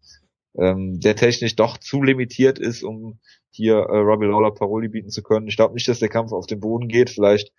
[0.59, 3.19] ähm, der technisch doch zu limitiert ist, um
[3.51, 5.49] hier äh, Robbie Lawler Paroli bieten zu können.
[5.49, 7.11] Ich glaube nicht, dass der Kampf auf den Boden geht.
[7.11, 7.53] Vielleicht,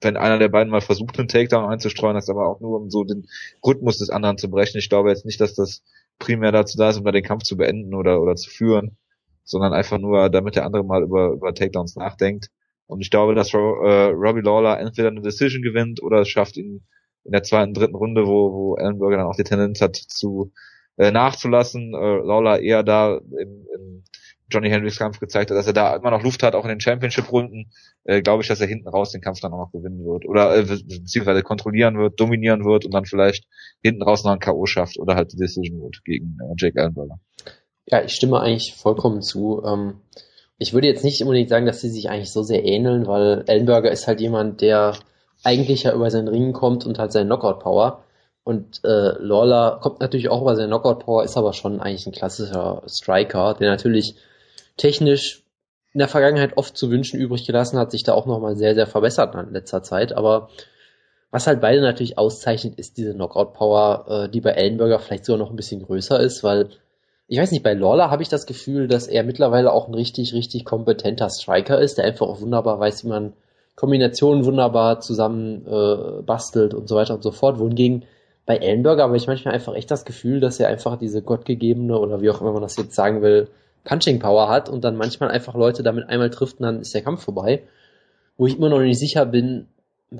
[0.00, 3.04] wenn einer der beiden mal versucht, einen Takedown einzustreuen, das aber auch nur, um so
[3.04, 3.26] den
[3.64, 4.78] Rhythmus des anderen zu brechen.
[4.78, 5.82] Ich glaube jetzt nicht, dass das
[6.18, 8.96] primär dazu da ist, um den Kampf zu beenden oder, oder zu führen,
[9.44, 12.48] sondern einfach nur, damit der andere mal über, über Takedowns nachdenkt.
[12.86, 16.82] Und ich glaube, dass äh, Robbie Lawler entweder eine Decision gewinnt oder es schafft ihn
[17.24, 20.52] in der zweiten, dritten Runde, wo, wo Ellenberger dann auch die Tendenz hat, zu
[20.96, 21.94] äh, nachzulassen.
[21.94, 24.04] Äh, Lawler eher da im, im
[24.52, 26.80] Johnny Hendricks Kampf gezeigt hat, dass er da immer noch Luft hat, auch in den
[26.80, 27.70] Championship-Runden,
[28.04, 30.26] äh, glaube ich, dass er hinten raus den Kampf dann auch noch gewinnen wird.
[30.26, 33.46] Oder äh, beziehungsweise kontrollieren wird, dominieren wird und dann vielleicht
[33.82, 34.66] hinten raus noch ein K.O.
[34.66, 37.18] schafft oder halt die Decision wird gegen äh, Jake Ellenberger.
[37.86, 39.62] Ja, ich stimme eigentlich vollkommen zu.
[39.64, 40.00] Ähm,
[40.58, 43.90] ich würde jetzt nicht unbedingt sagen, dass sie sich eigentlich so sehr ähneln, weil Ellenberger
[43.90, 44.96] ist halt jemand, der
[45.42, 48.04] eigentlich ja über seinen Ringen kommt und halt seine Knockout-Power.
[48.44, 52.82] Und äh, Lawler kommt natürlich auch über seine Knockout-Power, ist aber schon eigentlich ein klassischer
[52.88, 54.16] Striker, der natürlich
[54.76, 55.42] technisch
[55.92, 58.86] in der Vergangenheit oft zu wünschen übrig gelassen hat, sich da auch nochmal sehr, sehr
[58.86, 60.12] verbessert in letzter Zeit.
[60.12, 60.48] Aber
[61.30, 65.50] was halt beide natürlich auszeichnet, ist diese Knockout-Power, äh, die bei Ellenberger vielleicht sogar noch
[65.50, 66.70] ein bisschen größer ist, weil
[67.28, 70.34] ich weiß nicht, bei Lawler habe ich das Gefühl, dass er mittlerweile auch ein richtig,
[70.34, 73.32] richtig kompetenter Striker ist, der einfach auch wunderbar weiß, wie man
[73.74, 77.58] Kombinationen wunderbar zusammen äh, bastelt und so weiter und so fort.
[77.58, 78.04] Wohingegen
[78.46, 82.20] bei Ellenberger habe ich manchmal einfach echt das Gefühl, dass er einfach diese gottgegebene oder
[82.20, 83.48] wie auch immer man das jetzt sagen will,
[83.84, 87.02] Punching Power hat und dann manchmal einfach Leute damit einmal trifft und dann ist der
[87.02, 87.62] Kampf vorbei.
[88.36, 89.66] Wo ich immer noch nicht sicher bin,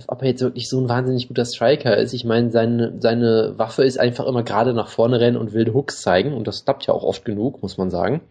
[0.07, 2.13] ob er jetzt wirklich so ein wahnsinnig guter Striker ist.
[2.13, 6.03] Ich meine, seine, seine Waffe ist einfach immer gerade nach vorne rennen und wilde Hooks
[6.03, 8.23] zeigen und das klappt ja auch oft genug, muss man sagen.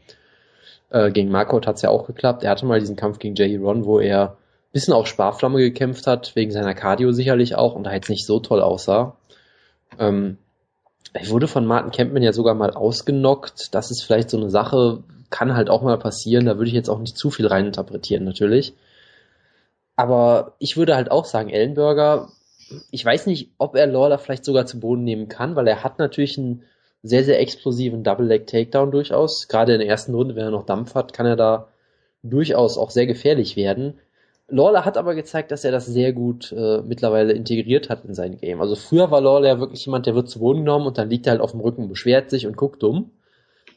[0.90, 2.44] Äh, gegen Marco hat es ja auch geklappt.
[2.44, 4.38] Er hatte mal diesen Kampf gegen Jay Ron, wo er
[4.72, 8.40] bisschen auf Sparflamme gekämpft hat, wegen seiner Cardio sicherlich auch und da jetzt nicht so
[8.40, 9.16] toll aussah.
[10.00, 10.38] Ähm,
[11.14, 13.74] er wurde von Martin Kempman ja sogar mal ausgenockt.
[13.76, 16.46] Das ist vielleicht so eine Sache, kann halt auch mal passieren.
[16.46, 18.74] Da würde ich jetzt auch nicht zu viel reininterpretieren, natürlich.
[19.96, 22.30] Aber ich würde halt auch sagen, Ellenberger,
[22.92, 26.00] ich weiß nicht, ob er Lawler vielleicht sogar zu Boden nehmen kann, weil er hat
[26.00, 26.64] natürlich einen
[27.04, 29.48] sehr, sehr explosiven Double-Leg-Takedown durchaus.
[29.48, 31.68] Gerade in der ersten Runde, wenn er noch Dampf hat, kann er da
[32.24, 34.00] durchaus auch sehr gefährlich werden.
[34.52, 38.38] Lawler hat aber gezeigt, dass er das sehr gut äh, mittlerweile integriert hat in sein
[38.38, 38.62] Game.
[38.62, 41.26] Also früher war Lawler ja wirklich jemand, der wird zu Boden genommen und dann liegt
[41.26, 43.12] er halt auf dem Rücken, beschwert sich und guckt dumm.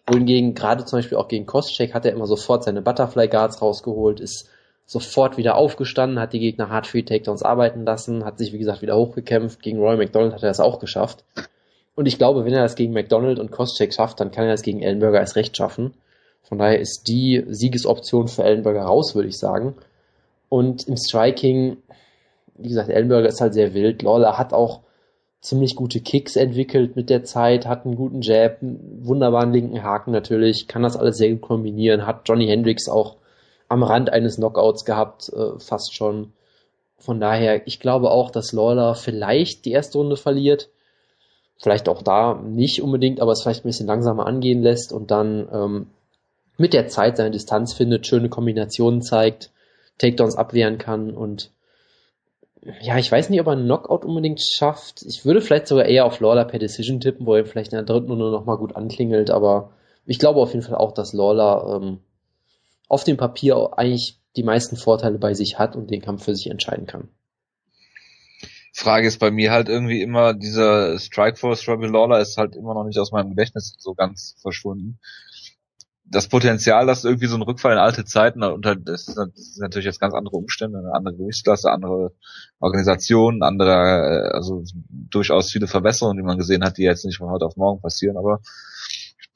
[0.06, 4.20] Wohingegen gerade zum Beispiel auch gegen Koscheck hat er immer sofort seine Butterfly Guards rausgeholt,
[4.20, 4.50] ist
[4.84, 8.58] sofort wieder aufgestanden, hat die Gegner hart für die Takedowns arbeiten lassen, hat sich wie
[8.58, 9.62] gesagt wieder hochgekämpft.
[9.62, 11.24] Gegen Roy McDonald hat er das auch geschafft.
[11.94, 14.62] Und ich glaube, wenn er das gegen McDonald und Koscheck schafft, dann kann er das
[14.62, 15.94] gegen Ellenberger erst recht schaffen.
[16.42, 19.74] Von daher ist die Siegesoption für Ellenberger raus, würde ich sagen.
[20.54, 21.78] Und im Striking,
[22.54, 24.02] wie gesagt, Ellenberger ist halt sehr wild.
[24.02, 24.82] Lawler hat auch
[25.40, 30.12] ziemlich gute Kicks entwickelt mit der Zeit, hat einen guten Jab, einen wunderbaren linken Haken
[30.12, 33.16] natürlich, kann das alles sehr gut kombinieren, hat Johnny Hendricks auch
[33.68, 36.32] am Rand eines Knockouts gehabt, äh, fast schon.
[36.98, 40.70] Von daher, ich glaube auch, dass Lawler vielleicht die erste Runde verliert.
[41.60, 45.48] Vielleicht auch da nicht unbedingt, aber es vielleicht ein bisschen langsamer angehen lässt und dann
[45.52, 45.86] ähm,
[46.58, 49.50] mit der Zeit seine Distanz findet, schöne Kombinationen zeigt
[49.98, 51.50] Takedowns abwehren kann und
[52.80, 55.02] ja, ich weiß nicht, ob er einen Knockout unbedingt schafft.
[55.02, 57.84] Ich würde vielleicht sogar eher auf Lawler per Decision tippen, wo er vielleicht in der
[57.84, 59.72] dritten Runde nochmal gut anklingelt, aber
[60.06, 61.98] ich glaube auf jeden Fall auch, dass Lawler ähm,
[62.88, 66.50] auf dem Papier eigentlich die meisten Vorteile bei sich hat und den Kampf für sich
[66.50, 67.08] entscheiden kann.
[68.72, 72.84] Frage ist bei mir halt irgendwie immer, dieser Strikeforce Robbie Lawler ist halt immer noch
[72.84, 74.98] nicht aus meinem Gedächtnis so ganz verschwunden
[76.06, 80.00] das Potenzial, dass irgendwie so ein Rückfall in alte Zeiten unter das ist, natürlich jetzt
[80.00, 82.12] ganz andere Umstände, eine andere Gewichtsklasse, andere
[82.60, 87.30] Organisation, andere, äh, also durchaus viele Verbesserungen, die man gesehen hat, die jetzt nicht von
[87.30, 88.40] heute auf morgen passieren, aber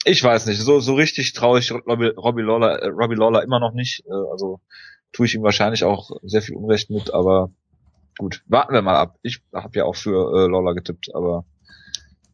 [0.05, 3.61] ich weiß nicht, so, so richtig traue ich Robbie, Robbie, Lawler, äh, Robbie Lawler immer
[3.61, 4.61] noch nicht, äh, also
[5.12, 7.51] tue ich ihm wahrscheinlich auch sehr viel Unrecht mit, aber
[8.19, 9.16] gut, warten wir mal ab.
[9.23, 11.45] Ich habe ja auch für äh, Lawler getippt, aber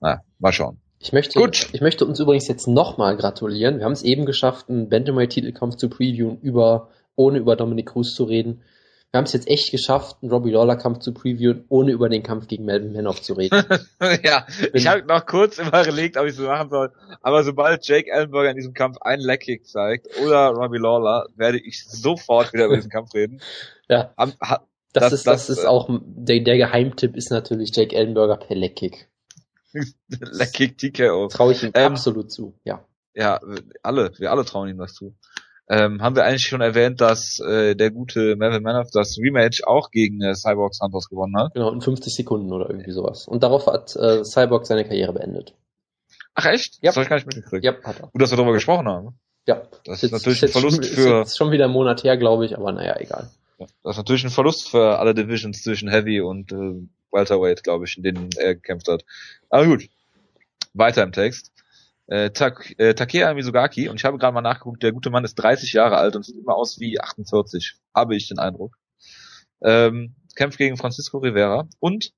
[0.00, 0.80] naja, mal schauen.
[1.04, 1.68] Ich möchte, Gut.
[1.72, 3.76] ich möchte uns übrigens jetzt nochmal gratulieren.
[3.76, 8.24] Wir haben es eben geschafft, einen Bantamweight-Titelkampf zu previewen, über, ohne über Dominic Cruz zu
[8.24, 8.62] reden.
[9.10, 12.22] wir haben es jetzt echt geschafft, einen Robbie Lawler Kampf zu previewen, ohne über den
[12.22, 13.64] Kampf gegen Melvin Manoff zu reden.
[14.24, 16.90] ja, ich habe noch kurz überlegt, ob ich so machen soll.
[17.20, 21.84] Aber sobald Jake Ellenberger in diesem Kampf einen Leckkick zeigt oder Robbie Lawler, werde ich
[21.84, 23.40] sofort wieder über diesen Kampf reden.
[23.86, 24.14] Ja.
[24.16, 27.94] Am, ha, das, das, ist, das, das ist auch der, der Geheimtipp ist natürlich Jake
[27.94, 29.10] Ellenberger per Leckkick.
[30.08, 31.28] Leckkick TKO.
[31.28, 32.84] Traue ich ihm ähm, absolut zu, ja.
[33.14, 33.40] Ja,
[33.82, 35.14] alle, wir alle trauen ihm das zu.
[35.68, 39.90] Ähm, haben wir eigentlich schon erwähnt, dass äh, der gute Melvin Manoff das Rematch auch
[39.90, 41.54] gegen äh, Cyborg Santos gewonnen hat?
[41.54, 43.26] Genau, in 50 Sekunden oder irgendwie sowas.
[43.26, 45.54] Und darauf hat äh, Cyborg seine Karriere beendet.
[46.34, 46.74] Ach echt?
[46.82, 46.90] Ja.
[46.90, 47.64] Das habe ich gar nicht mitgekriegt.
[47.64, 48.08] Ja, hat er.
[48.08, 49.18] Gut, dass wir darüber gesprochen haben.
[49.46, 49.62] Ja.
[49.84, 51.22] Das ist, ist natürlich ein Verlust schon, für...
[51.22, 53.30] Ist schon wieder ein Monat her, glaube ich, aber naja, egal.
[53.58, 57.86] Ja, das ist natürlich ein Verlust für alle Divisions zwischen Heavy und äh, Welterweight, glaube
[57.86, 59.04] ich, in denen er gekämpft hat.
[59.48, 59.88] Aber gut.
[60.74, 61.54] Weiter im Text
[62.06, 65.36] äh, Tak äh, Takea Mizugaki und ich habe gerade mal nachgeguckt, der gute Mann ist
[65.36, 68.76] 30 Jahre alt und sieht immer aus wie 48, habe ich den Eindruck.
[69.62, 72.12] Ähm, kämpft gegen Francisco Rivera und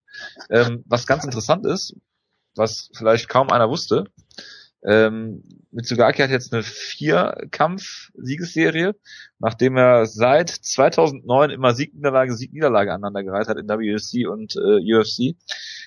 [0.50, 1.94] ähm, was ganz interessant ist,
[2.56, 4.04] was vielleicht kaum einer wusste,
[4.86, 8.94] ähm, Mitsugaki hat jetzt eine Vier-Kampf-Siegesserie,
[9.40, 15.34] nachdem er seit 2009 immer Sieg-Niederlage, Sieg-Niederlage aneinandergereiht hat in WC und äh, UFC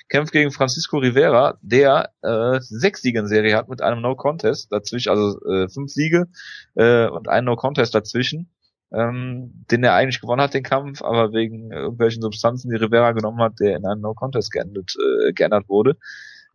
[0.09, 4.69] kämpft gegen Francisco Rivera, der äh, sechs Siege in Serie hat mit einem No Contest
[4.71, 6.27] dazwischen, also äh, fünf Siege
[6.75, 8.49] äh, und ein No Contest dazwischen,
[8.91, 13.39] ähm, den er eigentlich gewonnen hat den Kampf, aber wegen irgendwelchen Substanzen, die Rivera genommen
[13.39, 15.95] hat, der in einem No Contest geendet, äh, geändert wurde.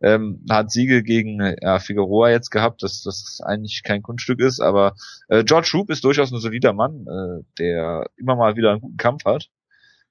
[0.05, 4.93] Ähm, hat Siege gegen ja, Figueroa jetzt gehabt, dass das eigentlich kein Kunststück ist, aber
[5.29, 8.97] äh, George Roop ist durchaus ein solider Mann, äh, der immer mal wieder einen guten
[8.97, 9.47] Kampf hat.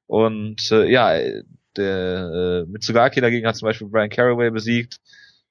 [0.07, 1.13] Und äh, ja,
[1.77, 4.99] der äh, Mitsugaki dagegen hat zum Beispiel Brian Caraway besiegt.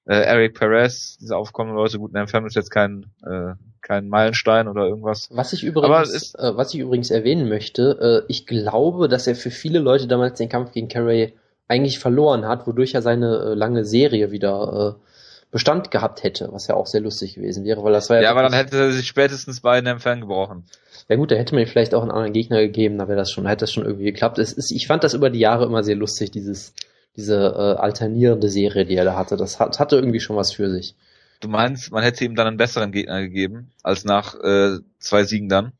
[0.05, 4.85] Äh, Eric Perez, diese aufkommenden Leute, gut, in ist jetzt kein, äh, kein Meilenstein oder
[4.85, 5.29] irgendwas.
[5.31, 9.35] Was ich übrigens, ist, äh, was ich übrigens erwähnen möchte, äh, ich glaube, dass er
[9.35, 11.33] für viele Leute damals den Kampf gegen Caraway
[11.67, 15.03] eigentlich verloren hat, wodurch er seine äh, lange Serie wieder äh,
[15.51, 18.23] Bestand gehabt hätte, was ja auch sehr lustig gewesen wäre, weil das war ja.
[18.23, 20.65] Ja, aber dann hätte er sich spätestens bei einem Fan gebrochen.
[21.09, 23.45] Ja gut, da hätte man vielleicht auch einen anderen Gegner gegeben, da wäre das schon,
[23.45, 24.39] hätte das schon irgendwie geklappt.
[24.39, 26.73] Es ist, ich fand das über die Jahre immer sehr lustig, dieses,
[27.15, 29.37] diese äh, alternierende Serie, die er da hatte.
[29.37, 30.95] Das hat, hatte irgendwie schon was für sich.
[31.39, 35.49] Du meinst, man hätte ihm dann einen besseren Gegner gegeben, als nach äh, zwei Siegen
[35.49, 35.73] dann?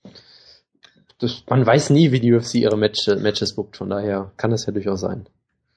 [1.18, 4.66] Das, man weiß nie, wie die UFC ihre Match, Matches bookt, von daher kann das
[4.66, 5.26] ja durchaus sein.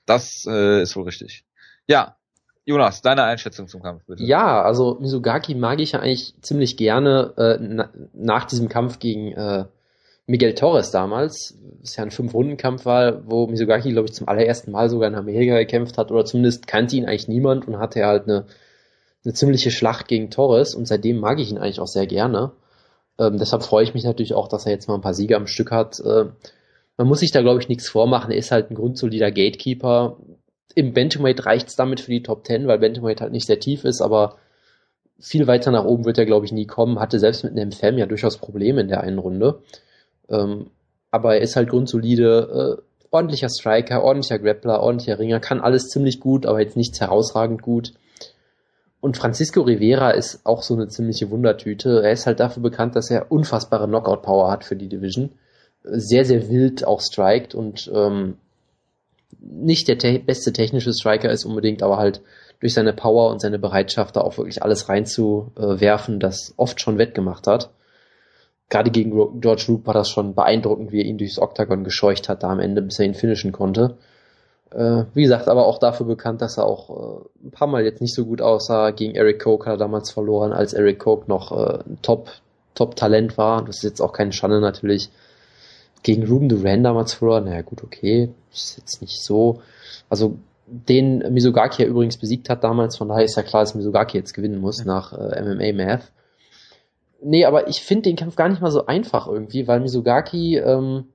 [0.06, 1.44] Das äh, ist wohl richtig.
[1.86, 2.16] Ja,
[2.64, 4.24] Jonas, deine Einschätzung zum Kampf, bitte.
[4.24, 9.32] Ja, also Misugaki mag ich ja eigentlich ziemlich gerne äh, na, nach diesem Kampf gegen
[9.32, 9.66] äh,
[10.26, 14.90] Miguel Torres damals, das ja ein Fünf-Runden-Kampf war, wo Misugaki, glaube ich, zum allerersten Mal
[14.90, 18.46] sogar in Amerika gekämpft hat, oder zumindest kannte ihn eigentlich niemand und hatte halt eine,
[19.24, 22.50] eine ziemliche Schlacht gegen Torres und seitdem mag ich ihn eigentlich auch sehr gerne.
[23.18, 25.46] Ähm, deshalb freue ich mich natürlich auch, dass er jetzt mal ein paar Siege am
[25.46, 26.00] Stück hat.
[26.00, 26.26] Äh,
[26.96, 28.30] man muss sich da, glaube ich, nichts vormachen.
[28.30, 30.16] Er ist halt ein grundsolider Gatekeeper,
[30.76, 34.02] im Bantamweight reicht's damit für die Top 10, weil Bantamweight halt nicht sehr tief ist,
[34.02, 34.36] aber
[35.18, 37.00] viel weiter nach oben wird er, glaube ich, nie kommen.
[37.00, 39.62] Hatte selbst mit einem Fam ja durchaus Probleme in der einen Runde.
[40.28, 40.66] Ähm,
[41.10, 46.20] aber er ist halt grundsolide, äh, ordentlicher Striker, ordentlicher Grappler, ordentlicher Ringer, kann alles ziemlich
[46.20, 47.94] gut, aber jetzt nichts herausragend gut.
[49.00, 52.02] Und Francisco Rivera ist auch so eine ziemliche Wundertüte.
[52.02, 55.30] Er ist halt dafür bekannt, dass er unfassbare Knockout-Power hat für die Division.
[55.88, 58.38] Sehr, sehr wild auch strikt und ähm,
[59.38, 62.22] nicht der te beste technische Striker ist unbedingt, aber halt
[62.60, 67.46] durch seine Power und seine Bereitschaft, da auch wirklich alles reinzuwerfen, das oft schon wettgemacht
[67.46, 67.70] hat.
[68.68, 72.42] Gerade gegen George Roop war das schon beeindruckend, wie er ihn durchs Octagon gescheucht hat,
[72.42, 73.96] da am Ende, bis er ihn finishen konnte.
[74.72, 78.00] Äh, wie gesagt, aber auch dafür bekannt, dass er auch äh, ein paar Mal jetzt
[78.00, 78.90] nicht so gut aussah.
[78.90, 82.30] Gegen Eric Koch hat er damals verloren, als Eric Koch noch äh, ein Top,
[82.74, 83.64] Top-Talent war.
[83.64, 85.10] Das ist jetzt auch keine Schande natürlich
[86.02, 87.44] gegen Ruben Duran damals verloren.
[87.44, 88.30] Naja, gut, okay.
[88.52, 89.60] Ist jetzt nicht so.
[90.08, 94.18] Also, den Misogaki ja übrigens besiegt hat damals, von daher ist ja klar, dass Misogaki
[94.18, 96.12] jetzt gewinnen muss nach äh, MMA Math.
[97.22, 101.06] Nee, aber ich finde den Kampf gar nicht mal so einfach irgendwie, weil Misogaki ähm,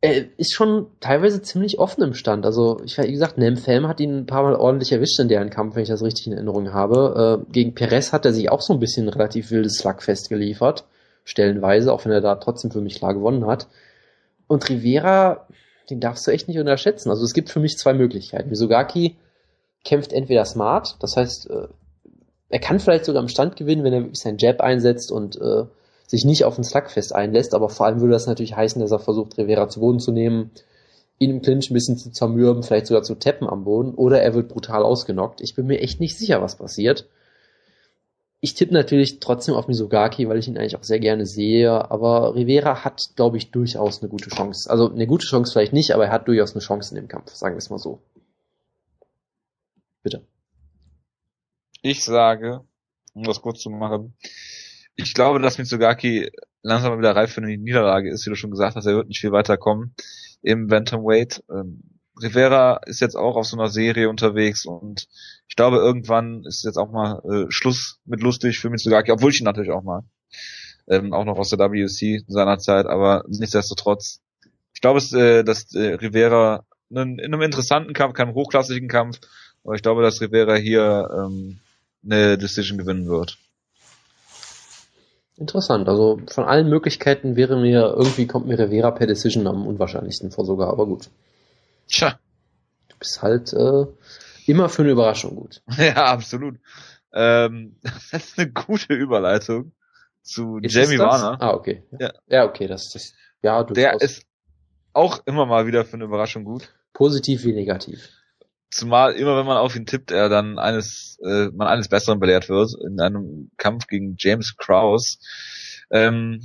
[0.00, 2.44] er ist schon teilweise ziemlich offen im Stand.
[2.44, 5.76] Also, ich wie gesagt, Nemfelm hat ihn ein paar Mal ordentlich erwischt in deren Kampf,
[5.76, 7.44] wenn ich das richtig in Erinnerung habe.
[7.48, 10.84] Äh, gegen Perez hat er sich auch so ein bisschen relativ wildes Slugfest geliefert
[11.24, 13.68] stellenweise, auch wenn er da trotzdem für mich klar gewonnen hat.
[14.46, 15.46] Und Rivera,
[15.90, 17.10] den darfst du echt nicht unterschätzen.
[17.10, 18.50] Also es gibt für mich zwei Möglichkeiten.
[18.50, 19.16] Misogaki
[19.84, 21.68] kämpft entweder smart, das heißt, äh,
[22.48, 25.64] er kann vielleicht sogar im Stand gewinnen, wenn er wirklich seinen Jab einsetzt und äh,
[26.06, 28.98] sich nicht auf ein Slugfest einlässt, aber vor allem würde das natürlich heißen, dass er
[28.98, 30.50] versucht, Rivera zu Boden zu nehmen,
[31.18, 34.34] ihn im Clinch ein bisschen zu zermürben, vielleicht sogar zu tappen am Boden, oder er
[34.34, 35.40] wird brutal ausgenockt.
[35.40, 37.06] Ich bin mir echt nicht sicher, was passiert
[38.44, 41.88] ich tippe natürlich trotzdem auf Misogaki, weil ich ihn eigentlich auch sehr gerne sehe.
[41.92, 44.68] Aber Rivera hat, glaube ich, durchaus eine gute Chance.
[44.68, 47.30] Also eine gute Chance vielleicht nicht, aber er hat durchaus eine Chance in dem Kampf,
[47.30, 48.02] sagen wir es mal so.
[50.02, 50.26] Bitte.
[51.82, 52.64] Ich sage,
[53.14, 54.16] um das kurz zu machen,
[54.96, 56.32] ich glaube, dass Mitsugaki
[56.62, 59.20] langsam wieder reif für eine Niederlage ist, wie du schon gesagt hast, er wird nicht
[59.20, 59.94] viel weiterkommen
[60.42, 61.44] im Bantamweight.
[61.48, 65.06] Ähm, Rivera ist jetzt auch auf so einer Serie unterwegs und
[65.48, 69.40] ich glaube, irgendwann ist jetzt auch mal äh, Schluss mit lustig für Mitsugaki, obwohl ich
[69.40, 70.02] ihn natürlich auch mal.
[70.88, 74.20] Ähm, auch noch aus der WC seiner Zeit, aber nichtsdestotrotz.
[74.74, 79.20] Ich glaube, es, äh, dass äh, Rivera in, in einem interessanten Kampf, keinem hochklassigen Kampf,
[79.64, 81.60] aber ich glaube, dass Rivera hier ähm,
[82.04, 83.38] eine Decision gewinnen wird.
[85.36, 85.88] Interessant.
[85.88, 90.44] Also von allen Möglichkeiten wäre mir, irgendwie kommt mir Rivera per Decision am unwahrscheinlichsten vor
[90.44, 91.08] sogar, aber gut.
[91.88, 92.18] Tja.
[92.88, 93.86] Du bist halt äh,
[94.46, 95.62] immer für eine Überraschung gut.
[95.78, 96.58] Ja, absolut.
[97.12, 99.72] Ähm, das ist eine gute Überleitung
[100.22, 101.40] zu ist Jamie Warner.
[101.40, 101.82] Ah, okay.
[101.98, 104.24] Ja, ja okay, das ist ja Der ist
[104.92, 106.68] auch immer mal wieder für eine Überraschung gut.
[106.92, 108.08] Positiv wie negativ.
[108.70, 112.48] Zumal immer wenn man auf ihn tippt, er dann eines, äh, man eines Besseren belehrt
[112.48, 115.18] wird in einem Kampf gegen James Krause.
[115.90, 116.42] Ähm,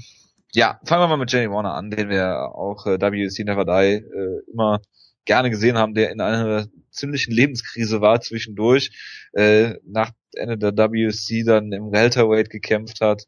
[0.54, 3.96] ja, fangen wir mal mit Jamie Warner an, den wir auch äh, WC Never Die
[3.96, 4.82] äh, immer
[5.28, 8.90] gerne gesehen haben, der in einer ziemlichen Lebenskrise war zwischendurch,
[9.34, 13.26] äh, nach Ende der WC dann im Welterweight gekämpft hat,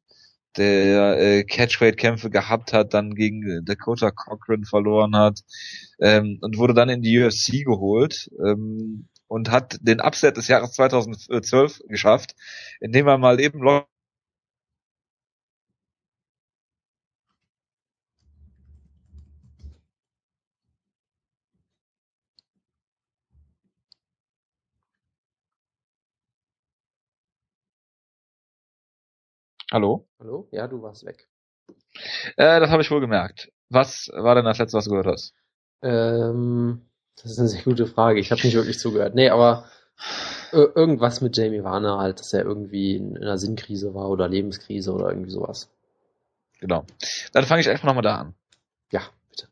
[0.58, 5.42] der äh, Catchweight-Kämpfe gehabt hat, dann gegen Dakota Cochran verloren hat
[6.00, 10.72] ähm, und wurde dann in die UFC geholt ähm, und hat den Upset des Jahres
[10.72, 12.36] 2012 geschafft,
[12.80, 13.60] indem er mal eben
[29.72, 30.08] Hallo?
[30.20, 30.48] Hallo?
[30.52, 31.28] Ja, du warst weg.
[32.38, 33.52] Äh, das habe ich wohl gemerkt.
[33.70, 35.36] Was war denn das letzte, was du gehört hast?
[35.84, 36.82] Ähm,
[37.16, 38.20] das ist eine sehr gute Frage.
[38.20, 39.14] Ich habe nicht wirklich zugehört.
[39.14, 39.66] Nee, aber
[40.52, 45.10] irgendwas mit Jamie Warner halt, dass er irgendwie in einer Sinnkrise war oder Lebenskrise oder
[45.10, 45.70] irgendwie sowas.
[46.60, 46.86] Genau.
[47.34, 48.34] Dann fange ich einfach nochmal da an.
[48.92, 49.50] Ja, bitte.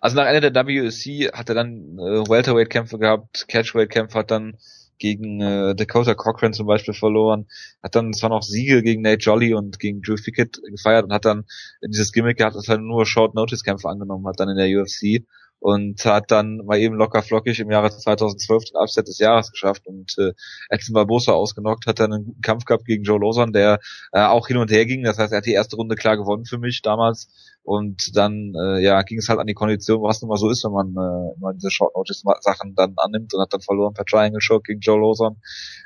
[0.00, 4.56] Also nach Ende der WSC hat er dann äh, Welterweight-Kämpfe gehabt, Catchweight-Kämpfe hat dann
[5.02, 7.48] gegen äh, Dakota Cochran zum Beispiel verloren,
[7.82, 11.24] hat dann zwar noch Siege gegen Nate Jolly und gegen Drew Fickett gefeiert und hat
[11.24, 11.44] dann
[11.84, 15.26] dieses Gimmick gehabt, dass er nur Short-Notice-Kämpfe angenommen hat dann in der UFC
[15.62, 19.86] und hat dann mal eben locker flockig im Jahre 2012 den Upset des Jahres geschafft
[19.86, 20.32] und äh,
[20.70, 23.78] Edson Barbosa ausgenockt, hat dann einen guten Kampf gehabt gegen Joe Lawson, der
[24.10, 26.46] äh, auch hin und her ging, das heißt, er hat die erste Runde klar gewonnen
[26.46, 27.28] für mich damals
[27.64, 30.64] und dann äh, ja ging es halt an die Kondition, was nun mal so ist,
[30.64, 34.04] wenn man äh, mal diese Short Notice Sachen dann annimmt und hat dann verloren per
[34.04, 35.36] Triangle Shock gegen Joe Lawson.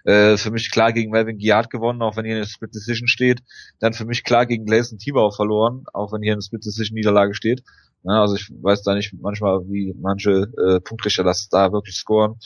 [0.04, 3.42] Äh, für mich klar gegen Melvin Giard gewonnen, auch wenn hier eine Split Decision steht.
[3.78, 7.34] Dann für mich klar gegen Gleison Tibau verloren, auch wenn hier eine Split Decision Niederlage
[7.34, 7.62] steht.
[8.02, 12.36] Ja, also ich weiß da nicht manchmal, wie manche äh, Punktrichter das da wirklich scoren.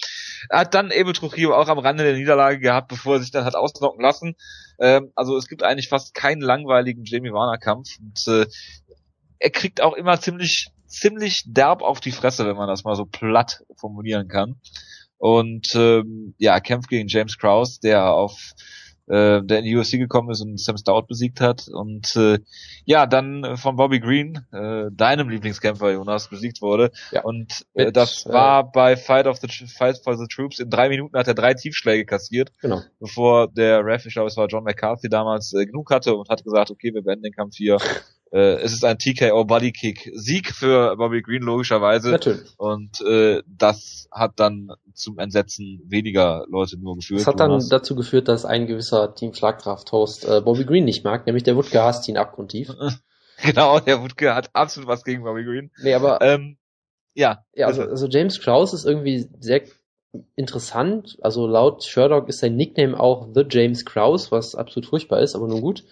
[0.49, 3.45] Er hat dann Abel Trujillo auch am Rande der Niederlage gehabt, bevor er sich dann
[3.45, 4.37] hat ausnocken lassen.
[4.79, 7.91] Ähm, also es gibt eigentlich fast keinen langweiligen Jamie Warner Kampf.
[8.01, 8.47] Und, äh,
[9.39, 13.05] er kriegt auch immer ziemlich, ziemlich derb auf die Fresse, wenn man das mal so
[13.05, 14.61] platt formulieren kann.
[15.19, 18.53] Und ähm, ja, kämpft gegen James Krause, der auf
[19.11, 21.69] äh, der in die UFC gekommen ist und Sam Stout besiegt hat.
[21.69, 22.39] Und äh,
[22.85, 26.93] ja, dann von Bobby Green, äh, deinem Lieblingskämpfer, Jonas, besiegt wurde.
[27.11, 27.23] Ja.
[27.23, 30.61] Und äh, Mit, das äh, war bei Fight of the Fight for the Troops.
[30.61, 32.83] In drei Minuten hat er drei Tiefschläge kassiert, genau.
[33.01, 36.45] bevor der Ref, ich glaube, es war John McCarthy damals, äh, genug hatte und hat
[36.45, 37.79] gesagt, okay, wir beenden den Kampf hier.
[38.33, 42.11] Äh, es ist ein TKO Body Kick Sieg für Bobby Green logischerweise.
[42.11, 42.43] Natürlich.
[42.59, 47.21] Und äh, das hat dann zum Entsetzen weniger Leute nur geführt.
[47.21, 51.27] Das hat dann dazu geführt, dass ein gewisser Team Schlagkraft-Host äh, Bobby Green nicht mag,
[51.27, 52.71] nämlich der Wutke hasst ihn abgrundtief.
[53.43, 55.73] genau, der Wutke hat absolut was gegen Bobby Green.
[55.83, 56.57] Nee, aber ähm,
[57.15, 57.45] ja.
[57.55, 59.63] Ja, also, also James Krause ist irgendwie sehr
[60.37, 61.19] interessant.
[61.21, 65.49] Also laut Sherlock ist sein Nickname auch The James Krause, was absolut furchtbar ist, aber
[65.49, 65.85] nun gut.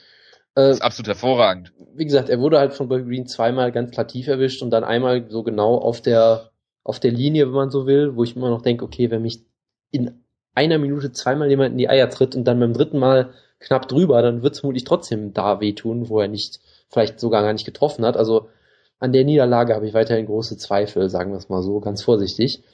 [0.59, 1.72] Äh, ist absolut hervorragend.
[1.94, 4.82] Wie gesagt, er wurde halt von Bobby Green zweimal ganz klar tief erwischt und dann
[4.82, 6.51] einmal so genau auf der,
[6.82, 9.44] auf der Linie, wenn man so will, wo ich immer noch denke, okay, wenn mich
[9.93, 10.24] in
[10.55, 13.30] einer Minute zweimal jemand in die Eier tritt und dann beim dritten Mal
[13.60, 16.59] knapp drüber, dann wird es vermutlich trotzdem da wehtun, wo er nicht,
[16.89, 18.16] vielleicht sogar gar nicht getroffen hat.
[18.16, 18.48] Also
[18.98, 22.64] an der Niederlage habe ich weiterhin große Zweifel, sagen wir es mal so, ganz vorsichtig.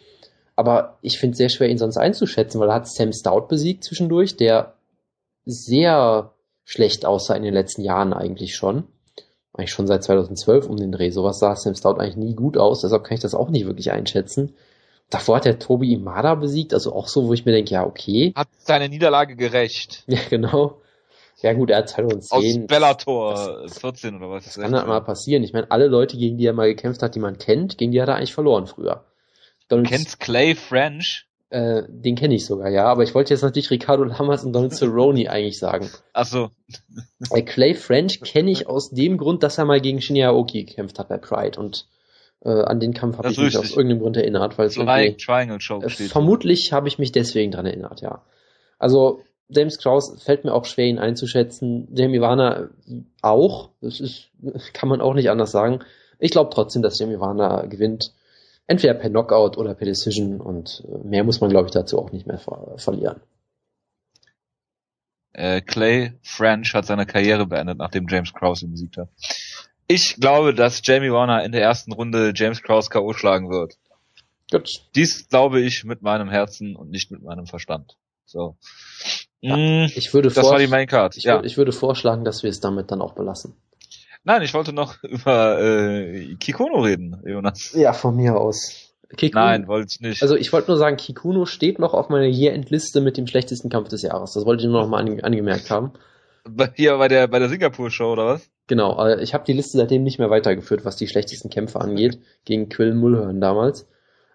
[0.56, 3.84] Aber ich finde es sehr schwer, ihn sonst einzuschätzen, weil er hat Sam Stout besiegt
[3.84, 4.74] zwischendurch, der
[5.44, 6.33] sehr
[6.64, 8.84] schlecht aussah in den letzten Jahren eigentlich schon.
[9.52, 11.10] Eigentlich schon seit 2012 um den Dreh.
[11.10, 13.92] Sowas sah Sam Stout eigentlich nie gut aus, deshalb kann ich das auch nicht wirklich
[13.92, 14.54] einschätzen.
[15.10, 18.32] Davor hat er Tobi Imada besiegt, also auch so, wo ich mir denke, ja, okay.
[18.34, 20.04] Hat seine Niederlage gerecht.
[20.08, 20.80] Ja, genau.
[21.40, 22.62] Ja gut, er hat 2010.
[22.62, 24.44] Aus Bellator das, 14 oder was.
[24.44, 25.42] Das kann halt mal passieren.
[25.44, 28.00] Ich meine, alle Leute, gegen die er mal gekämpft hat, die man kennt, gegen die
[28.00, 29.04] hat er eigentlich verloren früher.
[29.68, 31.26] Donald, du kennst Clay French?
[31.54, 32.86] Äh, den kenne ich sogar, ja.
[32.86, 35.88] Aber ich wollte jetzt natürlich Ricardo Lamas und Donald Cerrone eigentlich sagen.
[36.12, 36.50] Ach so.
[37.30, 40.98] Äh, Clay French kenne ich aus dem Grund, dass er mal gegen Shinya Aoki gekämpft
[40.98, 41.86] hat bei Pride und
[42.44, 45.60] äh, an den Kampf habe ich mich aus irgendeinem Grund erinnert, weil es Tri Triangle
[45.60, 48.22] Show äh, Vermutlich habe ich mich deswegen dran erinnert, ja.
[48.80, 51.86] Also James Kraus fällt mir auch schwer, ihn einzuschätzen.
[51.94, 52.70] Jamie Warner
[53.22, 53.70] auch.
[53.80, 54.30] Das ist,
[54.72, 55.84] kann man auch nicht anders sagen.
[56.18, 58.12] Ich glaube trotzdem, dass Jamie Warner gewinnt.
[58.66, 62.12] Entweder per Knockout oder per Decision und äh, mehr muss man, glaube ich, dazu auch
[62.12, 63.20] nicht mehr ver verlieren.
[65.32, 69.08] Äh, Clay French hat seine Karriere beendet, nachdem James Krause ihn besiegt hat.
[69.86, 73.12] Ich glaube, dass Jamie Warner in der ersten Runde James Krause K.O.
[73.12, 73.74] schlagen wird.
[74.50, 74.68] Gut.
[74.94, 77.96] Dies glaube ich mit meinem Herzen und nicht mit meinem Verstand.
[78.24, 78.56] So.
[79.40, 81.16] Ja, mm, ich würde das war die Main Card.
[81.16, 81.42] Ich, ja.
[81.42, 83.56] ich würde vorschlagen, dass wir es damit dann auch belassen.
[84.24, 87.72] Nein, ich wollte noch über äh, Kikuno reden, Jonas.
[87.74, 88.94] Ja, von mir aus.
[89.16, 90.22] Kikuno, Nein, wollte ich nicht.
[90.22, 93.88] Also ich wollte nur sagen, Kikuno steht noch auf meiner Year-End-Liste mit dem schlechtesten Kampf
[93.88, 94.32] des Jahres.
[94.32, 95.92] Das wollte ich nur noch mal ange angemerkt haben.
[96.74, 98.50] Hier bei der bei der Singapur-Show oder was?
[98.66, 102.68] Genau, ich habe die Liste seitdem nicht mehr weitergeführt, was die schlechtesten Kämpfe angeht, gegen
[102.68, 103.86] Quill Mulhern damals.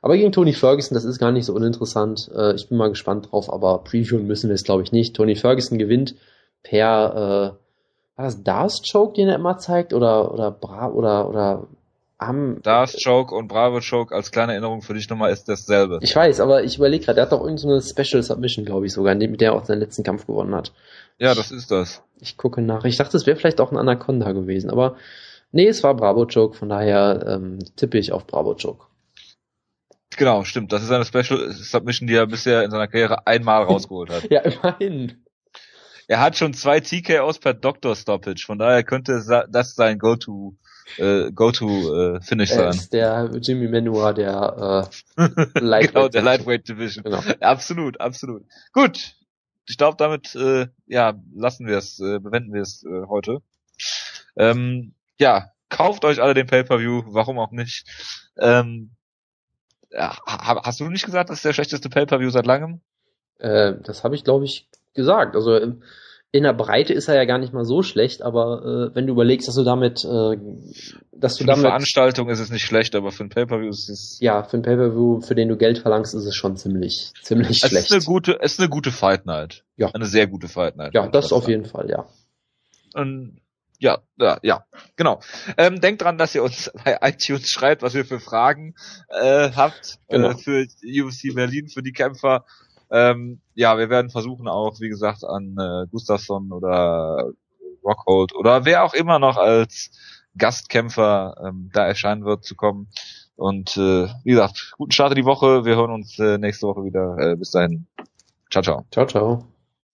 [0.02, 2.30] Aber gegen Tony Ferguson, das ist gar nicht so uninteressant.
[2.34, 5.16] Äh, ich bin mal gespannt drauf, aber previewen müssen wir es, glaube ich, nicht.
[5.16, 6.16] Tony Ferguson gewinnt
[6.64, 7.69] per, äh,
[8.20, 9.94] war das Darst Choke, den er immer zeigt?
[9.94, 11.68] Oder, oder Bra, oder, oder,
[12.18, 12.62] am.
[12.64, 16.00] Darst Choke und Bravo Choke als kleine Erinnerung für dich nochmal ist dasselbe.
[16.02, 18.92] Ich weiß, aber ich überlege gerade, der hat doch irgendeine so Special Submission, glaube ich
[18.92, 20.74] sogar, mit der er auch seinen letzten Kampf gewonnen hat.
[21.18, 22.04] Ja, das ist das.
[22.20, 22.84] Ich gucke nach.
[22.84, 24.98] Ich dachte, es wäre vielleicht auch ein Anaconda gewesen, aber
[25.54, 28.86] nee, es war Bravo Choke, von daher ähm, tippe ich auf Bravo Choke.
[30.18, 30.74] Genau, stimmt.
[30.74, 34.30] Das ist eine Special Submission, die er bisher in seiner Karriere einmal rausgeholt hat.
[34.30, 35.24] ja, immerhin.
[36.10, 40.58] Er hat schon zwei TKOs per Doctor Stoppage, von daher könnte das sein Go-To
[40.98, 42.70] äh, Go-To äh, Finish sein.
[42.72, 47.04] Ist der Jimmy Menua der äh, Lightweight genau, der Lightweight Division.
[47.04, 47.22] Genau.
[47.42, 48.44] Absolut, absolut.
[48.74, 49.14] Gut.
[49.68, 53.44] Ich glaube, damit äh, ja lassen wir es, äh, bewenden wir es äh, heute.
[54.36, 57.86] Ähm, ja, kauft euch alle den Pay-per-View, warum auch nicht.
[58.40, 58.96] Ähm,
[59.96, 62.82] hast du nicht gesagt, das ist der schlechteste Pay-Per-View seit langem?
[63.38, 65.36] Äh, das habe ich, glaube ich, gesagt.
[65.36, 65.60] Also
[66.32, 69.14] in der Breite ist er ja gar nicht mal so schlecht, aber äh, wenn du
[69.14, 70.38] überlegst, dass du damit, äh,
[71.12, 71.62] dass du für damit.
[71.64, 74.18] Für Veranstaltung ist es nicht schlecht, aber für ein Pay-Per-View ist es.
[74.22, 77.58] Ja, für ein Pay-Per-View, für den du Geld verlangst, ist es schon ziemlich, ziemlich es
[77.58, 77.74] schlecht.
[77.74, 79.64] Es ist eine gute, es ist eine gute Fight Night.
[79.76, 79.90] Ja.
[79.92, 80.94] Eine sehr gute Fight Night.
[80.94, 82.06] Ja, das auf jeden Fall, ja.
[82.94, 83.42] Und
[83.80, 84.66] ja, ja, ja,
[84.98, 85.22] genau.
[85.58, 88.76] Ähm, denkt dran, dass ihr uns bei iTunes schreibt, was ihr für Fragen
[89.08, 90.32] äh, habt äh, genau.
[90.32, 92.46] äh, für UFC Berlin, für die Kämpfer.
[92.92, 97.32] Ähm, ja, wir werden versuchen auch, wie gesagt, an äh, Gustafsson oder
[97.84, 99.92] Rockhold oder wer auch immer noch als
[100.38, 102.88] Gastkämpfer ähm, da erscheinen wird zu kommen.
[103.36, 105.66] Und äh, wie gesagt, guten Start in die Woche.
[105.66, 107.18] Wir hören uns äh, nächste Woche wieder.
[107.18, 107.88] Äh, bis dahin.
[108.52, 108.86] Ciao, ciao.
[108.92, 109.59] Ciao, ciao.